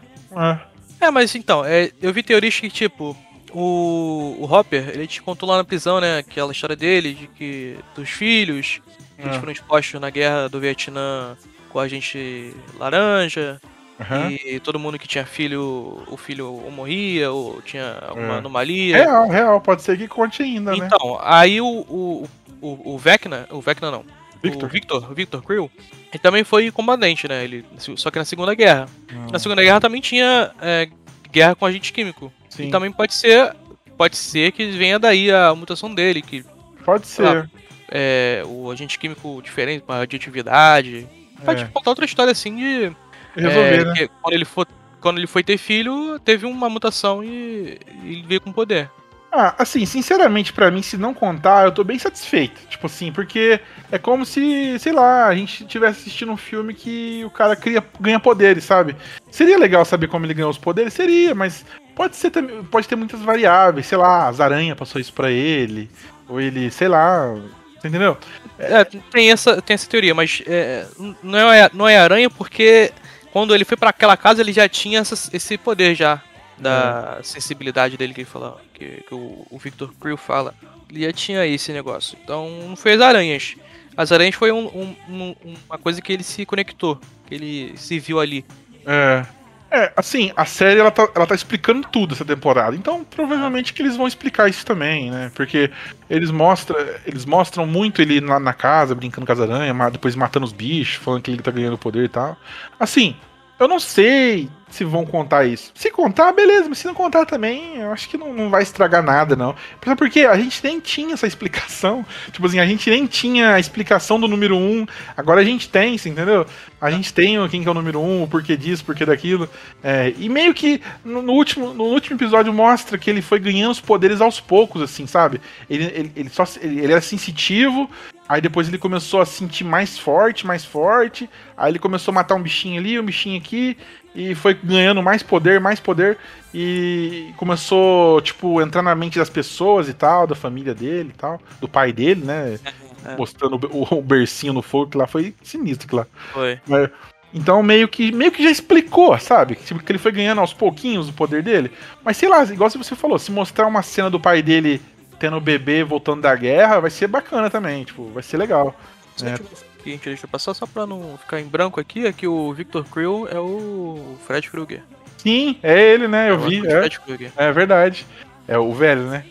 [1.02, 1.06] É.
[1.08, 3.16] É, mas então, é, eu vi teorias que, tipo,
[3.54, 7.78] o, o Hopper, ele te contou lá na prisão, né, aquela história dele, de que
[7.96, 8.82] dos filhos,
[9.16, 9.40] que eles É.
[9.40, 11.36] foram expostos na guerra do Vietnã
[11.70, 13.60] com a gente laranja,
[14.00, 14.32] Aham.
[14.32, 18.38] e todo mundo que tinha filho, o filho ou morria, ou tinha alguma É.
[18.38, 18.98] anomalia.
[18.98, 19.62] Real, real.
[19.62, 20.78] Pode ser que conte ainda, né?
[20.86, 22.28] Então, aí o, o,
[22.62, 24.06] o, o Vecna, o Vecna não,
[24.42, 24.64] Victor.
[24.64, 25.70] o Victor, Victor Krill,
[26.12, 28.88] ele também foi combatente, né, ele, só que na Segunda Guerra.
[29.12, 30.88] Hum, Na Segunda Guerra também tinha é,
[31.32, 32.32] guerra com agente químico.
[32.50, 32.68] Sim.
[32.68, 33.56] E também pode ser,
[33.98, 36.44] pode ser que venha daí a mutação dele, que
[36.84, 37.50] Pode ser.
[37.90, 41.08] é o agente químico diferente, com a radioatividade.
[41.46, 41.66] Pode É.
[41.68, 42.92] contar outra história assim de
[43.36, 44.08] Resolver, é, né?
[44.22, 44.68] quando ele for
[45.00, 48.92] quando ele foi ter filho, teve uma mutação e, e ele veio com poder.
[49.32, 52.60] Ah, assim, sinceramente, pra mim, se não contar, eu tô bem satisfeito.
[52.68, 53.60] Tipo assim, porque
[53.92, 57.84] é como se, sei lá, a gente estivesse assistindo um filme que o cara cria,
[58.00, 58.96] ganha poderes, sabe?
[59.30, 60.94] Seria legal saber como ele ganhou os poderes?
[60.94, 61.64] Seria, mas
[61.96, 62.32] pode ser.
[62.72, 65.90] Pode ter muitas variáveis, sei lá, as aranhas passou isso pra ele.
[66.28, 67.36] Ou ele, sei lá.
[67.78, 68.18] Entendeu?
[68.58, 70.86] É, tem essa, tem essa teoria, mas é,
[71.24, 72.92] não, é, não é aranha porque
[73.32, 76.22] quando ele foi pra aquela casa ele já tinha essa- esse poder já.
[76.62, 80.54] Da sensibilidade dele que ele fala, que, que o, o Victor Krill fala.
[80.90, 82.18] Ele já tinha esse negócio.
[82.24, 83.56] Então não foi as aranhas.
[83.96, 88.00] As aranhas foi um- um- um- uma coisa que ele se conectou, que ele se
[88.00, 88.46] viu ali.
[88.86, 89.26] É.
[89.72, 92.76] É, assim, a série ela tá, ela tá explicando tudo essa temporada.
[92.76, 95.32] Então, provavelmente que eles vão explicar isso também, né?
[95.36, 95.70] Porque
[96.10, 100.46] eles mostram, eles mostram muito ele lá na casa, brincando com as aranhas, depois matando
[100.48, 102.36] os bichos, falando que ele tá ganhando poder e tal.
[102.80, 103.16] Assim,
[103.60, 105.72] eu não sei se vão contar isso.
[105.76, 109.04] Se contar, beleza, mas se não contar também, eu acho que não, não vai estragar
[109.04, 109.56] nada, não.
[109.98, 112.06] Porque a gente nem tinha essa explicação.
[112.32, 114.60] Tipo assim, a gente nem tinha a explicação do número 1.
[114.60, 116.46] Um, agora a gente tem, você entendeu?
[116.80, 119.06] A gente tem quem que é o número 1, um, o porquê disso, o porquê
[119.06, 119.50] daquilo.
[119.84, 123.72] É, e meio que no, no último, no último episódio mostra que ele foi ganhando
[123.72, 125.42] os poderes aos poucos, assim, sabe?
[125.70, 127.90] Ele, ele, ele só ele, ele era sensitivo,
[128.30, 131.28] Aí depois ele começou a sentir mais forte, mais forte.
[131.58, 133.76] Aí ele começou a matar um bichinho ali, um bichinho aqui.
[134.14, 136.16] E foi ganhando mais poder, mais poder.
[136.54, 141.42] E começou, tipo, entrar na mente das pessoas e tal, da família dele e tal.
[141.60, 142.60] Do pai dele, né?
[143.04, 143.16] É.
[143.18, 146.06] Mostrando o, o bercinho no fogo, que lá foi sinistro que lá.
[146.32, 146.60] Foi.
[146.68, 146.88] Mas,
[147.34, 149.56] então meio que, meio que já explicou, sabe?
[149.56, 151.72] Tipo, que ele foi ganhando aos pouquinhos o poder dele.
[152.04, 154.80] Mas sei lá, igual se você falou, se mostrar uma cena do pai dele
[155.20, 158.76] tendo o bebê voltando da guerra, vai ser bacana também, tipo, vai ser legal.
[159.22, 159.38] né?
[159.84, 162.86] Seguinte, deixa eu passar só pra não ficar em branco aqui, é que o Victor
[162.86, 164.84] Krill é o Fred Krueger.
[165.18, 166.30] Sim, é ele, né?
[166.30, 166.62] Eu É vi.
[166.68, 168.06] É, é verdade.
[168.48, 169.26] É o velho, né?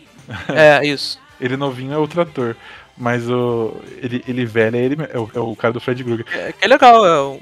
[0.47, 1.19] É, isso.
[1.41, 2.55] Ele novinho é outro ator.
[2.97, 3.77] Mas o.
[4.01, 6.25] Ele, ele velho é, ele, é, o, é o cara do Fred Krueger.
[6.33, 7.39] É, que é legal, é um,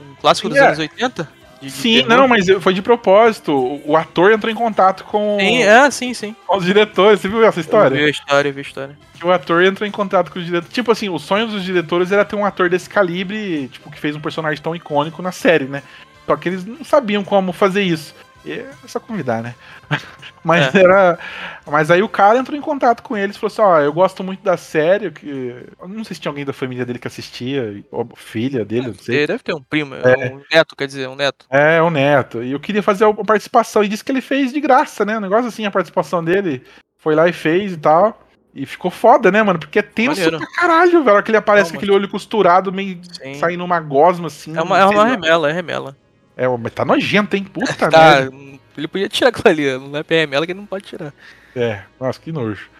[0.00, 0.64] um clássico dos é.
[0.64, 1.28] anos 80.
[1.62, 2.08] De- de Sim, terror.
[2.08, 3.52] não, mas foi de propósito.
[3.52, 6.36] O, o ator entrou em contato com, Sim, é, sim, sim.
[6.46, 7.20] com os diretores.
[7.20, 7.94] Você viu essa história?
[7.94, 8.98] Eu vi a história, eu vi a história.
[9.18, 10.74] que o ator entrou em contato com os diretores.
[10.74, 14.16] Tipo assim, o sonho dos diretores era ter um ator desse calibre, tipo, que fez
[14.16, 15.82] um personagem tão icônico na série, né?
[16.26, 18.14] Só que eles não sabiam como fazer isso.
[18.44, 19.54] E é só convidar, né?
[20.44, 20.80] Mas É.
[20.80, 21.18] era.
[21.66, 24.24] Mas aí o cara entrou em contato com eles e falou assim: ó, eu gosto
[24.24, 25.10] muito da série.
[25.10, 25.66] Que...
[25.80, 28.94] Eu não sei se tinha alguém da família dele que assistia, ou filha dele, não
[28.94, 29.18] sei.
[29.18, 30.32] Ele deve ter um primo, é.
[30.32, 31.46] um neto, quer dizer, um neto.
[31.48, 32.42] É, o Neto.
[32.42, 33.84] E eu queria fazer a participação.
[33.84, 35.16] E disse que ele fez de graça, né?
[35.16, 36.64] Um negócio assim, a participação dele.
[36.98, 38.18] Foi lá e fez e tal.
[38.54, 39.58] E ficou foda, né, mano?
[39.58, 40.38] Porque é tenso Maneiro.
[40.38, 41.22] pra caralho, velho.
[41.22, 43.34] Que ele aparece Não, com aquele olho costurado, meio Sim.
[43.34, 44.56] saindo uma gosma assim.
[44.56, 45.96] É uma, é uma remela, é remela.
[46.36, 47.44] É, mas tá nojento, hein?
[47.44, 48.36] Puta Tá, merda.
[48.76, 51.12] ele podia tirar aquilo ali, não é remela que ele não pode tirar.
[51.54, 52.70] É, nossa, que nojo.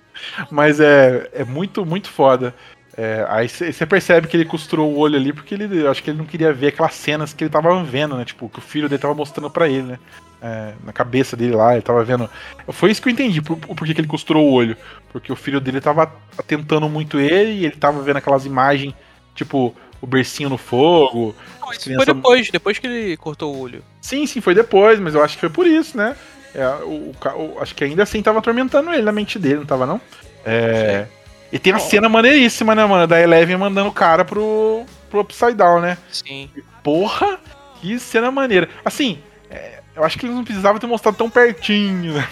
[0.50, 2.54] Mas é, é muito, muito foda.
[2.96, 6.10] É, aí você percebe que ele costurou o olho ali porque ele, eu acho que
[6.10, 8.24] ele não queria ver aquelas cenas que ele tava vendo, né?
[8.24, 9.98] Tipo, que o filho dele tava mostrando pra ele, né?
[10.42, 12.28] É, na cabeça dele lá, ele tava vendo.
[12.68, 14.76] Foi isso que eu entendi, por, por que que ele costurou o olho.
[15.10, 18.92] Porque o filho dele tava atentando muito ele e ele tava vendo aquelas imagens,
[19.34, 21.34] tipo, o bercinho no fogo.
[21.76, 23.84] Não, isso foi depois, depois que ele cortou o olho.
[24.00, 26.16] Sim, sim, foi depois, mas eu acho que foi por isso, né?
[26.54, 29.86] É, o, o acho que ainda assim tava atormentando ele na mente dele, não tava,
[29.86, 30.00] não?
[30.44, 31.06] É.
[31.52, 33.06] E tem a cena maneiríssima, né, mano?
[33.06, 35.98] Da Eleven mandando o cara pro, pro Upside Down, né?
[36.10, 36.48] Sim.
[36.82, 37.38] Porra,
[37.80, 38.68] que cena maneira.
[38.82, 39.18] Assim,
[39.50, 42.26] é, eu acho que eles não precisavam ter mostrado tão pertinho, né?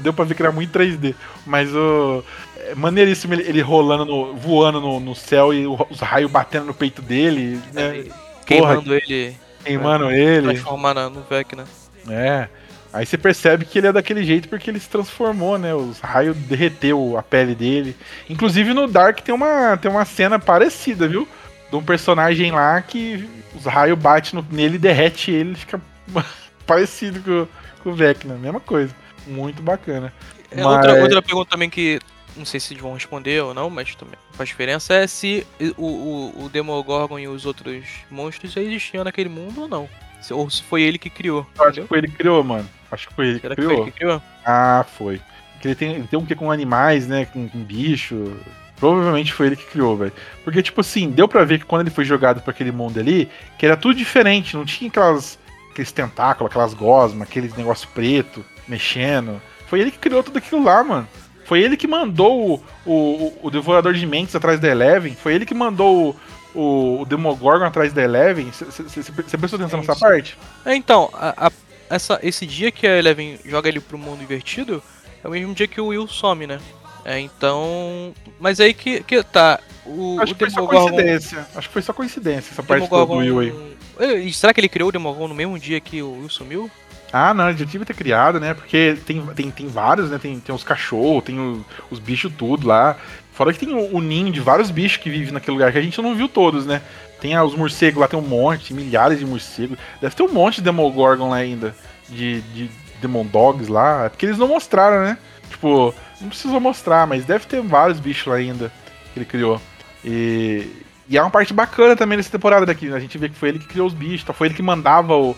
[0.00, 1.14] Deu pra ver que era muito 3D.
[1.46, 2.24] Mas o.
[2.66, 6.74] É maneiríssimo ele, ele rolando, no, voando no, no céu e os raios batendo no
[6.74, 8.04] peito dele, né?
[8.46, 10.52] Queimando ele, Queimando ele.
[10.52, 11.64] transformar na- no Vecna.
[12.08, 12.48] É.
[12.92, 15.74] Aí você percebe que ele é daquele jeito porque ele se transformou, né?
[15.74, 17.96] Os raios derreteu a pele dele.
[18.30, 21.26] Inclusive no Dark tem uma, tem uma cena parecida, viu?
[21.70, 25.80] De um personagem lá que os raios batem nele, derrete ele, ele fica
[26.66, 27.48] parecido com,
[27.82, 28.34] com o Vecna.
[28.36, 28.94] Mesma coisa.
[29.26, 30.12] Muito bacana.
[30.50, 31.98] É, Mas- outra, outra pergunta também que
[32.36, 35.84] não sei se eles vão responder ou não, mas também faz diferença é se o,
[35.84, 39.88] o, o Demogorgon e os outros monstros já existiam naquele mundo ou não.
[40.20, 41.46] Se- ou se foi ele que criou.
[41.58, 42.68] Eu acho que foi ele que criou, mano.
[42.90, 43.82] Acho que foi ele que Será que foi criou.
[43.84, 44.22] ele que criou?
[44.44, 45.20] Ah, foi.
[45.52, 47.26] Porque ele tem, ele tem um que com animais, né?
[47.26, 48.36] Com, com bicho.
[48.76, 50.12] Provavelmente foi ele que criou, velho.
[50.42, 53.28] Porque, tipo assim, deu pra ver que quando ele foi jogado pra aquele mundo ali,
[53.58, 54.56] que era tudo diferente.
[54.56, 55.38] Não tinha aquelas,
[55.70, 59.40] aqueles tentáculos, aquelas gosmas, aqueles negócio preto mexendo.
[59.66, 61.08] Foi ele que criou tudo aquilo lá, mano.
[61.44, 65.14] Foi ele que mandou o, o, o Devorador de Mentes atrás da Eleven.
[65.14, 66.16] Foi ele que mandou
[66.54, 68.50] o, o, o Demogorgon atrás da Eleven.
[68.50, 70.38] Você prestou atenção nessa parte?
[70.64, 71.52] É, então, a- a-
[71.90, 74.82] essa, esse dia que a Eleven joga ele pro mundo invertido
[75.22, 76.58] é o mesmo dia que o Will some, né?
[77.04, 78.14] É, então.
[78.40, 79.60] Mas aí que, que tá.
[79.84, 81.46] O, Acho o que foi só coincidência.
[81.54, 84.32] Acho que foi só coincidência essa parte do, Will aí.
[84.32, 86.70] Será que ele criou o Demogorgon no mesmo dia que o Will sumiu?
[87.16, 88.54] Ah, não, já devia ter criado, né?
[88.54, 90.18] Porque tem, tem, tem vários, né?
[90.18, 92.96] Tem, tem os cachorros, tem o- os bichos tudo lá.
[93.32, 95.82] Fora que tem o, o ninho de vários bichos que vivem naquele lugar, que a
[95.82, 96.82] gente não viu todos, né?
[97.20, 99.78] Tem ah, os morcegos lá, tem um monte, milhares de morcegos.
[100.00, 101.74] Deve ter um monte de Demogorgon lá ainda.
[102.08, 102.70] De, de
[103.00, 104.06] Demon Dogs lá.
[104.06, 105.16] É porque eles não mostraram, né?
[105.50, 108.72] Tipo, não precisou mostrar, mas deve ter vários bichos lá ainda
[109.12, 109.60] que ele criou.
[110.04, 110.66] E,
[111.08, 112.92] E é uma parte bacana também nessa temporada daqui.
[112.92, 114.32] A gente vê que foi ele que criou os bichos, tá?
[114.32, 115.36] foi ele que mandava o,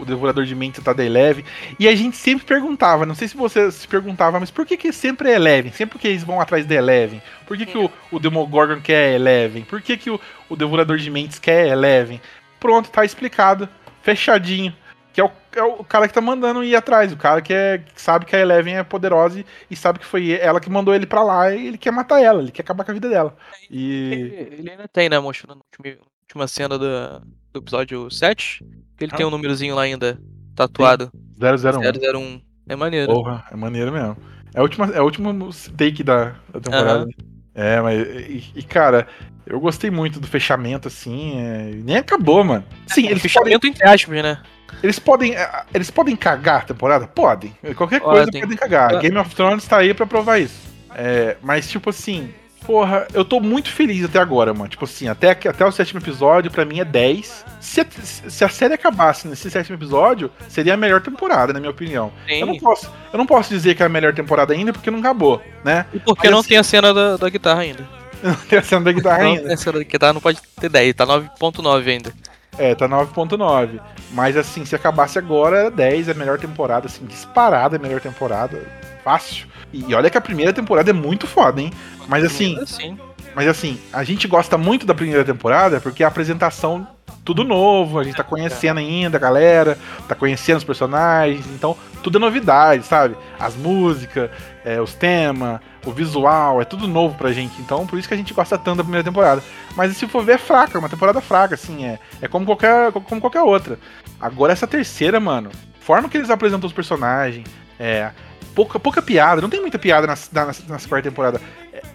[0.00, 1.44] o Devorador de Mentes tá da Eleven.
[1.78, 4.92] E a gente sempre perguntava, não sei se você se perguntava, mas por que, que
[4.92, 5.72] sempre é Eleven?
[5.72, 7.22] Sempre que eles vão atrás da Eleven?
[7.46, 9.64] Por que, que o, o Demogorgon quer Eleven?
[9.64, 12.20] Por que, que o, o Devorador de Mentes quer Eleven?
[12.58, 13.68] Pronto, tá explicado.
[14.02, 14.74] Fechadinho.
[15.12, 17.12] Que é o, é o cara que tá mandando ir atrás.
[17.12, 20.04] O cara que, é, que sabe que a Eleven é poderosa e, e, sabe que
[20.04, 22.84] foi ela que mandou ele pra lá e ele quer matar ela, ele quer acabar
[22.84, 23.36] com a vida dela.
[23.70, 24.12] E...
[24.12, 25.90] Ele, ele ainda tem, né, mostrando na
[26.22, 27.20] última cena do,
[27.52, 29.16] do episódio 7, que ele ah.
[29.16, 30.18] tem um númerozinho lá ainda
[30.54, 31.10] tatuado.
[31.38, 32.18] 001.
[32.18, 32.40] 001.
[32.68, 33.12] É maneiro.
[33.12, 34.16] Porra, é maneiro mesmo.
[34.54, 37.04] É, a última, é o último take da, da temporada.
[37.04, 37.10] Uhum.
[37.54, 38.00] É, mas.
[38.00, 39.06] E, e, cara,
[39.46, 41.40] eu gostei muito do fechamento, assim.
[41.40, 42.64] É, nem acabou, mano.
[42.86, 44.42] Sim, é, eles fechamento podem, entre aspas, né?
[44.82, 45.34] Eles podem.
[45.34, 47.06] É, eles podem cagar a temporada?
[47.06, 47.54] Podem.
[47.76, 48.98] Qualquer coisa podem cagar.
[49.00, 50.66] Game of Thrones tá aí pra provar isso.
[50.94, 52.32] É, mas, tipo assim,
[52.64, 54.68] Porra, eu tô muito feliz até agora, mano.
[54.68, 57.44] Tipo assim, até, até o sétimo episódio, pra mim é 10.
[57.60, 57.86] Se a,
[58.28, 62.12] se a série acabasse nesse sétimo episódio, seria a melhor temporada, na minha opinião.
[62.28, 64.98] Eu não, posso, eu não posso dizer que é a melhor temporada ainda, porque não
[64.98, 65.86] acabou, né?
[65.92, 67.86] E porque Mas, não assim, tem a cena da, da guitarra ainda.
[68.22, 69.42] Não tem a cena da guitarra não ainda.
[69.42, 72.14] Tem a cena da guitarra não pode ter 10, tá 9.9 ainda.
[72.58, 73.80] É, tá 9.9.
[74.12, 78.00] Mas assim, se acabasse agora, era 10, é a melhor temporada, assim, disparada a melhor
[78.00, 78.62] temporada.
[79.04, 79.46] Fácil.
[79.72, 81.72] E olha que a primeira temporada é muito foda, hein?
[82.08, 82.56] Mas assim.
[83.34, 86.88] Mas assim, a gente gosta muito da primeira temporada porque a apresentação
[87.24, 89.76] tudo novo, a gente tá conhecendo ainda a galera,
[90.06, 93.16] tá conhecendo os personagens, então tudo é novidade, sabe?
[93.38, 94.30] As músicas,
[94.64, 97.60] é, os temas, o visual, é tudo novo pra gente.
[97.60, 99.42] Então, por isso que a gente gosta tanto da primeira temporada.
[99.74, 102.92] Mas se for ver, é fraca, é uma temporada fraca, assim, é, é como, qualquer,
[102.92, 103.76] como qualquer outra.
[104.20, 105.50] Agora, essa terceira, mano,
[105.80, 107.44] forma que eles apresentam os personagens,
[107.78, 108.10] é,
[108.54, 110.30] pouca, pouca piada, não tem muita piada nessa,
[110.68, 111.40] nessa quarta temporada.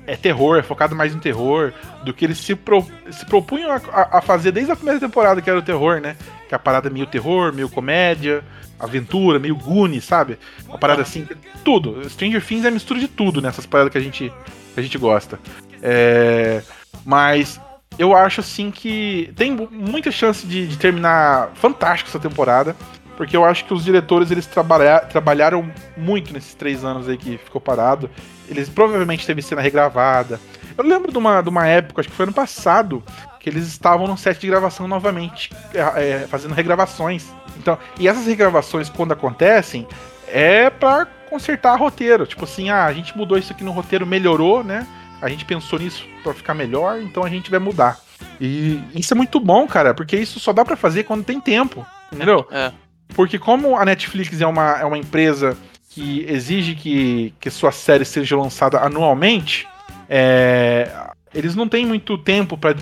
[0.05, 1.73] É, é, terror, é focado mais no terror,
[2.03, 5.49] do que eles se, pro, se propunham a, a, fazer desde a primeira temporada, que
[5.49, 6.15] era o terror, né?
[6.47, 8.43] Que é a parada meio terror, meio comédia,
[8.79, 10.37] aventura, meio Goonies, sabe?
[10.67, 11.27] Uma parada assim,
[11.63, 12.07] tudo.
[12.09, 14.31] Stranger Things é mistura de tudo nessas paradas que a gente,
[14.73, 15.39] que a gente gosta.
[15.81, 16.61] É,
[17.05, 17.59] mas
[17.97, 22.75] eu acho assim que tem muita chance de, de terminar fantástico essa temporada
[23.21, 27.37] porque eu acho que os diretores eles trabalha, trabalharam muito nesses três anos aí que
[27.37, 28.09] ficou parado.
[28.51, 30.39] Eles provavelmente teve cena regravada.
[30.77, 33.01] Eu lembro de uma, de uma época, acho que foi ano passado,
[33.39, 37.27] que eles estavam no set de gravação novamente, é, é, fazendo regravações.
[37.57, 39.87] Então, e essas regravações, quando acontecem,
[40.27, 42.27] é para consertar roteiro.
[42.27, 44.85] Tipo assim, ah, a gente mudou isso aqui no roteiro, melhorou, né?
[45.21, 47.99] A gente pensou nisso para ficar melhor, então a gente vai mudar.
[48.39, 51.85] E isso é muito bom, cara, porque isso só dá para fazer quando tem tempo.
[52.11, 52.45] Entendeu?
[52.51, 52.71] É.
[53.15, 55.57] Porque como a Netflix é uma, é uma empresa
[55.93, 59.67] que exige que, que sua série seja lançada anualmente,
[60.09, 60.89] é,
[61.33, 62.73] eles não têm muito tempo para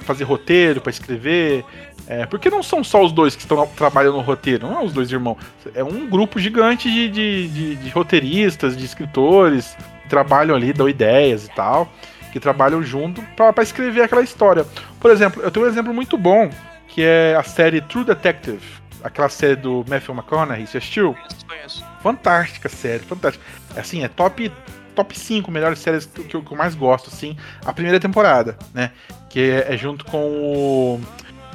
[0.00, 1.64] fazer roteiro, para escrever.
[2.08, 4.92] É, porque não são só os dois que estão trabalhando no roteiro, não é os
[4.92, 5.36] dois irmãos.
[5.74, 10.88] É um grupo gigante de, de, de, de roteiristas, de escritores, que trabalham ali, dão
[10.88, 11.92] ideias e tal,
[12.32, 14.66] que trabalham junto para escrever aquela história.
[14.98, 16.50] Por exemplo, eu tenho um exemplo muito bom,
[16.88, 21.16] que é a série True Detective aquela série do Matthew McConaughey, você assistiu?
[21.46, 21.84] Conheço.
[22.02, 23.44] Fantástica série, fantástica.
[23.76, 24.50] Assim, é top
[24.94, 28.58] top 5 melhores séries que, que, eu, que eu mais gosto, assim, a primeira temporada,
[28.74, 28.90] né?
[29.28, 31.00] Que é, é, junto com o.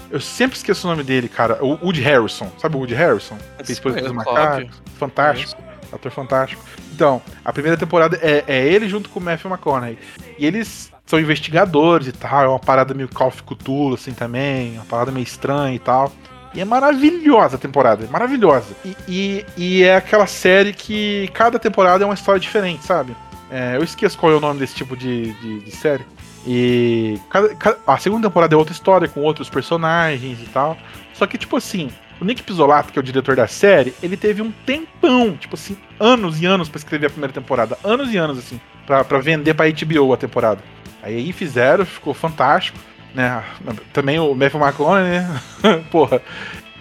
[0.09, 1.63] Eu sempre esqueço o nome dele, cara.
[1.63, 2.49] O Woody Harrison.
[2.57, 3.37] Sabe o Woody Harrison?
[3.63, 4.81] Fez coisas dos macacos.
[4.97, 5.61] Fantástico.
[5.91, 6.63] É ator fantástico.
[6.93, 9.97] Então, a primeira temporada é, é ele junto com o Matthew McConaughey.
[10.37, 12.43] E eles são investigadores e tal.
[12.43, 14.73] É uma parada meio Call of Cthulhu, assim, também.
[14.75, 16.11] Uma parada meio estranha e tal.
[16.53, 18.75] E é maravilhosa a temporada, maravilhosa.
[18.85, 23.15] E, e, e, é aquela série que cada temporada é uma história diferente, sabe?
[23.49, 26.05] É, eu esqueço qual é o nome desse tipo de, de, de série.
[26.45, 30.77] E cada, cada, a segunda temporada é outra história, com outros personagens e tal.
[31.13, 31.89] Só que, tipo assim,
[32.21, 35.75] o Nick Pizzolato, que é o diretor da série, ele teve um tempão, tipo assim,
[35.99, 37.77] anos e anos para escrever a primeira temporada.
[37.83, 40.61] Anos e anos, assim, pra vender pra HBO a temporada.
[41.01, 42.77] Aí fizeram, ficou fantástico
[43.13, 43.43] né?
[43.91, 45.41] Também o Matthew McConaughey, né?
[45.91, 46.21] Porra,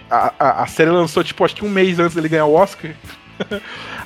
[0.09, 2.91] a, a, a, série lançou, tipo, acho que um mês antes dele ganhar o Oscar.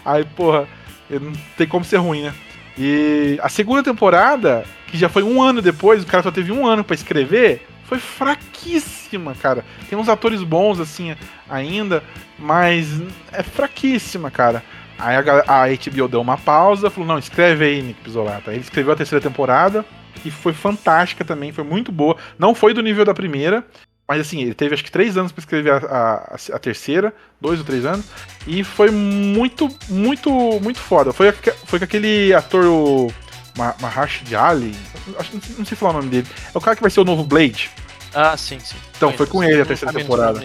[0.05, 0.67] Aí, porra,
[1.09, 2.33] não tem como ser ruim, né?
[2.77, 6.65] E a segunda temporada, que já foi um ano depois, o cara só teve um
[6.65, 9.65] ano para escrever, foi fraquíssima, cara.
[9.89, 11.15] Tem uns atores bons, assim,
[11.49, 12.03] ainda,
[12.37, 13.01] mas
[13.31, 14.63] é fraquíssima, cara.
[14.99, 18.49] Aí a, a HBO deu uma pausa, falou, não, escreve aí, Nick Pizzolato.
[18.49, 19.85] Aí ele escreveu a terceira temporada,
[20.17, 22.17] que foi fantástica também, foi muito boa.
[22.37, 23.65] Não foi do nível da primeira,
[24.07, 27.59] mas assim, ele teve acho que três anos para escrever a, a, a, terceira, dois
[27.59, 28.05] ou três anos,
[28.45, 30.31] e foi muito, muito,
[30.61, 31.11] muito foda.
[31.11, 31.31] Foi,
[31.65, 33.11] foi com aquele ator, o
[33.57, 34.73] Ma Maharshi Ali,
[35.19, 36.27] acho não sei falar o nome dele.
[36.53, 37.69] É o cara que vai ser o novo Blade.
[38.13, 38.77] Ah, sim, sim.
[38.95, 40.41] Então, foi com ele a terceira temporada.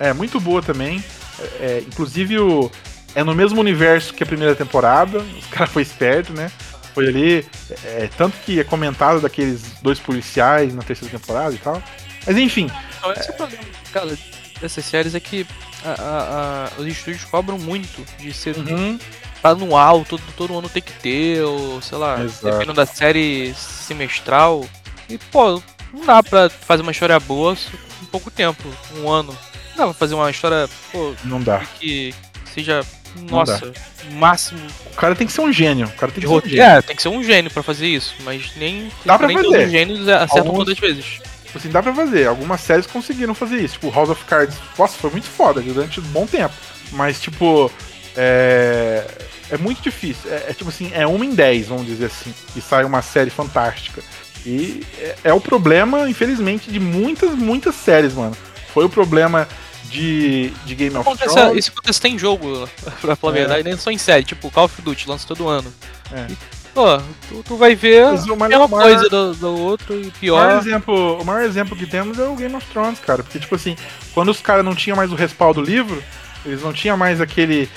[0.00, 1.02] É, muito boa também.
[1.38, 2.70] É, é, inclusive, o,
[3.14, 5.18] é no mesmo universo que a primeira temporada.
[5.18, 6.50] Os caras foi esperto, né?
[6.96, 7.46] Foi ali.
[7.84, 11.82] é, tanto que é comentado daqueles dois policiais na terceira temporada e tal.
[12.26, 12.70] Mas enfim,
[13.02, 13.62] Não, esse é o problema,
[13.92, 14.18] cara,
[14.60, 15.46] dessas séries é que
[15.84, 18.98] a- a- a- os estúdios cobram muito de ser uhum,
[19.44, 22.46] anual, todo, todo ano tem que ter, ou sei lá, Exato.
[22.46, 24.64] dependendo da série semestral.
[25.08, 25.62] E, pô,
[25.92, 27.56] não dá pra fazer uma história boa
[28.02, 28.62] em pouco tempo,
[28.96, 29.36] um ano.
[29.70, 31.60] Não dá pra fazer uma história, pô, não dá.
[31.78, 32.14] que
[32.54, 32.80] seja,
[33.30, 33.72] nossa,
[34.12, 34.60] máximo
[34.92, 35.86] O cara tem que ser um gênio.
[35.86, 36.62] O cara tem que ser um gênio.
[36.62, 39.48] É, tem que ser um gênio pra fazer isso, mas nem, Dá pra nem fazer.
[39.48, 41.04] todos os gênios acertam Alguns- todas as vezes.
[41.44, 42.26] Tipo assim, dá pra fazer.
[42.26, 43.74] Algumas séries conseguiram fazer isso.
[43.74, 46.54] Tipo, House of Cards, nossa, foi muito foda durante um bom tempo.
[46.92, 47.70] Mas, tipo,
[48.16, 49.04] é.
[49.48, 50.28] É muito difícil.
[50.32, 52.34] É, é tipo assim, é uma em 10, vamos dizer assim.
[52.56, 54.02] E sai uma série fantástica.
[54.44, 58.36] E é, é o problema, infelizmente, de muitas, muitas séries, mano.
[58.74, 59.46] Foi o problema
[59.90, 61.58] de, de Game of Acontece, Thrones.
[61.58, 62.68] isso acontece tem jogo,
[63.00, 63.38] pra falar a É.
[63.40, 65.72] verdade, nem só em série, tipo Call of Duty, lança todo ano.
[66.12, 66.26] É.
[66.30, 66.36] E,
[66.74, 66.98] pô,
[67.28, 70.58] tu, tu vai ver a mesma maior- coisa do, do outro e O maior, pior.
[70.60, 73.22] exemplo, o maior exemplo que temos é o Game of Thrones, cara.
[73.22, 73.76] Porque, tipo assim,
[74.14, 76.02] quando os caras não tinham mais o respaldo do livro,
[76.44, 77.68] eles não tinham mais aquele.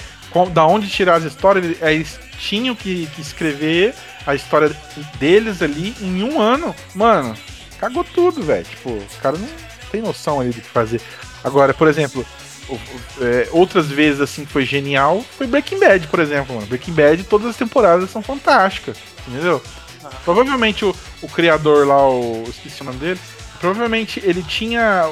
[0.54, 3.96] Da onde tirar as histórias, eles tinham que, que escrever
[4.28, 4.72] a história
[5.20, 6.76] deles ali em um ano.
[6.94, 7.34] Mano,
[7.80, 8.64] cagou tudo, velho.
[8.64, 9.50] Tipo, os caras não
[9.92, 11.02] tem noção ali do que fazer.
[11.44, 12.26] Agora, por exemplo,
[13.22, 16.68] é, outras vezes assim que foi genial foi Breaking Bad, por exemplo, mano.
[16.68, 18.98] Breaking Bad, todas as temporadas são fantásticas,
[19.28, 19.62] entendeu?
[20.24, 22.44] Provavelmente o, o criador lá, o.
[22.48, 23.20] Esqueci o nome dele.
[23.60, 25.04] Provavelmente ele tinha.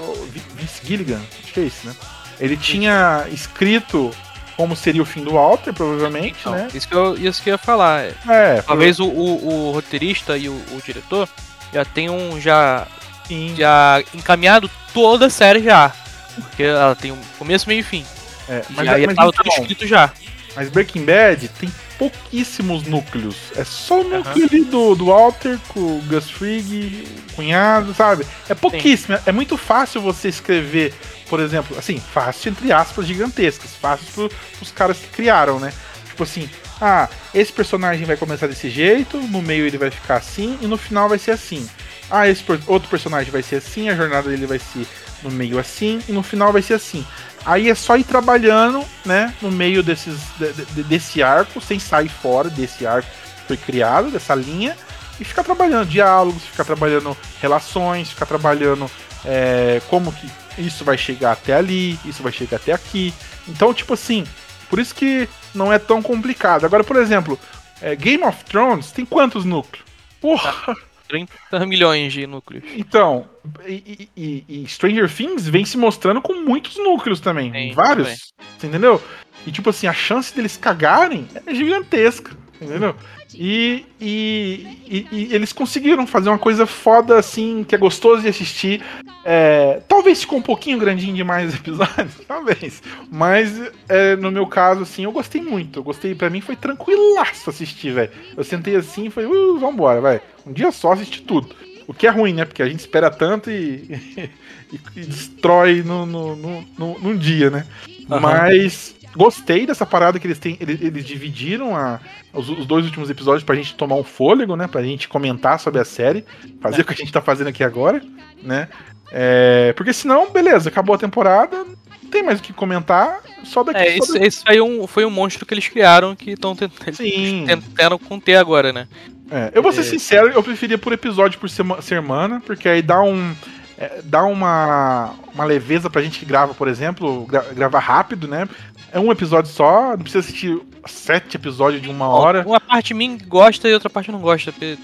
[0.55, 1.95] Vince Gilligan, acho que é esse, né?
[2.39, 4.11] Ele tinha escrito
[4.55, 6.67] como seria o fim do Walter, provavelmente, Então, né?
[6.73, 8.05] isso, que eu, isso que eu ia falar.
[8.05, 11.29] é, É, Talvez o, o, o roteirista e o, o diretor
[11.71, 12.87] já tenham já,
[13.27, 13.53] sim.
[13.55, 15.93] já encaminhado toda a série já.
[16.41, 18.05] Porque ela tem um começo, meio e fim.
[18.47, 20.11] É, E mas, aí mas tava tudo então, escrito já.
[20.55, 23.35] Mas Breaking Bad tem pouquíssimos núcleos.
[23.55, 28.25] É só o núcleo ali do, do Walter com o Gus Fring, o cunhado, sabe?
[28.49, 29.15] É pouquíssimo.
[29.15, 30.93] É, é muito fácil você escrever,
[31.29, 35.71] por exemplo, assim, fácil entre aspas gigantescas, fácil pro, pros caras que criaram, né?
[36.07, 36.49] Tipo assim,
[36.81, 40.77] ah, esse personagem vai começar desse jeito, no meio ele vai ficar assim e no
[40.77, 41.67] final vai ser assim.
[42.09, 44.87] Ah, esse outro personagem vai ser assim, a jornada dele vai ser
[45.23, 47.05] no meio assim e no final vai ser assim.
[47.45, 52.09] Aí é só ir trabalhando, né, no meio desses, de- de- desse arco, sem sair
[52.09, 54.75] fora desse arco que foi criado, dessa linha,
[55.19, 58.89] e ficar trabalhando diálogos, ficar trabalhando relações, ficar trabalhando
[59.25, 63.13] é, como que isso vai chegar até ali, isso vai chegar até aqui.
[63.47, 64.25] Então, tipo assim,
[64.69, 66.65] por isso que não é tão complicado.
[66.65, 67.39] Agora, por exemplo,
[67.81, 69.85] é, Game of Thrones tem quantos núcleos?
[70.21, 70.75] Porra!
[71.07, 72.63] 30 milhões de núcleos.
[72.75, 73.27] Então,
[73.65, 77.51] e, e- e- Stranger Things vem se mostrando com muitos núcleos também.
[77.51, 78.33] Tem, vários.
[78.37, 78.69] também.
[78.69, 79.03] Entendeu?
[79.45, 82.35] E tipo assim, a chance deles cagarem é gigantesca.
[82.59, 82.95] Entendeu?
[83.33, 88.27] E, e, e- e eles conseguiram fazer uma coisa foda assim, que é gostoso de
[88.29, 88.81] assistir.
[89.25, 92.81] É, talvez ficou um pouquinho grandinho demais os episódios, talvez.
[93.11, 93.59] Mas
[93.89, 95.79] é, no meu caso, assim, eu gostei muito.
[95.79, 98.11] Eu gostei, pra mim foi tranquilaço assistir, velho.
[98.37, 100.21] Eu sentei assim e falei, uh, vambora, vai.
[100.45, 101.53] Um dia só assistir tudo.
[101.85, 102.45] O que é ruim, né?
[102.45, 103.89] Porque a gente espera tanto e,
[104.71, 107.65] e- e destrói no, no, no- no- num dia, né?
[108.09, 108.19] Aham.
[108.21, 110.57] Mas gostei dessa parada que eles têm.
[110.61, 111.99] Eles, eles dividiram a-
[112.33, 114.67] os, os dois últimos episódios pra gente tomar um fôlego, né?
[114.67, 116.23] Pra gente comentar sobre a série,
[116.61, 118.01] fazer o que a gente tá fazendo aqui agora,
[118.43, 118.67] né?
[119.11, 121.57] É, porque senão, beleza, acabou a temporada,
[122.03, 125.05] não tem mais o que comentar, só daqui É, esse, daqui- esse aí um, foi
[125.05, 128.87] um monstro que eles criaram que estão tentando conter agora, né?
[129.31, 129.83] É, eu vou ser É.
[129.83, 133.33] sincero, eu preferia por episódio por sema- semana, porque aí dá um.
[133.77, 138.47] é, dá uma, uma leveza pra gente que grava, por exemplo, gra- gravar rápido, né?
[138.91, 142.43] É um episódio só, não precisa assistir sete episódios de uma hora.
[142.45, 144.51] Uma parte de mim gosta e outra parte não gosta.
[144.51, 144.77] porque,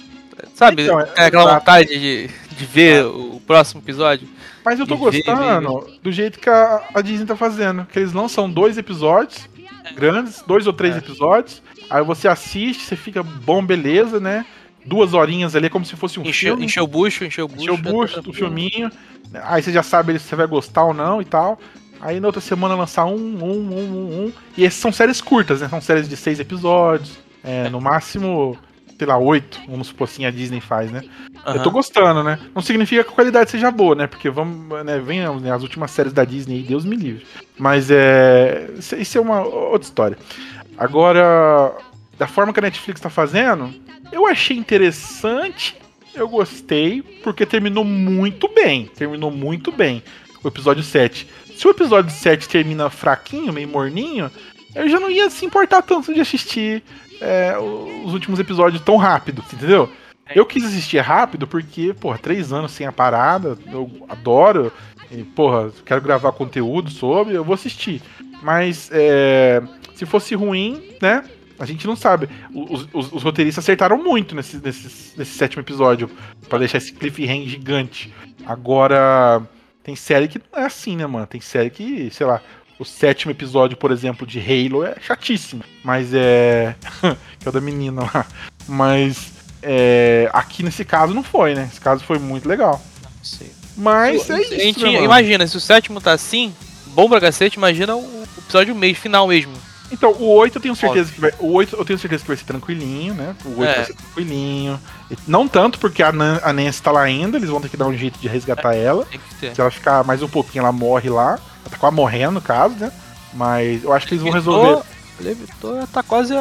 [0.56, 1.60] Sabe, Então, é- tem aquela exato.
[1.60, 2.28] vontade de,
[2.58, 4.28] de ver o próximo episódio.
[4.66, 7.86] Mas eu tô E ver, gostando do jeito que a, a Disney tá fazendo.
[7.86, 9.48] Que eles lançam dois episódios
[9.96, 10.98] grandes, dois ou três É.
[10.98, 11.62] episódios.
[11.90, 14.46] Aí você assiste, você fica bom, beleza, né?
[14.86, 16.66] Duas horinhas ali, é como se fosse um Encheu, filme.
[16.66, 17.62] encheu o bucho, encheu o bucho.
[17.62, 18.92] Encheu o bucho do filminho.
[19.44, 21.60] Aí você já sabe se você vai gostar ou não e tal.
[22.04, 24.34] Aí na outra semana lançar um, um, um, um, um.
[24.58, 25.70] E essas são séries curtas, né?
[25.70, 27.18] São séries de seis episódios.
[27.42, 28.58] É, no máximo,
[28.98, 29.62] sei lá, oito.
[29.70, 31.02] Vamos supor assim, a Disney faz, né?
[31.46, 32.38] Eu tô gostando, né?
[32.54, 34.08] Não significa que a qualidade seja boa, né?
[34.08, 37.26] Porque vamos, né, vem né, as últimas séries da Disney aí, Deus me livre.
[37.58, 38.70] Mas é.
[38.98, 40.18] Isso é uma outra história.
[40.78, 41.74] Agora,
[42.18, 43.74] da forma que a Netflix tá fazendo,
[44.12, 45.78] eu achei interessante,
[46.14, 48.90] eu gostei, porque terminou muito bem.
[48.94, 50.04] Terminou muito bem
[50.44, 51.28] o episódio 7.
[51.56, 54.30] Se o episódio 7 termina fraquinho, meio morninho,
[54.76, 56.84] eu já não ia se importar tanto de assistir
[57.22, 59.90] é, os últimos episódios tão rápido, entendeu?
[60.34, 64.72] Eu quis assistir rápido porque, porra, três anos sem a parada, eu adoro,
[65.12, 68.02] e, porra, quero gravar conteúdo sobre, eu vou assistir.
[68.42, 69.62] Mas é,
[69.96, 71.24] se fosse ruim, né?
[71.60, 72.28] A gente não sabe.
[72.54, 76.10] Os, os, os roteiristas acertaram muito nesse, nesse, nesse sétimo episódio
[76.50, 78.14] para deixar esse cliffhanger gigante.
[78.46, 79.42] Agora,
[79.84, 81.28] tem série que não é assim, né, mano?
[81.28, 82.42] Tem série que, sei lá,
[82.80, 85.64] o sétimo episódio, por exemplo, de Halo é chatíssimo.
[85.84, 86.76] Mas é.
[87.40, 88.26] que é o da menina lá.
[88.68, 89.32] Mas
[89.62, 90.30] é...
[90.34, 91.70] aqui nesse caso não foi, né?
[91.72, 92.82] Esse caso foi muito legal.
[93.22, 93.50] Sim.
[93.76, 94.56] Mas é isso.
[94.56, 95.06] Gente, né, mano?
[95.06, 96.54] imagina, se o sétimo tá assim,
[96.88, 99.54] bom pra cacete, imagina o episódio mês final mesmo.
[99.94, 101.32] Então, o 8 eu tenho certeza que vai.
[101.40, 103.36] O 8 eu tenho certeza que vai ser tranquilinho, né?
[103.46, 103.76] O 8 É.
[103.76, 104.80] vai ser tranquilinho.
[105.28, 107.86] Não tanto porque a, Nan, a Nancy tá lá ainda, eles vão ter que dar
[107.86, 109.06] um jeito de resgatar ela.
[109.06, 109.54] Tem que ter.
[109.56, 111.34] Se ela ficar mais um pouquinho, ela morre lá.
[111.62, 112.92] Ela tá quase morrendo, no caso, né?
[113.34, 114.84] Mas eu acho que eles vão Levitou- resolver.
[115.22, 116.34] Levitou tá quase,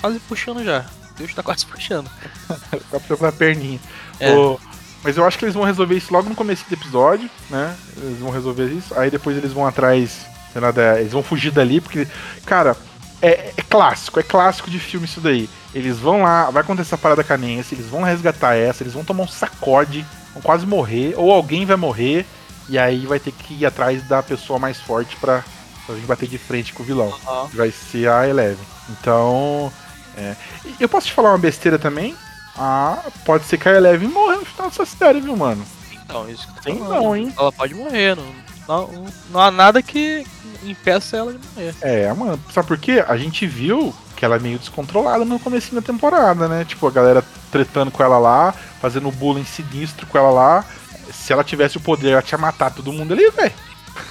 [0.00, 0.84] quase puxando já.
[1.16, 2.10] Deus tá quase puxando.
[2.70, 3.80] Ficar preocupado a perninha.
[4.20, 4.34] É.
[4.34, 4.60] O-
[5.02, 7.74] Mas eu acho que eles vão resolver isso logo no começo do episódio, né?
[7.96, 8.94] Eles vão resolver isso.
[8.98, 10.30] Aí depois eles vão atrás.
[10.60, 12.06] Da- Eles vão fugir dali, porque.
[12.44, 12.76] Cara,
[13.20, 15.48] é, é clássico, é clássico de filme isso daí.
[15.74, 19.24] Eles vão lá, vai acontecer a parada canense, eles vão resgatar essa, eles vão tomar
[19.24, 20.04] um sacode,
[20.34, 22.26] vão quase morrer, ou alguém vai morrer,
[22.68, 25.42] e aí vai ter que ir atrás da pessoa mais forte pra,
[25.86, 27.10] pra vir bater de frente com o vilão.
[27.50, 28.64] Que vai ser a Eleven.
[28.90, 29.72] Então.
[30.16, 30.34] É.
[30.78, 32.14] Eu posso te falar uma besteira também?
[32.54, 35.64] Ah, pode ser que a Eleven morra no final dessa série, viu, mano?
[36.04, 37.32] Então, isso que eu tô não, hein?
[37.38, 38.26] Ela pode morrer, não,
[38.68, 40.26] não, não há nada que
[40.64, 41.74] impeça ela de morrer.
[41.80, 43.04] É, mano, sabe por quê?
[43.06, 46.64] A gente viu que ela é meio descontrolada no começo da temporada, né?
[46.64, 50.64] Tipo, a galera tretando com ela lá, fazendo bullying sinistro com ela lá.
[51.12, 53.52] Se ela tivesse o poder, ela tinha matado todo mundo ali, velho.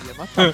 [0.07, 0.53] Ia matar.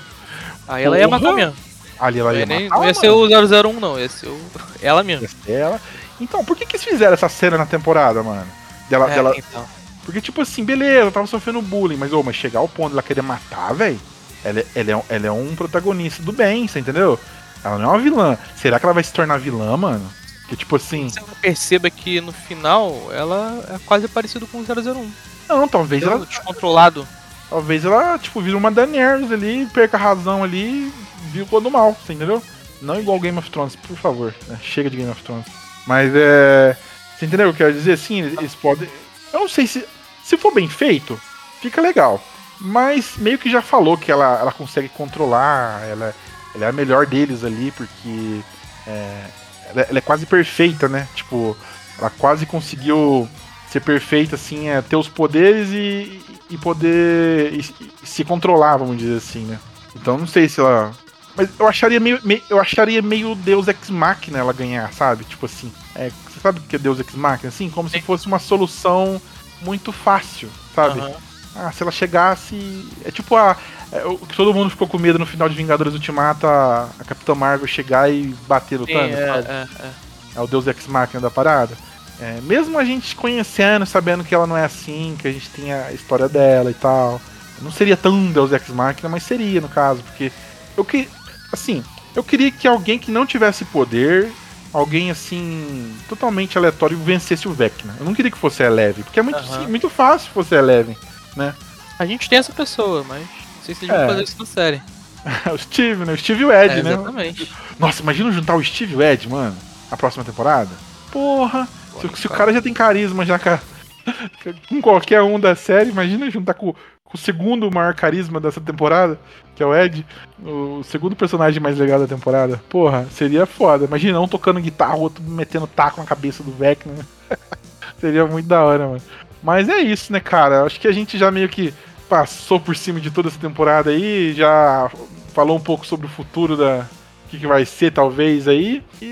[0.68, 1.56] Aí ela ia matar mesmo.
[1.99, 3.99] Ali ela ia ia, nem, matar, não ia ser o 001, não.
[3.99, 4.40] Ia ser o...
[4.82, 5.28] ela mesmo.
[5.48, 5.82] Ela.
[6.22, 8.48] Então, por que que eles fizeram essa cena na temporada, mano?
[8.90, 9.65] Dela, É, dela, então.
[10.06, 13.22] Porque, tipo assim, beleza, tava sofrendo bullying, mas, ô, mas chegar ao ponto dela querer
[13.22, 13.99] matar, velho,
[14.43, 17.19] ela, é- ela, é, um- ela é um protagonista do bem, você entendeu?
[17.64, 18.38] Ela não é uma vilã.
[18.55, 20.09] Será que ela vai se tornar vilã, mano?
[20.47, 25.11] Que, tipo assim, Você perceba que no final ela é quase parecida com o 001.
[25.49, 26.14] não, talvez Ela...
[26.14, 27.05] ela, Descontrolado.
[27.49, 30.91] talvez ela, tipo, vira uma Daenerys ali, perca a razão ali,
[31.31, 32.41] viu quando mal, você entendeu?
[32.81, 34.57] Não igual Game of Thrones, por favor, né?
[34.61, 35.47] chega de Game of Thrones.
[35.85, 36.77] Mas é.
[37.18, 37.93] Você entendeu o que eu quero dizer?
[37.93, 38.88] Assim, eles podem.
[39.34, 39.84] Eu não sei se.
[40.23, 41.19] Se for bem feito,
[41.61, 42.22] fica legal.
[42.59, 46.13] Mas meio que já falou que ela, ela consegue controlar, ela,
[46.55, 48.41] ela é a melhor deles ali, porque.
[48.88, 49.23] é,
[49.69, 51.07] ela, ela é quase perfeita, né?
[51.13, 51.55] Tipo,
[51.99, 53.27] ela quase conseguiu
[53.69, 57.65] ser perfeita, assim, é, ter os poderes e, e poder e-
[58.01, 59.59] e se controlar, vamos dizer assim, né?
[59.95, 60.93] Então não sei se ela.
[61.35, 65.25] Mas eu acharia meio, meio- eu acharia meio Deus Ex Machina ela ganhar, sabe?
[65.25, 67.49] Tipo assim, é, você sabe o que é Deus Ex Machina?
[67.49, 69.21] Assim, como se fosse uma solução
[69.61, 70.99] muito fácil, sabe?
[71.01, 71.26] Aham.
[71.57, 72.88] Ah, se ela chegasse.
[73.03, 73.55] É tipo a.
[73.91, 77.03] é, o que todo mundo ficou com medo no final de Vingadores Ultimato, a, a
[77.03, 79.47] Capitã Marvel chegar e bater no Sim, Thanos, é, sabe?
[79.49, 79.89] é, é.
[80.35, 81.75] É o Deus Ex Machina da parada.
[82.19, 85.73] É, mesmo a gente conhecendo, sabendo que ela não é assim, que a gente tem
[85.73, 87.19] a história dela e tal.
[87.61, 90.31] Não seria tão Deus Ex Machina, mas seria no caso, porque
[90.75, 91.07] eu que
[91.51, 91.84] assim,
[92.15, 94.31] eu queria que alguém que não tivesse poder,
[94.73, 97.95] alguém assim, totalmente aleatório vencesse o Vecna.
[97.99, 100.95] Eu não queria que fosse Eleven, porque é muito, sim- muito fácil se fosse Eleven,
[101.38, 101.53] né?
[101.99, 103.99] A gente tem essa pessoa, mas não sei se eles É.
[103.99, 104.81] vão fazer isso na série.
[105.53, 106.14] o Steve, né?
[106.14, 106.93] O Steve e o Ed, É, né?
[106.93, 107.51] exatamente.
[107.80, 109.55] Nossa, imagina juntar o Steve e o Ed, mano,
[109.89, 110.69] na próxima temporada.
[111.11, 111.68] Porra!
[112.01, 112.53] Se, se o cara.
[112.53, 113.57] já tem carisma já com,
[114.69, 116.73] com qualquer um da série, imagina juntar com,
[117.03, 119.19] com o segundo maior carisma dessa temporada,
[119.55, 120.05] que é o Ed,
[120.39, 122.61] o segundo personagem mais legal da temporada.
[122.69, 123.85] Porra, seria foda.
[123.85, 126.93] Imagina um tocando guitarra, o outro metendo taco na cabeça do Vecna.
[127.99, 129.01] seria muito da hora, mano.
[129.41, 130.64] Mas é isso, né, cara?
[130.64, 131.73] Acho que a gente já meio que
[132.09, 134.89] passou por cima de toda essa temporada aí, já
[135.34, 136.85] falou um pouco sobre o futuro da,
[137.26, 138.84] o que, que vai ser, talvez, aí.
[139.01, 139.11] E,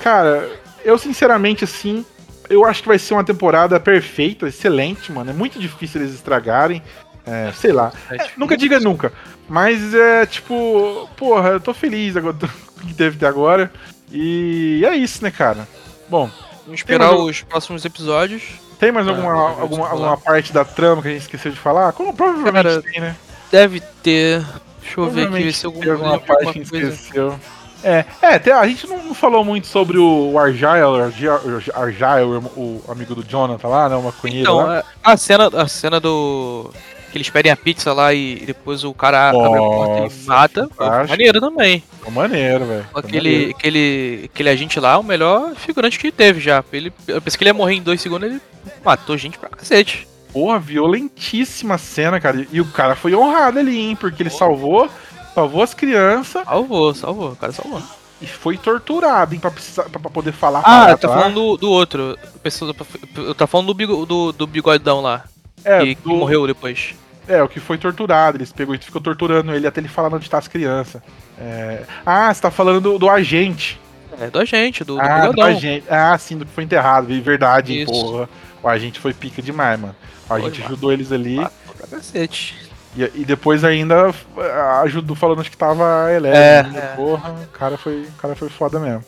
[0.00, 0.48] cara,
[0.84, 2.04] eu sinceramente, assim,
[2.48, 5.30] eu acho que vai ser uma temporada perfeita, excelente, mano.
[5.30, 6.82] É muito difícil eles estragarem.
[7.26, 7.90] É, sei lá.
[8.10, 9.10] É É, nunca diga nunca.
[9.48, 12.36] Mas é tipo, porra, eu tô feliz agora
[12.86, 13.72] que teve até agora.
[14.12, 15.66] E é isso, né, cara?
[16.08, 16.30] Bom,
[16.64, 18.42] Vamos esperar os próximos episódios.
[18.78, 21.58] Tem mais Ah, alguma, vou alguma, alguma parte da trama que a gente esqueceu de
[21.58, 21.92] falar?
[21.92, 23.16] Como provavelmente Cara, tem, né?
[23.50, 24.44] Deve ter.
[24.80, 26.70] Deixa eu ver aqui, ver se algum tem alguma lembro parte alguma que a gente
[26.70, 26.88] coisa.
[26.94, 27.40] esqueceu.
[27.82, 33.22] É, é a gente não, falou muito sobre o Argyle, Argyle, Argyle, o amigo do
[33.22, 33.96] Jonathan lá, né?
[33.96, 34.82] O maconheiro Então, lá.
[35.02, 36.70] a- a cena, a cena do.
[37.14, 40.26] Que eles pedem a pizza lá e depois o cara abre a porta e Nossa,
[40.26, 40.68] mata.
[40.74, 41.10] Fantástico.
[41.10, 41.80] maneiro também.
[42.00, 42.86] Foi maneiro, velho.
[42.92, 43.50] Aquele, maneiro.
[43.56, 46.64] aquele, aquele agente lá, o melhor figurante que teve já.
[46.72, 48.40] Ele, eu pensei que ele ia morrer em dois segundos, ele
[48.84, 50.08] matou gente pra cacete.
[50.32, 52.44] Porra, violentíssima cena, cara.
[52.50, 53.94] E o cara foi honrado ali, hein?
[53.94, 54.90] Porque ele salvou,
[55.36, 57.80] salvou as crianças Salvou, salvou, o cara salvou.
[58.20, 59.38] e foi torturado, hein?
[59.40, 60.62] Pra, precisar, pra, poder falar.
[60.64, 62.18] Ah, tá falando do, do outro.
[62.42, 62.74] Pessoa,
[63.18, 65.22] eu tá falando do, bigo- do, do bigodão lá.
[65.64, 66.94] É, que, que do- morreu depois.
[67.26, 68.36] É, o que foi torturado.
[68.36, 71.02] Eles pegou e ficou torturando ele até ele falar onde tá as crianças.
[71.38, 71.82] É...
[72.04, 73.80] Ah, você tá falando do, do agente.
[74.20, 75.86] É, do agente, do, do ah, do agente.
[75.90, 77.08] Ah, sim, do que foi enterrado.
[77.20, 77.90] Verdade, Isso.
[77.90, 78.28] porra.
[78.62, 79.94] O agente foi pica demais, mano.
[80.24, 80.72] O Foi, agente mano.
[80.72, 81.36] ajudou eles ali.
[81.36, 82.56] Pra cacete.
[82.96, 86.40] E, e depois ainda ah, ajudou falando que tava Eleven.
[86.40, 86.90] É, né?
[86.92, 86.96] é.
[86.96, 89.04] Porra, o cara, foi, o cara foi foda mesmo.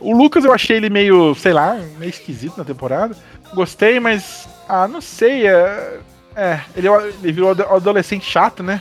[0.00, 3.16] O Lucas eu achei ele meio, sei lá, meio esquisito na temporada.
[3.52, 4.48] Gostei, mas.
[4.68, 5.48] Ah, não sei.
[5.48, 5.98] É,
[6.40, 6.88] é ele,
[7.22, 8.80] ele virou ado- adolescente chato, né?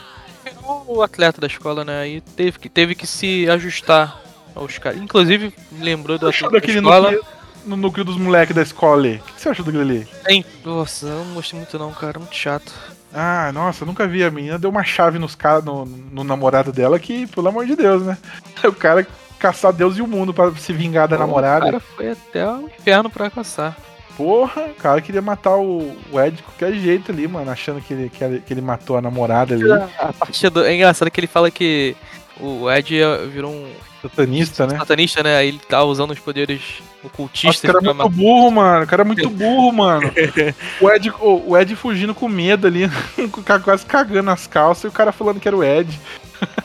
[0.87, 2.01] O atleta da escola, né?
[2.01, 4.19] Aí teve que, teve que se ajustar
[4.55, 4.99] aos caras.
[4.99, 7.01] Inclusive, lembrou do atleta da escola.
[7.11, 7.25] núcleo,
[7.65, 9.15] no núcleo dos moleques da escola ali?
[9.17, 10.07] O que você achou daquele ali?
[10.23, 12.19] Tem- Nossa, eu não gostei muito não, cara.
[12.19, 12.71] Muito chato.
[13.13, 14.23] Ah, nossa, nunca vi.
[14.23, 17.75] A menina deu uma chave nos cara, no, no namorado dela que, pelo amor de
[17.75, 18.17] Deus, né?
[18.63, 19.05] O cara
[19.39, 21.65] caçar Deus e o mundo pra se vingar da O namorada.
[21.65, 23.75] cara foi até o inferno pra caçar.
[24.19, 27.93] Porra, o cara queria matar o, o Ed de qualquer jeito ali, mano, achando que
[27.93, 29.71] ele, que ele, que ele matou a namorada ali.
[29.71, 30.65] A parte do...
[30.65, 31.95] É engraçado que ele fala que
[32.37, 33.71] o Ed é- virou um
[34.01, 34.77] Satanista, né?
[34.77, 35.37] satanista, né?
[35.37, 38.83] Aí ele tá usando os poderes Nossa, o ocultistas cara é muito burro, mano.
[38.83, 40.11] O cara é muito burro, mano.
[40.81, 42.89] O Ed, o, o Ed fugindo com medo ali,
[43.31, 45.97] com o cara quase cagando as calças e o cara falando que era o Ed.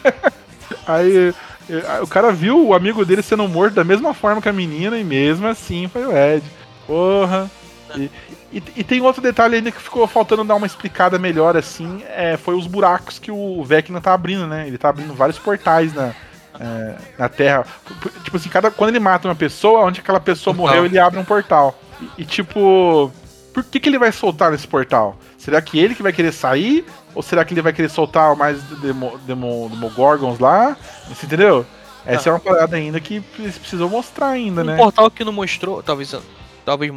[0.89, 1.32] Aí
[1.70, 4.98] eh, o cara viu o amigo dele sendo morto da mesma forma que a menina
[4.98, 6.44] e mesmo assim foi o Ed.
[6.86, 7.51] Porra.
[7.97, 8.11] E,
[8.52, 12.36] e- e tem outro detalhe ainda que ficou faltando dar uma explicada melhor assim, é,
[12.36, 14.66] foi os buracos que o Vecna tá abrindo, né?
[14.66, 16.12] Ele tá abrindo vários portais na,
[16.59, 17.65] é, na Terra.
[18.24, 20.74] Tipo assim, cada, quando ele mata uma pessoa, onde aquela pessoa Portal.
[20.74, 21.78] morreu, ele abre um portal.
[22.01, 23.12] E, e, tipo,
[23.52, 25.16] por que, que ele vai soltar nesse portal?
[25.39, 26.85] Será que ele que vai querer sair?
[27.15, 30.77] Ou será que ele vai querer soltar mais Demo, Demo, Demogorgons lá?
[31.09, 31.65] Você entendeu?
[32.05, 34.77] Essa é uma parada ainda que eles precisam mostrar ainda, Um né?
[34.77, 36.12] portal que não mostrou, talvez,
[36.64, 36.92] talvez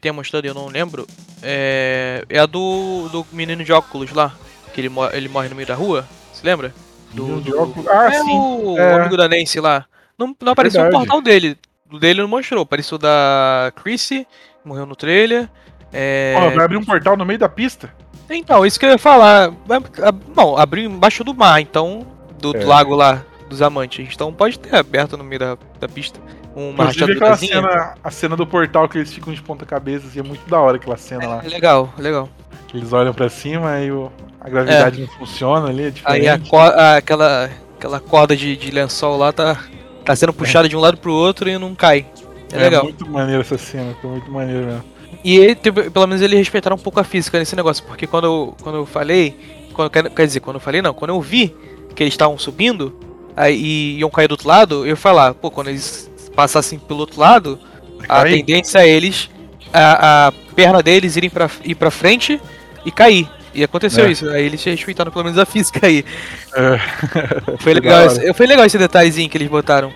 [0.00, 1.06] tenha mostrado, eu não lembro,
[1.42, 4.34] é, é a do, do menino de óculos lá,
[4.72, 6.72] que ele, mo- ele morre no meio da rua, se lembra?
[7.12, 7.86] Do, do- óculos?
[7.88, 8.30] Ah, é sim.
[8.38, 8.92] O, É.
[8.94, 9.84] o amigo da Nancy lá.
[10.18, 11.56] Não, não apareceu o portal dele.
[11.90, 12.62] O dele não mostrou.
[12.62, 14.26] Apareceu o da Chrissy,
[14.64, 15.48] morreu no trailer.
[15.92, 16.34] É...
[16.38, 17.92] Ó, vai abrir um portal no meio da pista?
[18.28, 19.50] Então, isso que eu ia falar.
[19.66, 22.06] Vai- a- Bom, abriu embaixo do mar, então.
[22.40, 22.64] Do, do É.
[22.64, 24.08] lago lá, dos amantes.
[24.14, 26.20] Então pode ter aberto no meio da, da pista.
[26.54, 30.18] Uma Inclusive aquela cena, a cena do portal que eles ficam de ponta cabeça, assim,
[30.18, 31.42] é muito da hora aquela cena lá.
[31.44, 32.28] É legal, legal.
[32.66, 34.10] Que eles olham pra cima e o-
[34.40, 35.92] a gravidade não funciona ali, é.
[36.04, 39.58] Aí a a- aquela, aquela corda de, de lençol lá tá,
[40.04, 42.06] tá sendo puxada de um lado pro outro e não cai.
[42.52, 42.82] É, legal.
[42.82, 44.84] muito maneiro essa cena, foi muito maneiro mesmo.
[45.22, 48.56] E ele pelo menos eles respeitaram um pouco a física nesse negócio, porque quando eu,
[48.62, 49.38] quando eu falei,
[49.72, 51.54] quando, quer quer dizer, quando eu falei não, quando eu vi
[51.94, 52.92] que eles estavam subindo
[53.36, 57.00] aí, e iam cair do outro lado, eu ia falar, pô, quando eles passassem pelo
[57.00, 57.58] outro lado,
[58.08, 58.36] a Cair?
[58.44, 59.28] tendência é eles,
[59.72, 62.40] a, a perna deles irem pra, ir pra frente
[62.84, 63.28] e cair.
[63.52, 64.10] E aconteceu É.
[64.12, 66.04] isso, aí eles respeitaram pelo menos a física aí.
[66.54, 66.78] É.
[67.58, 69.92] Foi legal, esse, foi legal esse detalhezinho que eles botaram.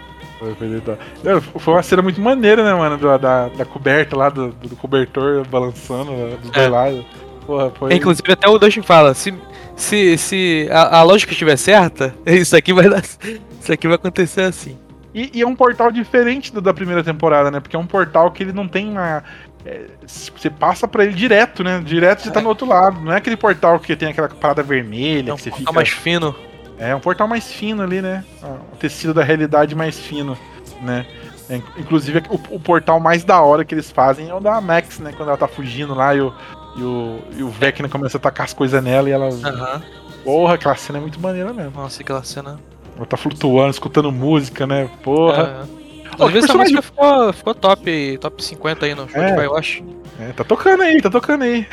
[1.59, 2.99] Foi, uma cena muito maneira, né, mano?
[2.99, 6.69] Da, da, da coberta lá, do, do cobertor balançando, né, dos dois É.
[6.69, 7.05] lados.
[7.47, 7.95] Porra, foi.
[7.95, 9.33] Inclusive até o Dustin fala, se,
[9.77, 13.03] se, se a, a lógica estiver certa, isso aqui vai dar.
[13.03, 14.77] Isso aqui vai acontecer assim.
[15.15, 17.61] E, e é um portal diferente do da primeira temporada, né?
[17.61, 19.23] Porque é um portal que ele não tem uma.
[19.65, 21.81] é, você passa pra ele direto, né?
[21.85, 23.01] Direto você tá no outro lado.
[23.01, 25.73] Não é aquele portal que tem aquela parada vermelha, É um que você portal fica.
[25.73, 26.35] mais fino.
[26.77, 28.25] É um portal mais fino ali, né?
[28.43, 30.37] Ah, O tecido da realidade mais fino,
[30.83, 31.07] né?
[31.49, 34.99] É, inclusive, o, o portal mais da hora que eles fazem é o da Max,
[34.99, 35.13] né?
[35.17, 36.35] Quando ela tá fugindo lá e o,
[36.77, 39.29] e o, e o Vecna começa a tacar as coisas nela e ela.
[39.29, 39.83] Aham.
[40.25, 41.73] Porra, aquela cena é muito maneira mesmo.
[41.77, 42.59] Nossa, aquela cena.
[42.97, 44.89] Ela tá flutuando, escutando música, né?
[45.03, 45.67] Porra.
[45.81, 46.25] É.
[46.25, 49.47] Às vezes essa música ficou, ficou top, top 50 aí no Spotify, É.
[49.47, 49.83] eu acho.
[50.21, 51.67] É, tá tocando aí, tá tocando aí.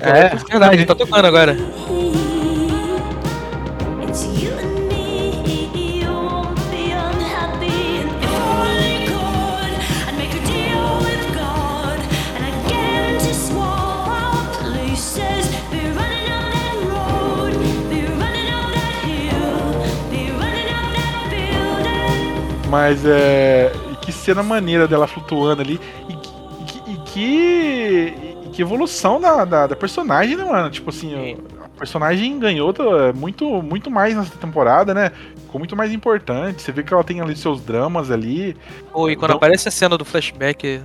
[0.00, 1.56] É, verdade, tá tocando agora.
[22.70, 23.72] Mas é.
[24.00, 25.80] Que cena maneira dela flutuando ali.
[26.08, 26.30] E, que-
[26.60, 26.90] e que.
[26.90, 28.14] E que,
[28.46, 30.70] e que evolução da, da, da personagem, né, mano?
[30.70, 31.36] Tipo assim, Sim.
[31.64, 32.82] a personagem ganhou tá,
[33.14, 35.10] muito, muito mais nessa temporada, né?
[35.44, 36.62] Ficou muito mais importante.
[36.62, 38.56] Você vê que ela tem ali seus dramas ali.
[38.92, 40.80] Pô, e quando Então- aparece a cena do flashback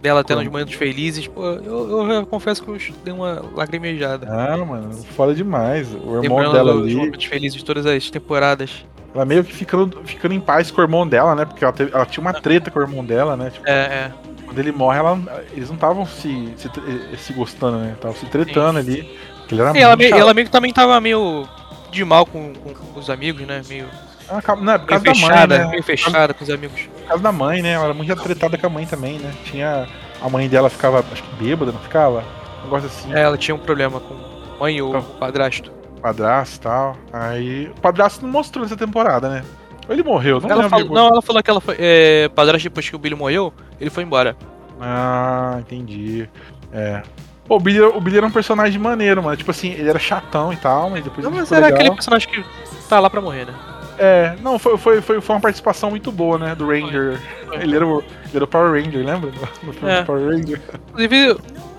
[0.00, 4.26] dela tendo os momentos felizes, pô, eu, eu confesso que eu dei uma lagrimejada.
[4.30, 5.88] Ah, mano, foda demais.
[5.92, 6.94] O irmão Lembrando dela ali.
[6.94, 8.84] momentos felizes de todas as temporadas.
[9.16, 11.44] Ela meio que ficando, ficando em paz com o irmão dela, né?
[11.46, 13.50] Porque ela, teve- ela tinha uma treta com o irmão dela, né?
[13.50, 14.12] Tipo, É, é.
[14.44, 15.18] quando ele morre, ela,
[15.52, 16.68] eles não estavam se, se,
[17.16, 17.92] se gostando, né?
[17.94, 19.18] Estavam se tretando ali.
[19.38, 21.48] Porque ele era E ela, meio, ela meio que também tava meio
[21.90, 23.62] de mal com, com os amigos, né?
[23.68, 23.86] Meio,
[24.28, 25.66] Ah, ca- Não, é por meio causa da mãe, fechada, né?
[25.70, 26.80] meio fechada com os amigos.
[26.82, 27.70] Por causa da mãe, né?
[27.72, 29.32] Ela era muito tretada com a mãe também, né?
[29.44, 29.88] Tinha.
[30.20, 32.22] A mãe dela ficava, acho que bêbada, não ficava?
[32.60, 33.14] Um negócio assim.
[33.14, 34.14] É, ela tinha um problema com
[34.60, 35.02] mãe ou Então.
[35.20, 35.70] padrasto.
[36.06, 36.96] Padrasto e tal.
[37.12, 37.66] Aí.
[37.76, 39.44] O padrasto não mostrou nessa temporada, né?
[39.88, 40.70] Ou ele morreu, não Ela lembro.
[40.70, 41.76] falou, de- não, ela falou que ela foi.
[41.78, 44.36] É, padrasto, depois que o Billy morreu, ele foi embora.
[44.80, 46.28] Ah, entendi.
[46.72, 47.02] É.
[47.48, 49.36] Pô, o Billy, o Billy era um personagem maneiro, mano.
[49.36, 51.80] Tipo assim, ele era chatão e tal, mas depois Não, mas era legal.
[51.80, 52.44] aquele personagem que
[52.88, 53.54] tá lá pra morrer, né?
[53.98, 56.54] É, não, foi, foi, foi, foi uma participação muito boa, né?
[56.54, 57.18] Do Ranger.
[57.52, 59.30] Ele era o, ele era o Power Ranger, lembra?
[59.62, 60.00] No filme É.
[60.00, 60.60] do Power Ranger.
[60.90, 61.36] Inclusive,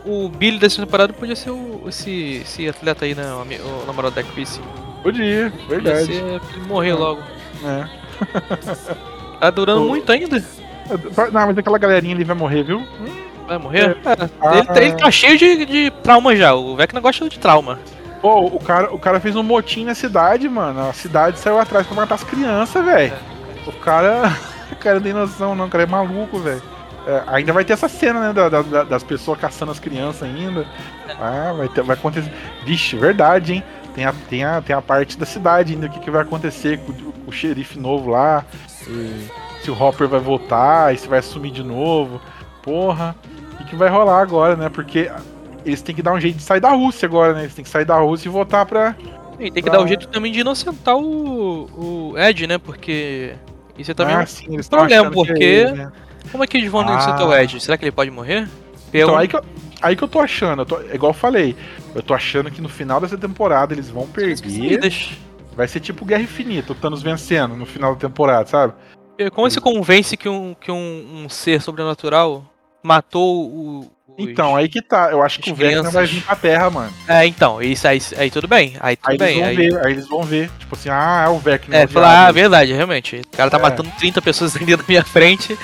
[0.07, 3.25] o Billy dessa temporada podia ser o, esse, esse atleta aí, né?
[3.33, 4.61] O, o namorado da Chrissy.
[5.03, 6.05] Podia, Podia verdade.
[6.15, 7.21] ser pra ele morrer logo.
[7.63, 7.87] É.
[9.39, 9.87] Tá durando Pô.
[9.89, 10.43] muito ainda.
[11.31, 12.83] Não, mas aquela galerinha ali vai morrer, viu?
[13.47, 13.91] Vai morrer?
[13.91, 13.95] É,
[14.41, 14.57] Ah.
[14.57, 16.55] ele, tá- ele tá cheio de, de trauma já.
[16.55, 17.77] O Vecna gosta de trauma.
[18.19, 20.89] Pô, o cara, o cara fez um motim na cidade, mano.
[20.89, 23.13] A cidade saiu atrás pra matar as crianças, velho.
[23.67, 24.35] O cara.
[24.69, 25.65] O cara não tem noção, não.
[25.67, 26.61] O cara é maluco, velho.
[27.07, 28.33] É, ainda vai ter essa cena, né?
[28.33, 30.65] da- da- das pessoas caçando as crianças ainda.
[31.19, 32.29] Ah, vai, ter, vai acontecer.
[32.65, 33.63] Vixe, verdade, hein?
[33.95, 36.79] Tem a, tem, a, tem a parte da cidade ainda, o que, que vai acontecer
[36.79, 38.43] com, o- com o xerife novo lá.
[39.61, 42.19] se o Hopper vai voltar, e se vai assumir de novo.
[42.61, 43.15] Porra,
[43.53, 44.69] o que, que vai rolar agora, né?
[44.69, 45.09] Porque
[45.65, 47.41] eles têm que dar um jeito de sair da Rússia agora, né?
[47.43, 48.95] Eles têm que sair da Rússia e voltar pra.
[49.39, 49.73] E tem que Ah.
[49.73, 52.57] dar um jeito também de inocentar o, o Ed, né?
[52.57, 53.33] Porque
[53.77, 55.91] isso é também ah, um sim, problema, é porque ele, né?
[56.27, 56.91] Como é que eles vão Ah.
[56.91, 57.59] inocentar o Ed?
[57.59, 58.47] Será que ele pode morrer?
[58.85, 59.43] Porque Então, aí que, eu,
[59.81, 61.55] aí que eu tô achando, eu tô, é igual eu falei,
[61.93, 64.41] eu tô achando que no final dessa temporada eles vão perder.
[64.47, 65.09] Vidas.
[65.55, 68.73] Vai ser tipo Guerra Infinita, o Thanos vencendo no final da temporada, sabe?
[69.17, 72.45] E Como se convence que um, que um, um ser sobrenatural
[72.83, 73.91] matou o.
[74.19, 75.09] Então, aí que tá.
[75.11, 76.91] Eu acho que o Vecna vai vir pra Terra, mano.
[77.07, 78.75] É, então, isso aí, aí tudo bem.
[78.79, 79.39] Aí tudo Aí bem.
[79.41, 79.55] eles vão aí...
[79.55, 80.49] ver, aí eles vão ver.
[80.59, 81.75] Tipo assim, ah, é o Vecna.
[81.75, 83.17] É, falar, ah, verdade, realmente.
[83.31, 83.61] O cara tá É.
[83.61, 85.57] matando 30 pessoas ali na minha frente.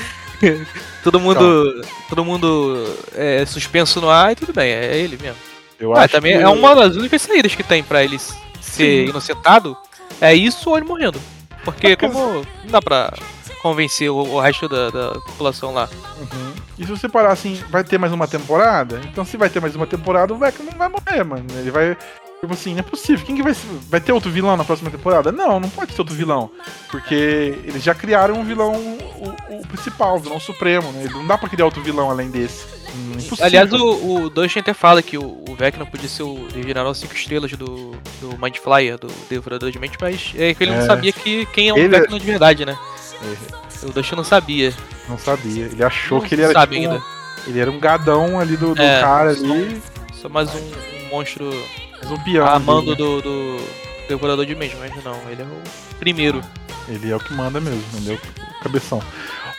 [1.03, 1.81] todo mundo.
[2.09, 5.37] Todo mundo é, suspenso no ar e tudo bem, é ele mesmo.
[5.79, 8.33] eu Ah, acho também que- é uma das únicas saídas que tem pra ele ser
[8.61, 9.05] Sim.
[9.09, 9.75] inocentado.
[10.21, 11.19] É isso ou ele morrendo.
[11.63, 13.13] Porque porque- como não dá pra
[13.61, 15.87] convencer o, o resto da, da população lá.
[16.19, 16.53] Uhum.
[16.77, 18.99] E se você parar assim, vai ter mais uma temporada?
[19.05, 21.45] Então se vai ter mais uma temporada, o Vecna não vai morrer, mano.
[21.57, 21.95] Ele vai.
[22.43, 23.25] Tipo assim, não é possível.
[23.25, 23.55] Quem que vai.
[23.89, 25.31] Vai ter outro vilão na próxima temporada?
[25.31, 26.51] Não, não pode ter outro vilão.
[26.91, 27.15] Porque
[27.63, 31.07] eles já criaram um vilão, o, o principal, o vilão supremo, né?
[31.09, 32.65] Não dá pra criar outro vilão além desse.
[32.93, 33.45] Hum, impossível.
[33.45, 37.13] Aliás, o, o Dustin até fala que o, o Vecna podia ser o general 5
[37.15, 40.79] estrelas do, do Mind Flyer, do Devorador de Mente, mas é que ele É.
[40.79, 42.77] não sabia que, quem é o Ele- Vecna de verdade, né?
[43.83, 44.73] O Dustin não sabia.
[45.07, 45.67] Não sabia.
[45.67, 47.05] Ele achou Não que ele era sabe tipo, um- ainda.
[47.47, 48.99] Ele era um gadão ali do, do É.
[48.99, 49.81] cara ali.
[50.13, 51.49] Só mais um, um monstro
[52.03, 52.95] Mais um amando ali, né?
[52.95, 53.57] do, do
[54.07, 56.41] Devorador de Mente, mas não, ele é o primeiro.
[56.87, 58.19] Ele é o que manda mesmo, ele é
[58.61, 59.01] cabeção.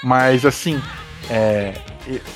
[0.03, 0.81] Mas assim,
[1.31, 1.75] é.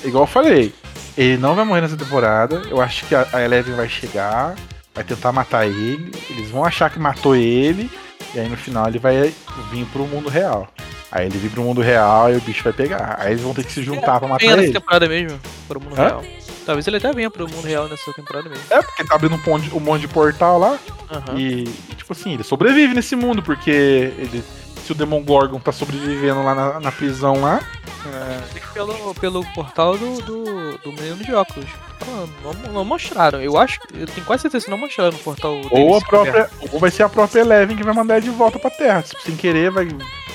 [0.03, 0.73] Igual eu falei,
[1.17, 2.63] ele não vai morrer nessa temporada.
[2.69, 4.55] Eu acho que a a Eleven vai chegar,
[4.95, 6.11] vai tentar matar ele.
[6.29, 7.89] Eles vão achar que matou ele.
[8.33, 9.33] E aí no final ele vai
[9.71, 10.67] vir pro mundo real.
[11.11, 13.17] Aí ele vir pro mundo real e o bicho vai pegar.
[13.19, 14.71] Aí eles vão ter que se juntar pra matar ele.
[14.71, 16.07] temporada mesmo, pro mundo Hã?
[16.07, 16.23] real.
[16.69, 18.63] Talvez ele até venha pro mundo real nessa temporada mesmo.
[18.69, 20.77] É, porque tá abrindo um monte, um monte de portal lá.
[21.11, 21.35] Aham.
[21.35, 24.43] E, e, tipo assim, ele sobrevive nesse mundo, porque ele.
[24.85, 27.59] Se o Demon Gorgon tá sobrevivendo lá na, na prisão lá.
[28.05, 31.67] é, pelo, pelo portal do, do, do menino de óculos.
[32.03, 33.41] Ah, Não, não mostraram.
[33.41, 34.01] Eu acho que.
[34.01, 36.51] Eu tenho quase certeza que não mostraram no portal ou a própria.
[36.71, 39.01] Ou vai ser a própria Eleven que vai mandar ele de volta pra Terra.
[39.01, 39.87] Tipo, sem querer, vai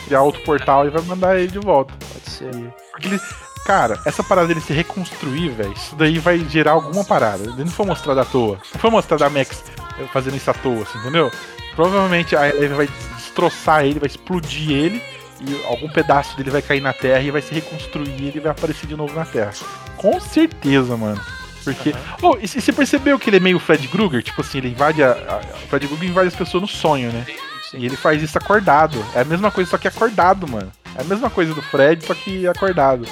[0.06, 1.94] criar outro portal e vai mandar ele de volta.
[2.12, 2.50] Pode ser.
[2.90, 3.20] Porque ele.
[3.64, 7.44] Cara, essa parada dele se reconstruir, velho, isso daí vai gerar alguma parada.
[7.44, 8.58] Ele não foi mostrado à toa.
[8.74, 9.64] Não foi mostrado a Max
[10.12, 11.30] fazendo isso à toa, assim, entendeu?
[11.74, 15.02] Provavelmente a Eleven vai destroçar ele, vai explodir ele,
[15.40, 18.52] e algum pedaço dele vai cair na Terra e vai se reconstruir e ele vai
[18.52, 19.52] aparecer de novo na Terra.
[19.96, 21.20] Com certeza, mano.
[21.64, 21.94] Porque.
[22.20, 24.22] Oh, e você percebeu que ele é meio Fred Krueger?
[24.22, 25.12] Tipo assim, ele invade a.
[25.12, 27.24] a- o Fred Krueger invade as pessoas no sonho, né?
[27.72, 29.02] E ele faz isso acordado.
[29.14, 30.70] É a mesma coisa, só que acordado, mano.
[30.96, 33.06] É a mesma coisa do Fred, só que acordado.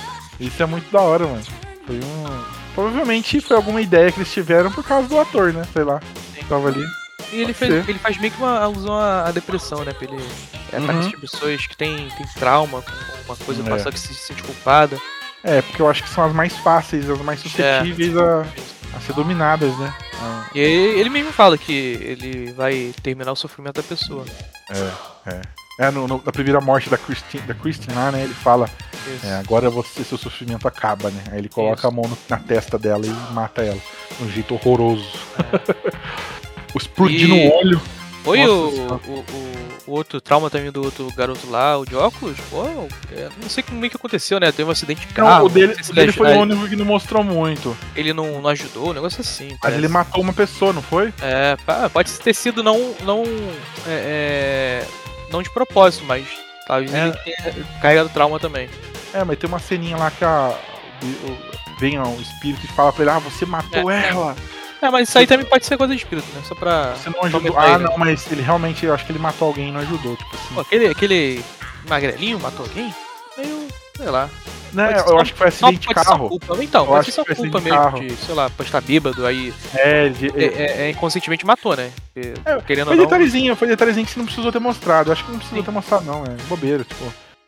[0.47, 1.43] Isso é muito da hora, mano.
[1.87, 2.45] Foi um.
[2.75, 5.63] Provavelmente foi alguma ideia que eles tiveram por causa do ator, né?
[5.73, 6.01] Sei lá.
[6.49, 6.85] Tava ali.
[7.33, 9.93] E ele, fez, ele faz meio que uma alusão à, depressão, né?
[9.93, 10.23] Pra ele
[10.73, 10.87] é, Uhum.
[10.87, 12.91] parece de pessoas que têm tem trauma com
[13.27, 13.69] uma coisa É.
[13.71, 14.99] passada que se sente culpada.
[15.45, 18.43] É, porque eu acho que são as mais fáceis, as mais suscetíveis a,
[18.97, 19.93] a ser dominadas, né?
[20.21, 24.25] Ah, E aí, ele mesmo fala que ele vai terminar o sofrimento da pessoa.
[24.71, 25.41] É, é.
[25.79, 28.23] É, no, no- na primeira morte da Christine, da Christine lá, né?
[28.23, 28.69] Ele fala,
[29.25, 31.23] é, agora você, seu sofrimento acaba, né?
[31.33, 31.87] Aí ele coloca Isso.
[31.87, 33.79] a mão no- na testa dela e mata ela.
[34.19, 35.05] De um jeito horroroso.
[36.75, 37.81] o explodir E- no olho.
[38.23, 41.97] Foi Nossa o, o, o- o outro trauma também do outro garoto lá, o de
[41.97, 42.37] óculos?
[42.49, 42.63] Pô,
[43.11, 44.53] é, não sei como é que aconteceu, né?
[44.53, 45.47] Teve um acidente de Não, carro.
[45.47, 47.77] o dele, não sei se o dele ele- foi o único que não mostrou muito.
[47.97, 49.49] Ele não, não ajudou, um negócio assim.
[49.49, 49.81] Mas parece.
[49.81, 51.13] ele matou uma pessoa, não foi?
[51.21, 51.57] É,
[51.93, 52.95] pode ter sido não.
[53.03, 53.25] não
[53.89, 54.87] é, é,
[55.33, 56.27] não de propósito, mas
[56.67, 57.07] talvez É.
[57.09, 58.69] ele tenha carregado trauma também.
[59.15, 60.55] É, mas tem uma ceninha lá que a,
[61.79, 64.37] vem o espírito e fala pra ele, ah, você matou É, ela.
[64.81, 66.43] É, mas isso aí também pode ser coisa de espírito, né?
[66.45, 66.95] Só pra.
[66.95, 67.57] Você não ajudou.
[67.59, 67.85] Ah, ele.
[67.85, 70.55] não, mas ele realmente, eu acho que ele matou alguém e não ajudou, tipo assim.
[70.55, 71.45] Pô, aquele, aquele
[71.89, 72.93] magrelinho matou alguém?
[73.39, 73.69] Meio.
[73.97, 74.29] Sei lá.
[74.73, 76.29] Né, Pode eu só- acho que foi acidente de carro.
[76.31, 76.65] culpa.
[76.65, 78.69] Então, Eu pode acho ser só que foi culpa mesmo de de, sei lá, pode
[78.71, 81.91] estar bêbado, aí É, de, é, é- é inconscientemente matou, né?
[82.15, 82.33] Porque,
[82.67, 83.05] querendo Foi não.
[83.05, 85.11] detalhezinho, foi detalhezinho que você não precisou ter mostrado.
[85.11, 86.25] Eu Acho que não precisou ter mostrado, não.
[86.25, 87.05] É bobeira, tipo.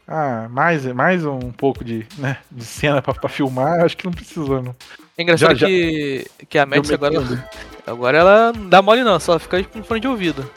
[0.06, 4.12] Ah, mais, mais um pouco de, né, de cena pra, pra filmar, acho que não
[4.12, 4.76] precisou, não.
[5.16, 7.48] É engraçado Já- já- que, que a Deu agora,
[7.86, 10.50] agora ela não dá mole não, só fica com fone de ouvido.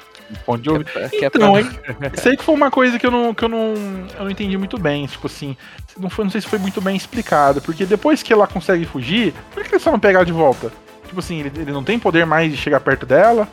[0.45, 0.91] Ponto de ouvido.
[0.91, 2.11] Que é- que é Então, pra-?
[2.13, 3.73] Isso aí que foi uma coisa que eu não, que eu não,
[4.17, 5.05] eu não entendi muito bem.
[5.05, 5.55] Tipo assim,
[5.97, 7.61] não, foi, não sei se foi muito bem explicado.
[7.61, 10.71] Porque depois que ela consegue fugir, por que ele só não pegar ela de volta?
[11.07, 13.47] Tipo assim, ele, ele não tem poder mais de chegar perto dela.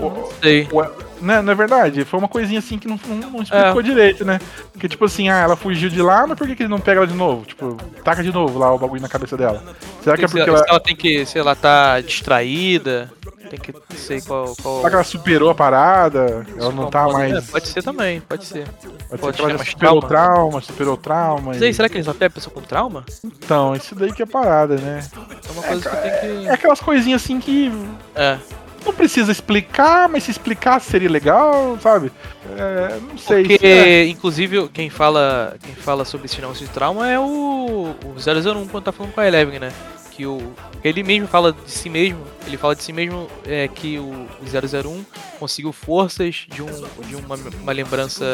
[0.00, 0.68] Ou- Sei.
[0.72, 2.04] ou- né, não é verdade?
[2.04, 3.82] Foi uma coisinha assim que não, não, não explicou É.
[3.82, 4.38] direito, né?
[4.72, 7.00] Porque, tipo assim, ah, ela fugiu de lá, mas por que, que ele não pega
[7.00, 7.44] ela de novo?
[7.44, 9.60] Tipo, taca de novo lá o bagulho na cabeça dela.
[10.00, 13.10] Será que é porque ela, ela, tem que, sei lá, tá distraída,
[13.50, 14.54] tem que sei qual.
[14.62, 14.76] qual...
[14.76, 16.46] será que ela superou a parada?
[16.56, 17.34] Ela não tá mais.
[17.34, 18.68] é, pode ser também, pode ser.
[19.08, 20.08] Pode, pode ser que ela superou o trauma.
[20.08, 21.42] trauma, superou o trauma.
[21.46, 23.04] Mas e- será que ele só pega a pessoa com trauma?
[23.24, 25.02] Então, isso daí que é parada, né?
[25.48, 27.72] É uma coisa que tem É aquelas coisinhas assim que que.
[28.14, 28.36] É.
[28.84, 32.12] não precisa explicar, mas se explicar seria legal, sabe?
[32.56, 33.46] É, não sei.
[33.46, 34.06] Porque, é.
[34.06, 38.92] inclusive, quem fala, quem fala sobre negócio de trauma é o, o 001 quando tá
[38.92, 39.72] falando com a Eleven, né?
[40.18, 44.00] Que o, ele mesmo fala de si mesmo, ele fala de si mesmo é, que
[44.00, 45.04] o 001
[45.38, 46.66] conseguiu forças de, um,
[47.06, 48.24] de uma, uma lembrança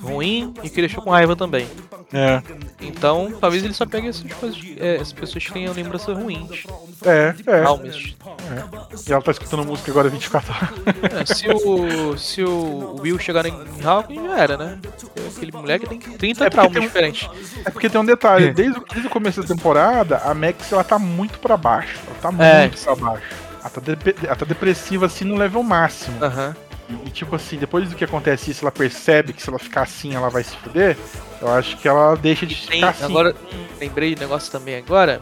[0.00, 1.66] ruim e que deixou com raiva também.
[2.10, 2.42] É,
[2.80, 6.64] Então, talvez ele só pegue essas coisas, é, essas pessoas que tenham lembranças ruins,
[7.04, 7.60] é, é.
[7.60, 8.14] traumas.
[9.06, 10.70] E ela tá escutando música agora 24 horas.
[11.30, 14.78] É, se, o, se o Will chegar em Hawking, já era, né?
[15.36, 17.28] Aquele moleque tem 30 É traumas tem um- diferentes.
[17.64, 20.82] É porque tem um detalhe, desde, o- desde o começo da temporada, a Max ela
[20.82, 21.98] tá muito pra baixo.
[22.06, 22.60] Ela tá É.
[22.62, 23.26] muito pra baixo.
[23.60, 26.22] Ela tá, dep- ela tá depressiva assim no level máximo.
[26.24, 26.56] Aham.
[26.88, 29.82] E, e, tipo assim, depois do que acontece isso, ela percebe que se ela ficar
[29.82, 30.96] assim, ela vai se fuder.
[31.40, 33.04] Eu acho que ela deixa de Tem, ficar assim.
[33.04, 35.20] agora, hum, lembrei de negócio também agora,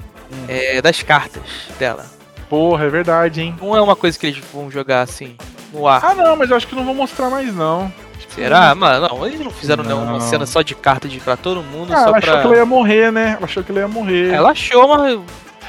[0.48, 1.42] é das cartas
[1.78, 2.06] dela.
[2.48, 3.54] Porra, é verdade, hein?
[3.60, 5.36] Não é uma coisa que eles vão jogar assim,
[5.72, 6.02] no ar.
[6.02, 7.92] Ah, não, mas eu acho que não vou mostrar mais, não.
[8.30, 8.74] Será?
[8.74, 10.00] Mano, não, eles não fizeram Não.
[10.00, 12.18] nenhuma cena só de carta de pra todo mundo, Ah, só ela pra...
[12.18, 13.32] achou que ela ia morrer, né?
[13.36, 14.32] Ela achou que ela ia morrer.
[14.32, 15.20] Ela achou, mas...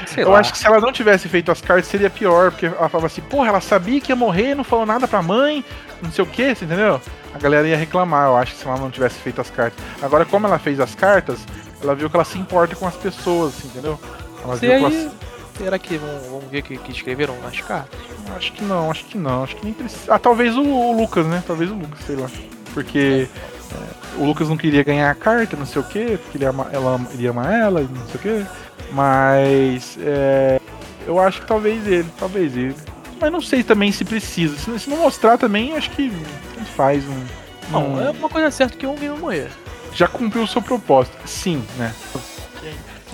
[0.06, 0.40] Sei eu lá.
[0.40, 3.20] acho que se ela não tivesse feito as cartas seria pior, porque ela falava assim,
[3.22, 5.64] porra, ela sabia que ia morrer, não falou nada pra mãe,
[6.02, 7.00] não sei o que, você entendeu?
[7.34, 9.78] A galera ia reclamar, eu acho que se ela não tivesse feito as cartas.
[10.02, 11.40] Agora, como ela fez as cartas,
[11.82, 13.98] ela viu que ela se importa com as pessoas, entendeu?
[14.42, 14.88] Ela viu que ela...
[14.88, 15.10] aí,
[15.56, 17.98] será que vão ver que, que escreveram nas cartas?
[18.36, 20.14] Acho que não, acho que não, acho que nem precisa.
[20.14, 21.42] Ah, talvez o, o Lucas, né?
[21.46, 22.30] Talvez o Lucas, sei lá.
[22.72, 23.28] Porque
[23.72, 26.68] é, o Lucas não queria ganhar a carta, não sei o que, porque ele ama,
[26.72, 28.46] ela, ele ama ela, não sei o que.
[28.92, 30.60] Mas é,
[31.06, 32.74] eu acho que talvez ele, talvez ele.
[33.20, 34.56] Mas não sei também se precisa.
[34.56, 36.10] Se, se não mostrar também, acho que
[36.76, 37.24] faz um.
[37.70, 39.48] Não, um- é uma coisa certa que um vai morrer.
[39.94, 41.16] Já cumpriu o seu propósito.
[41.26, 41.92] Sim, né?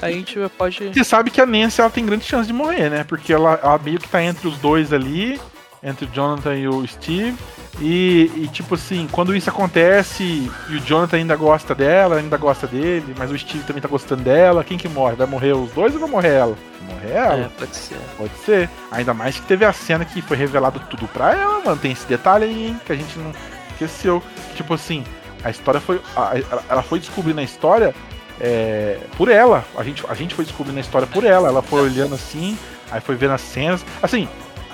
[0.01, 0.93] A gente pode...
[0.93, 3.03] Você sabe que a Nancy ela tem grande chance de morrer, né?
[3.05, 5.41] Porque ela, ela meio que tá entre os dois ali,
[5.87, 7.37] entre o Jonathan e o Steve.
[7.81, 10.23] E, e, tipo assim, quando isso acontece
[10.69, 14.23] e o Jonathan ainda gosta dela, ainda gosta dele, mas o Steve também tá gostando
[14.23, 15.15] dela, quem que morre?
[15.15, 16.57] Vai morrer os dois ou vai morrer ela?
[16.89, 17.35] Morrer ela?
[17.45, 17.99] É, pode ser.
[18.17, 18.71] Pode ser.
[18.91, 21.77] Ainda mais que teve a cena que foi revelado tudo pra ela, mano.
[21.77, 23.31] Tem esse detalhe aí, hein, que a gente não
[23.73, 24.23] esqueceu.
[24.55, 25.05] Tipo assim,
[25.45, 26.01] a história foi.
[26.17, 26.33] a-
[26.71, 27.95] ela foi descobrindo a história
[28.41, 29.65] é, por ela.
[29.77, 31.49] A gente, a gente foi descobrindo a história por ela.
[31.49, 32.57] Ela foi olhando assim,
[32.91, 33.85] aí foi vendo as cenas.
[34.03, 34.27] Assim,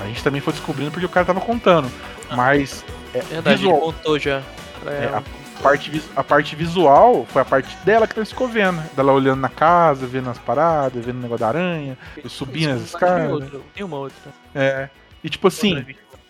[0.02, 1.90] a gente também foi descobrindo porque o cara tava contando.
[2.34, 2.84] Mas
[3.14, 4.42] é, Verdade, visual- ele contou já
[4.86, 5.22] é, a-
[5.62, 8.82] parte, a parte visual foi a parte dela que nós ficou vendo.
[8.96, 12.80] Dela olhando na casa, vendo as paradas, vendo o negócio da aranha, eu subindo as
[12.82, 13.30] escadas.
[13.30, 14.16] outra, tem uma outra.
[14.54, 14.88] É.
[15.22, 15.84] E tipo assim,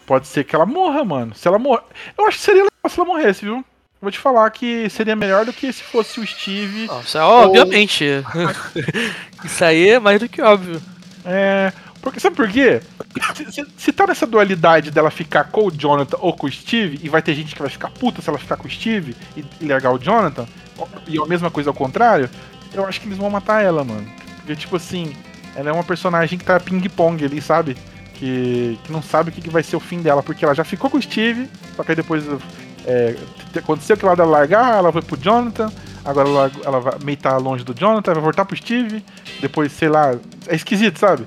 [0.05, 1.35] pode ser que ela morra, mano.
[1.35, 1.83] Se ela morrer.
[2.19, 3.65] Eu acho que seria legal se ela morresse, viu?
[4.03, 6.87] Vou te falar que seria melhor do que se fosse o Steve.
[6.89, 8.05] Nossa, é obviamente.
[9.45, 10.83] Isso aí é mais do que óbvio.
[11.25, 11.73] É.
[12.03, 12.83] Porque, sabe por quê?
[13.53, 17.09] Se, se- tá nessa dualidade dela ficar com o Jonathan ou com o Steve, e
[17.09, 19.67] vai ter gente que vai ficar puta se ela ficar com o Steve e, e
[19.67, 20.45] largar o Jonathan,
[21.07, 22.29] e a mesma coisa ao contrário,
[22.75, 24.05] eu acho que eles vão matar ela, mano.
[24.39, 25.15] Porque, tipo assim,
[25.55, 27.77] ela é uma personagem que tá ping-pong ali, sabe?
[28.15, 30.65] Que, que não sabe o que, que vai ser o fim dela, porque ela já
[30.65, 32.25] ficou com o Steve, só que aí depois
[32.85, 33.17] é,
[33.57, 35.71] aconteceu que ela dela largar, ela foi pro Jonathan,
[36.05, 39.05] agora ela, ela vai meio tá longe do Jonathan, vai voltar pro Steve,
[39.41, 40.17] depois, sei lá,
[40.49, 41.25] é esquisito, sabe?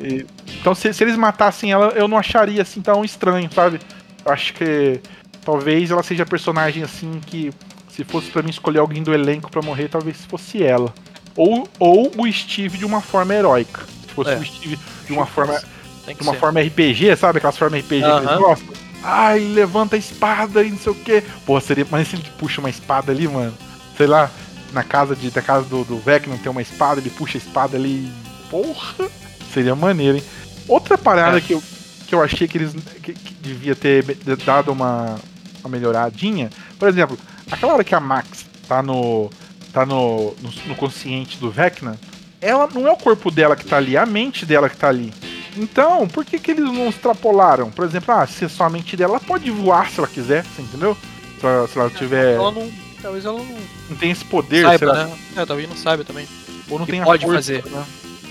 [0.00, 0.26] E-
[0.60, 3.80] então, se, se eles matassem ela, eu não acharia assim tão estranho, sabe?
[4.24, 5.00] Eu acho que
[5.44, 7.50] talvez ela seja a personagem assim que,
[7.88, 10.92] se fosse pra mim escolher alguém do elenco pra morrer, talvez fosse ela.
[11.36, 13.80] Ou, ou o Steve de uma forma heróica.
[14.06, 14.36] Se fosse É.
[14.36, 15.58] o Steve de uma forma,
[16.06, 16.38] de uma ser.
[16.38, 17.38] forma RPG, sabe?
[17.38, 18.68] Aquelas formas RPG que eles gostam.
[19.02, 21.22] Ai, levanta a espada e não sei o que.
[21.46, 21.86] Pô, seria.
[21.90, 23.54] Mas se ele puxa uma espada ali, mano.
[23.96, 24.30] Sei lá,
[24.72, 27.76] na casa de, da casa do, do Vecna tem uma espada, ele puxa a espada
[27.78, 28.12] ali.
[28.50, 29.08] Porra!
[29.52, 30.24] Seria maneiro, hein?
[30.68, 31.40] Outra parada É.
[31.40, 31.62] que, eu,
[32.06, 32.72] que eu achei que eles
[33.02, 34.04] que, que devia ter
[34.44, 35.16] dado uma,
[35.60, 36.50] uma melhoradinha.
[36.78, 37.18] Por exemplo,
[37.50, 39.30] aquela hora que a Max tá no.
[39.72, 41.98] tá no, no, no consciente do Vecna,
[42.40, 44.88] ela não é o corpo dela que tá ali, é a mente dela que tá
[44.88, 45.12] ali.
[45.56, 47.70] Então, por que, que eles não extrapolaram?
[47.72, 50.44] Por exemplo, ah, se é só a mente dela, ela pode voar se ela quiser,
[50.44, 50.96] você entendeu?
[51.40, 52.34] Se ela, se ela tiver.
[52.36, 52.70] Ela não,
[53.02, 53.56] talvez ela não
[53.90, 55.18] Não tem esse poder, saiba, sei lá, né?
[55.36, 56.28] É, talvez não saiba também.
[56.68, 57.64] ou não tem a pode força, fazer.
[57.68, 57.84] né?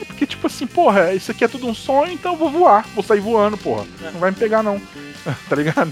[0.05, 3.03] Porque, tipo assim, porra, isso aqui é tudo um sonho, então eu vou voar, vou
[3.03, 3.85] sair voando, porra.
[4.13, 4.81] Não vai me pegar, não.
[5.49, 5.91] tá ligado?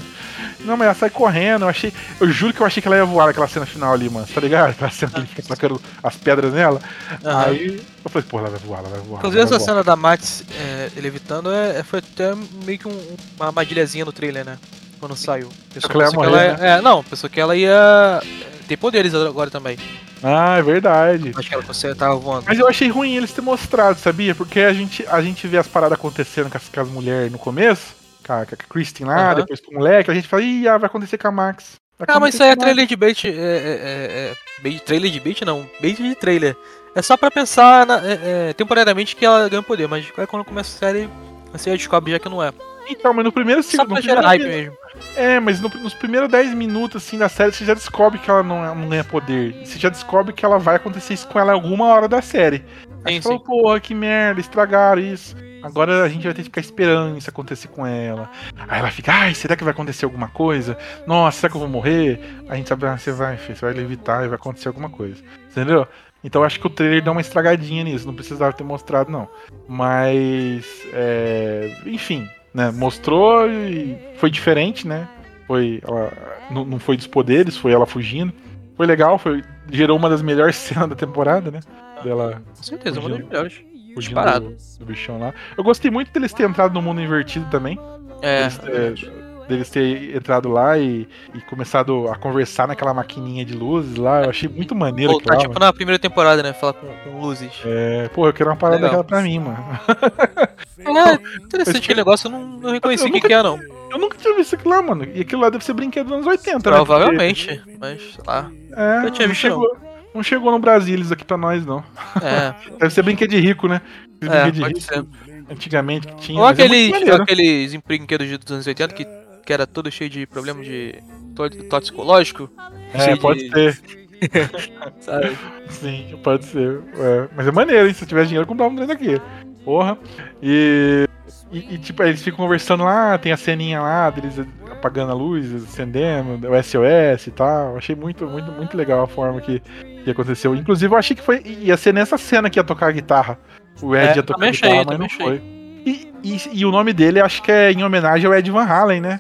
[0.61, 1.93] Não, mas ela sai correndo, eu achei.
[2.19, 4.25] Eu juro que eu achei que ela ia voar naquela cena final ali, mano.
[4.34, 4.71] Tá ligado?
[4.71, 6.81] Aquela cena que ele fica tacando as pedras nela.
[7.23, 7.45] Aham.
[7.45, 9.17] Aí eu falei, porra, ela vai voar, ela vai voar.
[9.19, 9.65] Inclusive essa voar.
[9.65, 12.34] cena da Max é, levitando é- foi até
[12.65, 14.57] meio que um- uma armadilhazinha no trailer, né?
[14.99, 15.48] Quando saiu.
[15.48, 15.90] Ia pensou
[16.22, 18.22] que ela, é, não, pensou que ela ia
[18.68, 19.78] ter poderes agora também.
[20.24, 21.32] Ah, é verdade.
[21.36, 22.45] Acho que ela você tava voando.
[22.48, 24.34] Mas eu achei ruim eles ter mostrado, sabia?
[24.34, 27.38] Porque a gente, a gente vê as paradas acontecendo com as, com as mulheres no
[27.38, 27.95] começo,
[28.26, 30.78] com a, com a Kristen lá, depois com o moleque, a gente fala, ih, ah,
[30.78, 31.76] vai acontecer com a Max.
[31.99, 33.28] Vai Ah, mas isso aí é a Max." trailer de bait.
[33.28, 34.34] É, é,
[34.65, 36.56] é, é trailer de bait não, bait de trailer.
[36.95, 40.44] É só pra pensar na- é, é, temporariamente que ela ganha poder, mas aí quando
[40.44, 41.07] começa a série,
[41.52, 42.52] você já descobre já que não é.
[42.90, 43.88] Então, mas no primeiro Só segundo.
[43.90, 44.78] pra no gerar hype mesmo.
[45.15, 48.44] É, mas no- nos primeiros 10 minutos assim da série, você já descobre que ela
[48.44, 49.53] não, é- não ganha poder.
[49.65, 52.64] Você já descobre que ela vai acontecer isso com ela em alguma hora da série.
[53.03, 55.36] Aí Sim, você fala, porra, que merda, estragaram isso.
[55.64, 58.30] Agora a gente vai ter que ficar esperando isso acontecer com ela.
[58.68, 60.78] Aí ela fica, ai, será que vai acontecer alguma coisa?
[61.06, 62.19] Nossa, será que eu vou morrer?
[62.48, 65.22] A gente sabe, ah, você vai, filho, você vai levitar e vai acontecer alguma coisa.
[65.49, 65.88] Entendeu?
[66.24, 69.28] Então eu acho que o trailer dá uma estragadinha nisso, não precisava ter mostrado, não.
[69.68, 72.72] Mas, é, enfim, né?
[72.72, 75.07] Mostrou e foi diferente, né?
[75.48, 76.11] Foi, ela,
[76.52, 78.34] não, não foi dos poderes, foi ela fugindo.
[78.76, 81.60] Foi legal, foi, gerou uma das melhores cenas da temporada, né?
[82.03, 83.30] Dela Com certeza, uma das Fugindo.
[83.32, 83.53] melhores.
[83.53, 84.45] fugindo Disparado.
[84.49, 85.34] do, do bichão lá.
[85.57, 87.80] Eu gostei muito deles terem entrado no mundo invertido também.
[88.22, 89.11] É, Deles, ter-
[89.48, 94.24] deles ter entrado lá e, e começado a conversar naquela maquininha de luzes lá.
[94.24, 96.52] Eu achei muito maneiro voltar aquilo lá, tipo na primeira temporada, né?
[96.53, 97.52] Falar com, com luzes.
[97.65, 99.03] É, pô, eu quero uma parada Legal.
[99.03, 99.57] daquela pra mim, mano.
[100.95, 103.59] É, interessante aquele negócio, eu não, não reconheci o que, nunca- que é, não.
[103.91, 105.05] Eu nunca tinha visto aquilo lá, mano.
[105.14, 106.76] E aquilo lá deve ser brinquedo dos anos 80, né?
[106.76, 108.51] Provavelmente, mas sei lá.
[108.76, 109.77] É, Eu tinha não visto, chegou,
[110.14, 111.84] não chegou no Brasil isso aqui pra nós, não.
[112.22, 113.81] É, Deve ser brinquedo de rico, né?
[114.22, 115.05] É de rico, ser.
[115.49, 116.39] Antigamente que tinha.
[116.39, 117.22] Ou é aqueles, maneiro.
[117.23, 119.07] aqueles brinquedos dos anos 80 que,
[119.45, 120.95] que era todo cheio de problemas de
[121.34, 122.49] to- toxicológico.
[122.93, 123.80] É, pode de- ser.
[124.99, 125.38] Sabe?
[125.69, 126.81] Sim, pode ser.
[126.97, 127.93] É, mas é maneiro, hein?
[127.93, 129.22] Se eu tivesse dinheiro, eu comprava um trem daqui.
[129.68, 129.98] Porra.
[130.41, 131.06] E,
[131.52, 134.39] e, e, tipo, aí eles ficam conversando lá, tem a ceninha lá deles
[134.72, 137.76] apagando a luz, acendendo, o SOS e tal.
[137.76, 139.61] Achei muito, muito, muito legal a forma que,
[140.06, 140.56] que aconteceu.
[140.56, 143.38] Inclusive, eu achei que foi, ia ser nessa cena que ia tocar a guitarra.
[143.81, 145.41] O Ed É, ia tocar a achei, guitarra, mas também não foi.
[145.85, 149.02] E, e, e o nome dele, acho que é em homenagem ao Ed Van Halen,
[149.02, 149.19] né?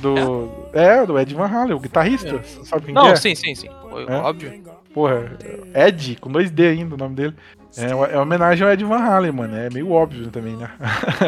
[0.00, 1.04] Do, é.
[1.04, 2.42] do Ed Van Halen, o guitarrista.
[2.64, 3.16] Sabe quem que Não, é?
[3.16, 3.68] sim, sim, sim.
[3.90, 4.14] Foi É?
[4.14, 4.62] óbvio.
[4.94, 5.36] Porra,
[5.74, 7.34] Ed, com dois D ainda o nome dele.
[7.76, 9.56] É, é uma homenagem ao Ed Van Halen, mano.
[9.56, 10.70] É meio óbvio também, né?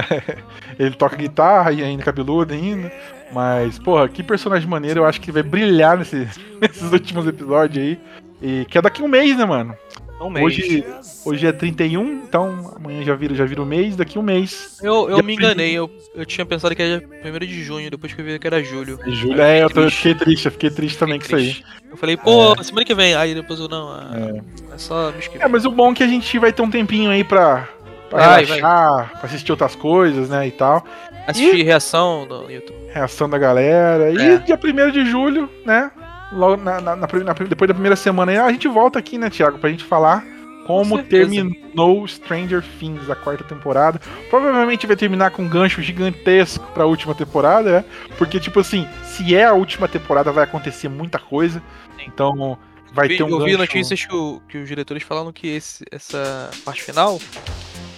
[0.78, 2.90] ele toca guitarra e ainda cabeludo ainda.
[3.32, 5.00] Mas, porra, que personagem maneiro.
[5.00, 6.28] Eu acho que vai brilhar nesse-
[6.60, 7.98] nesses últimos episódios aí.
[8.42, 9.74] E que é daqui um mês, né, mano?
[10.20, 10.44] Um mês.
[10.44, 10.84] Hoje,
[11.24, 14.78] hoje é 31, então amanhã já vira, já vira o mês, daqui um mês.
[14.82, 18.20] Eu, eu me enganei, eu, eu tinha pensado que era 1 de junho, depois que
[18.20, 18.98] eu vi que era julho.
[19.06, 21.44] É julho, é, eu, tô, eu fiquei triste, eu fiquei triste também com isso aí.
[21.44, 21.64] Triste.
[21.90, 23.14] Eu falei, pô, semana que vem.
[23.14, 23.88] Aí depois eu não.
[23.88, 24.74] ah, É.
[24.74, 27.10] É, só que É, mas o bom é que a gente vai ter um tempinho
[27.10, 27.68] aí pra,
[28.10, 30.84] pra Vai, relaxar, pra assistir outras coisas, né, e tal.
[31.26, 32.76] Assistir reação no YouTube.
[32.92, 34.10] Reação da galera.
[34.10, 34.38] E É.
[34.38, 35.90] dia 1 de julho, né,
[36.32, 39.58] logo na, na- na depois da primeira semana aí, a gente volta aqui, né, Thiago,
[39.58, 40.24] pra gente falar
[40.66, 44.00] como terminou Stranger Things, a quarta temporada.
[44.30, 47.84] Provavelmente vai terminar com um gancho gigantesco pra última temporada, né?
[48.16, 51.62] Porque, tipo assim, se é a última temporada, vai acontecer muita coisa.
[52.06, 52.58] Então,
[52.94, 53.58] vai Vi- ter um eu vi gancho...
[53.58, 57.20] notícias que, o- que os diretores falaram que esse- essa parte final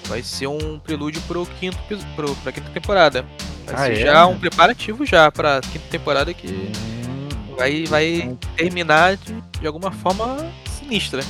[0.07, 1.79] vai ser um prelúdio pro quinto
[2.17, 3.25] pro, pra quinta temporada.
[3.65, 4.07] Vai Ah, ser é?
[4.07, 6.73] já um preparativo já pra quinta temporada que
[7.57, 10.47] vai, vai terminar de, de alguma forma
[10.79, 11.23] sinistra.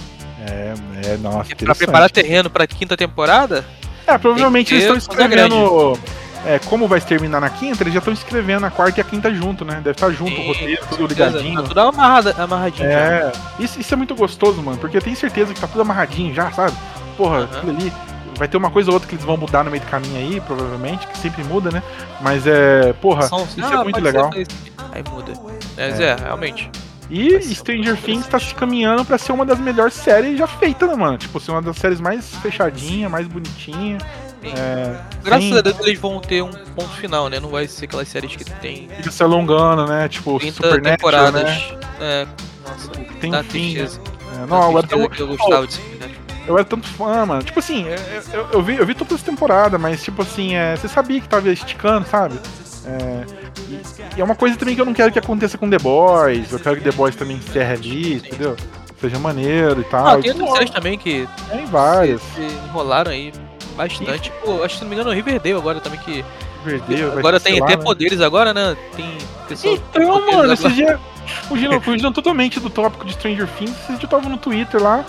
[0.49, 0.75] É,
[1.05, 3.65] é, nossa, pra preparar terreno pra quinta temporada,
[4.07, 5.99] É, provavelmente eles estão escrevendo.
[6.45, 9.35] É, como vai terminar na quinta, eles já estão escrevendo a quarta e a quinta
[9.35, 9.77] junto, né?
[9.77, 11.61] Deve estar junto o Sim, roteiro, com tudo ligadinho.
[11.61, 12.89] Tá tudo amarrada, amarradinho.
[12.89, 16.33] É, isso, isso é muito gostoso, mano, porque eu tenho certeza que tá tudo amarradinho
[16.33, 16.77] já, sabe?
[17.17, 17.93] Porra, aquilo ali.
[18.37, 20.41] Vai ter uma coisa ou outra que eles vão mudar no meio do caminho aí,
[20.41, 21.83] provavelmente, que sempre muda, né?
[22.21, 22.93] Mas é.
[22.95, 24.31] Porra, São- isso ah, é muito legal.
[24.33, 24.47] ser.
[24.93, 25.33] Aí muda.
[25.77, 26.71] Mas é, realmente.
[27.09, 30.97] E Stranger Things tá se caminhando pra ser uma das melhores séries já feitas, né,
[30.97, 31.17] mano?
[31.17, 33.99] Tipo, ser uma das séries mais fechadinha, mais bonitinha.
[34.43, 34.53] Sim.
[34.57, 37.39] É, Graças sem- a Deus eles vão ter um ponto final, né?
[37.41, 40.09] Não vai ser aquelas séries que tem Fica se alongando, né?
[40.09, 41.43] Tipo, 30 Supernatural, temporadas.
[41.45, 41.79] né?
[42.01, 42.27] É,
[42.69, 43.43] nossa, Tem um fim, né?
[43.45, 44.01] tristeza.
[44.43, 46.16] É, não, eu tão, que eu gostava de Supernatural.
[46.47, 47.43] Eu era tanto fã, mano.
[47.43, 50.77] Tipo assim, eu, eu- eu vi, eu vi todas as temporadas, mas tipo assim, é,
[50.77, 52.39] você sabia que tava esticando, sabe?
[52.87, 53.25] É,
[53.69, 53.81] e,
[54.17, 56.53] e é uma coisa também que eu não quero que aconteça com The Boys.
[56.53, 58.57] Eu quero que The Boys também encerre ali, entendeu?
[59.01, 60.07] Seja maneiro e tal.
[60.07, 62.23] Ah, tem outras séries também que Tem várias.
[62.35, 63.33] se enrolaram aí
[63.77, 64.33] bastante.
[64.43, 66.25] Pô, acho que se não me engano, o Riverdale agora também que.
[66.65, 67.83] Riverdale, agora tem até né?
[67.83, 68.75] poderes agora, né?
[68.97, 69.07] Tem
[69.49, 69.81] pessoas.
[69.91, 70.53] Então, mano, agora.
[70.55, 70.73] esses
[71.27, 71.47] dias.
[71.49, 75.05] Fugindo, fugindo totalmente do tópico de Stranger Things, esses dias eu tava no Twitter lá.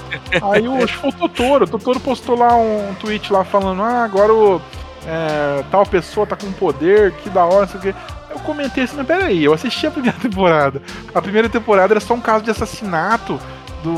[0.53, 1.65] Aí o, acho que foi o Totoro.
[1.65, 4.61] O Totoro postou lá um, tweet lá falando: Ah, agora o.
[5.05, 7.95] é, tal pessoa tá com poder, que da hora, não sei o quê.
[8.29, 10.81] Eu comentei assim, mas peraí, eu assisti a primeira temporada.
[11.15, 13.39] A primeira temporada era só um caso de assassinato
[13.83, 13.95] do.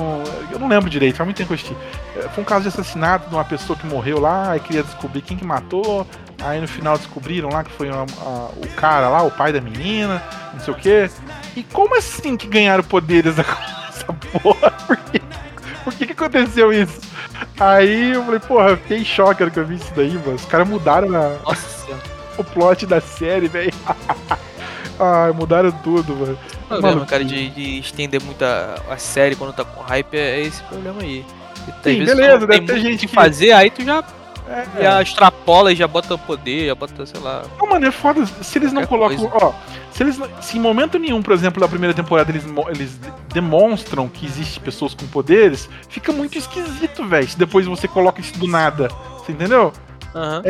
[0.51, 1.77] Eu não lembro direito, faz muito tempo que eu assisti.
[2.15, 5.21] É, Foi um caso de assassinato de uma pessoa que morreu lá, aí queria descobrir
[5.21, 6.05] quem que matou.
[6.41, 8.05] Aí no final descobriram lá que foi a-
[8.55, 10.23] o cara lá, o pai da menina,
[10.53, 11.09] não sei o quê.
[11.55, 14.71] E como assim que ganharam poderes essa porra?
[14.71, 15.21] Por que,
[15.83, 16.99] por que, que aconteceu isso?
[17.59, 20.35] Aí eu falei, porra, eu fiquei em choque que eu vi isso daí, mano.
[20.35, 21.37] Os caras mudaram a-
[22.37, 23.73] o plot da série, velho.
[24.99, 26.37] ah, mudaram tudo, mano.
[26.63, 30.15] O problema, Mano, cara, de, de estender muito a, a série quando tá com hype
[30.15, 31.25] é, é esse problema aí.
[31.83, 34.03] Sim, beleza, tu deve tem ter gente que- fazer, aí tu já,
[34.49, 37.43] É, já extrapola e já bota poder, já bota, sei lá.
[37.59, 38.25] Não, mano, é foda.
[38.25, 39.29] Se eles não colocam.
[39.31, 39.53] Ó,
[39.91, 40.19] se eles.
[40.41, 44.59] Se em momento nenhum, por exemplo, da primeira temporada, eles, eles de- demonstram que existe
[44.59, 47.27] pessoas com poderes, fica muito esquisito, velho.
[47.27, 48.87] Se depois você coloca isso do nada.
[49.19, 49.71] Você entendeu?
[50.15, 50.41] Aham.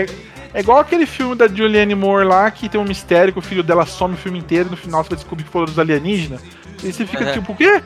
[0.53, 3.61] É igual aquele filme da Julianne Moore lá, que tem um mistério que o filho
[3.61, 6.41] dela some o filme inteiro e no final você vai descobrir que foram os alienígenas.
[6.83, 7.33] E você fica É.
[7.33, 7.83] tipo, o quê?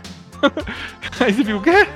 [1.20, 1.88] Aí você fica, o quê?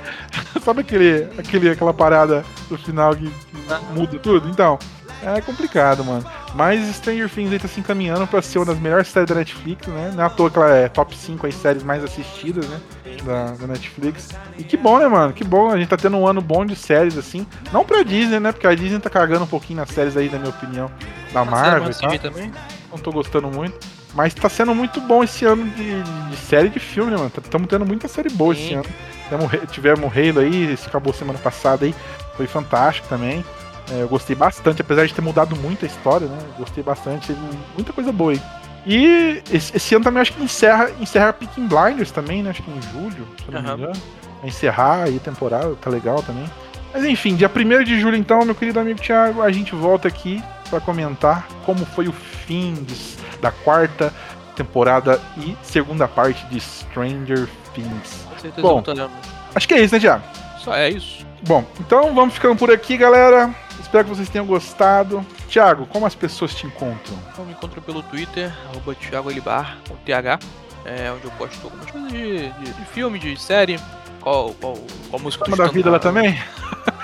[0.62, 4.48] Sabe aquele, aquele, aquela parada no final que, que muda tudo?
[4.48, 4.78] Então,
[5.22, 6.24] é complicado, mano.
[6.54, 9.86] Mas Stranger Things aí tá se encaminhando pra ser uma das melhores séries da Netflix,
[9.86, 10.12] né?
[10.14, 12.80] Não é à toa que ela é top 5 aí, séries mais assistidas, né?
[13.24, 14.28] Da, da Netflix.
[14.56, 15.32] E que bom, né, mano?
[15.32, 15.70] Que bom.
[15.70, 17.46] A gente tá tendo um ano bom de séries, assim.
[17.72, 18.52] Não pra Disney, né?
[18.52, 20.90] Porque a Disney tá cagando um pouquinho nas séries aí, na minha opinião.
[21.32, 22.10] Da Marvel e tal.
[22.10, 22.52] TV também?
[22.90, 23.97] Não tô gostando muito.
[24.14, 27.30] Mas tá sendo muito bom esse ano de, de série de filme, né, mano?
[27.42, 28.74] Estamos tendo muita série boa esse Sim.
[28.76, 28.84] ano.
[29.28, 31.94] Tivemos, tivemos Halo aí, esse acabou semana passada aí.
[32.36, 33.44] Foi fantástico também.
[33.90, 36.38] É, eu gostei bastante, apesar de ter mudado muito a história, né?
[36.52, 37.40] Eu Gostei bastante, teve
[37.74, 38.40] muita coisa boa aí.
[38.86, 42.50] E esse, esse ano também acho que encerra, encerra Picking Blinders também, né?
[42.50, 43.76] Acho que em julho, se não Aham.
[43.76, 44.00] me engano.
[44.40, 46.44] Vai encerrar aí a temporada, tá legal também.
[46.92, 50.42] Mas enfim, dia 1 de julho então, meu querido amigo Thiago, a gente volta aqui
[50.70, 52.94] pra comentar como foi o fim de-
[53.40, 54.12] da quarta
[54.56, 58.26] temporada e segunda parte de Stranger Things.
[58.28, 58.82] Com certeza Bom.
[59.54, 60.24] Acho que é isso, né, Thiago?
[60.58, 61.26] Só é isso.
[61.42, 63.54] Bom, então vamos ficando por aqui, galera.
[63.80, 65.24] Espero que vocês tenham gostado.
[65.48, 67.16] Thiago, como as pessoas te encontram?
[67.32, 70.38] Então me encontro pelo Twitter, arroba Thiago Elibar, com TH,
[70.84, 73.78] é, onde eu posto algumas coisas de, de, de filme, de série,
[74.20, 74.76] qual, qual,
[75.08, 76.38] qual música eu Reclama da vida lá também?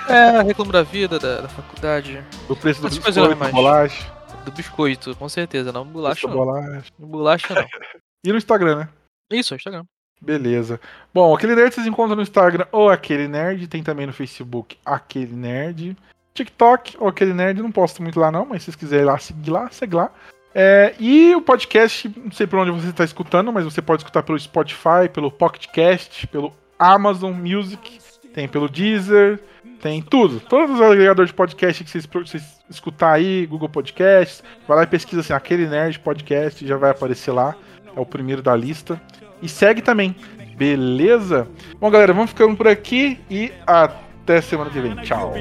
[0.09, 3.53] É, reclamo da vida, da, da faculdade, Do preço do biscoito, normais.
[3.55, 4.13] bolacha.
[4.45, 6.37] Do biscoito, com certeza, não bolacha não.
[6.37, 6.93] bolacha.
[6.99, 7.67] Bolacha não.
[8.27, 8.89] E no Instagram, né?
[9.31, 9.85] Isso, Instagram.
[10.19, 10.81] Beleza.
[11.13, 15.35] Bom, aquele nerd vocês encontram no Instagram ou aquele nerd, tem também no Facebook aquele
[15.35, 15.95] nerd.
[16.33, 19.51] TikTok ou aquele nerd, não posto muito lá não, mas se vocês quiserem lá seguir
[19.51, 20.11] lá, segue lá.
[20.55, 24.23] É, e o podcast, não sei por onde você está escutando, mas você pode escutar
[24.23, 27.99] pelo Spotify, pelo Pocketcast, pelo Amazon Music,
[28.33, 29.41] tem pelo Deezer,
[29.85, 30.41] tem tudo.
[30.41, 34.87] Todos os agregadores de podcast que vocês, vocês escutar aí, Google Podcasts, vai lá e
[34.87, 37.55] pesquisa assim, aquele nerd podcast, já vai aparecer lá.
[37.95, 38.99] É o primeiro da lista.
[39.43, 40.17] E segue também,
[40.57, 41.47] beleza?
[41.79, 44.97] Bom, galera, vamos ficando por aqui e até semana que vem.
[44.97, 45.35] Tchau.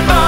[0.00, 0.27] I'm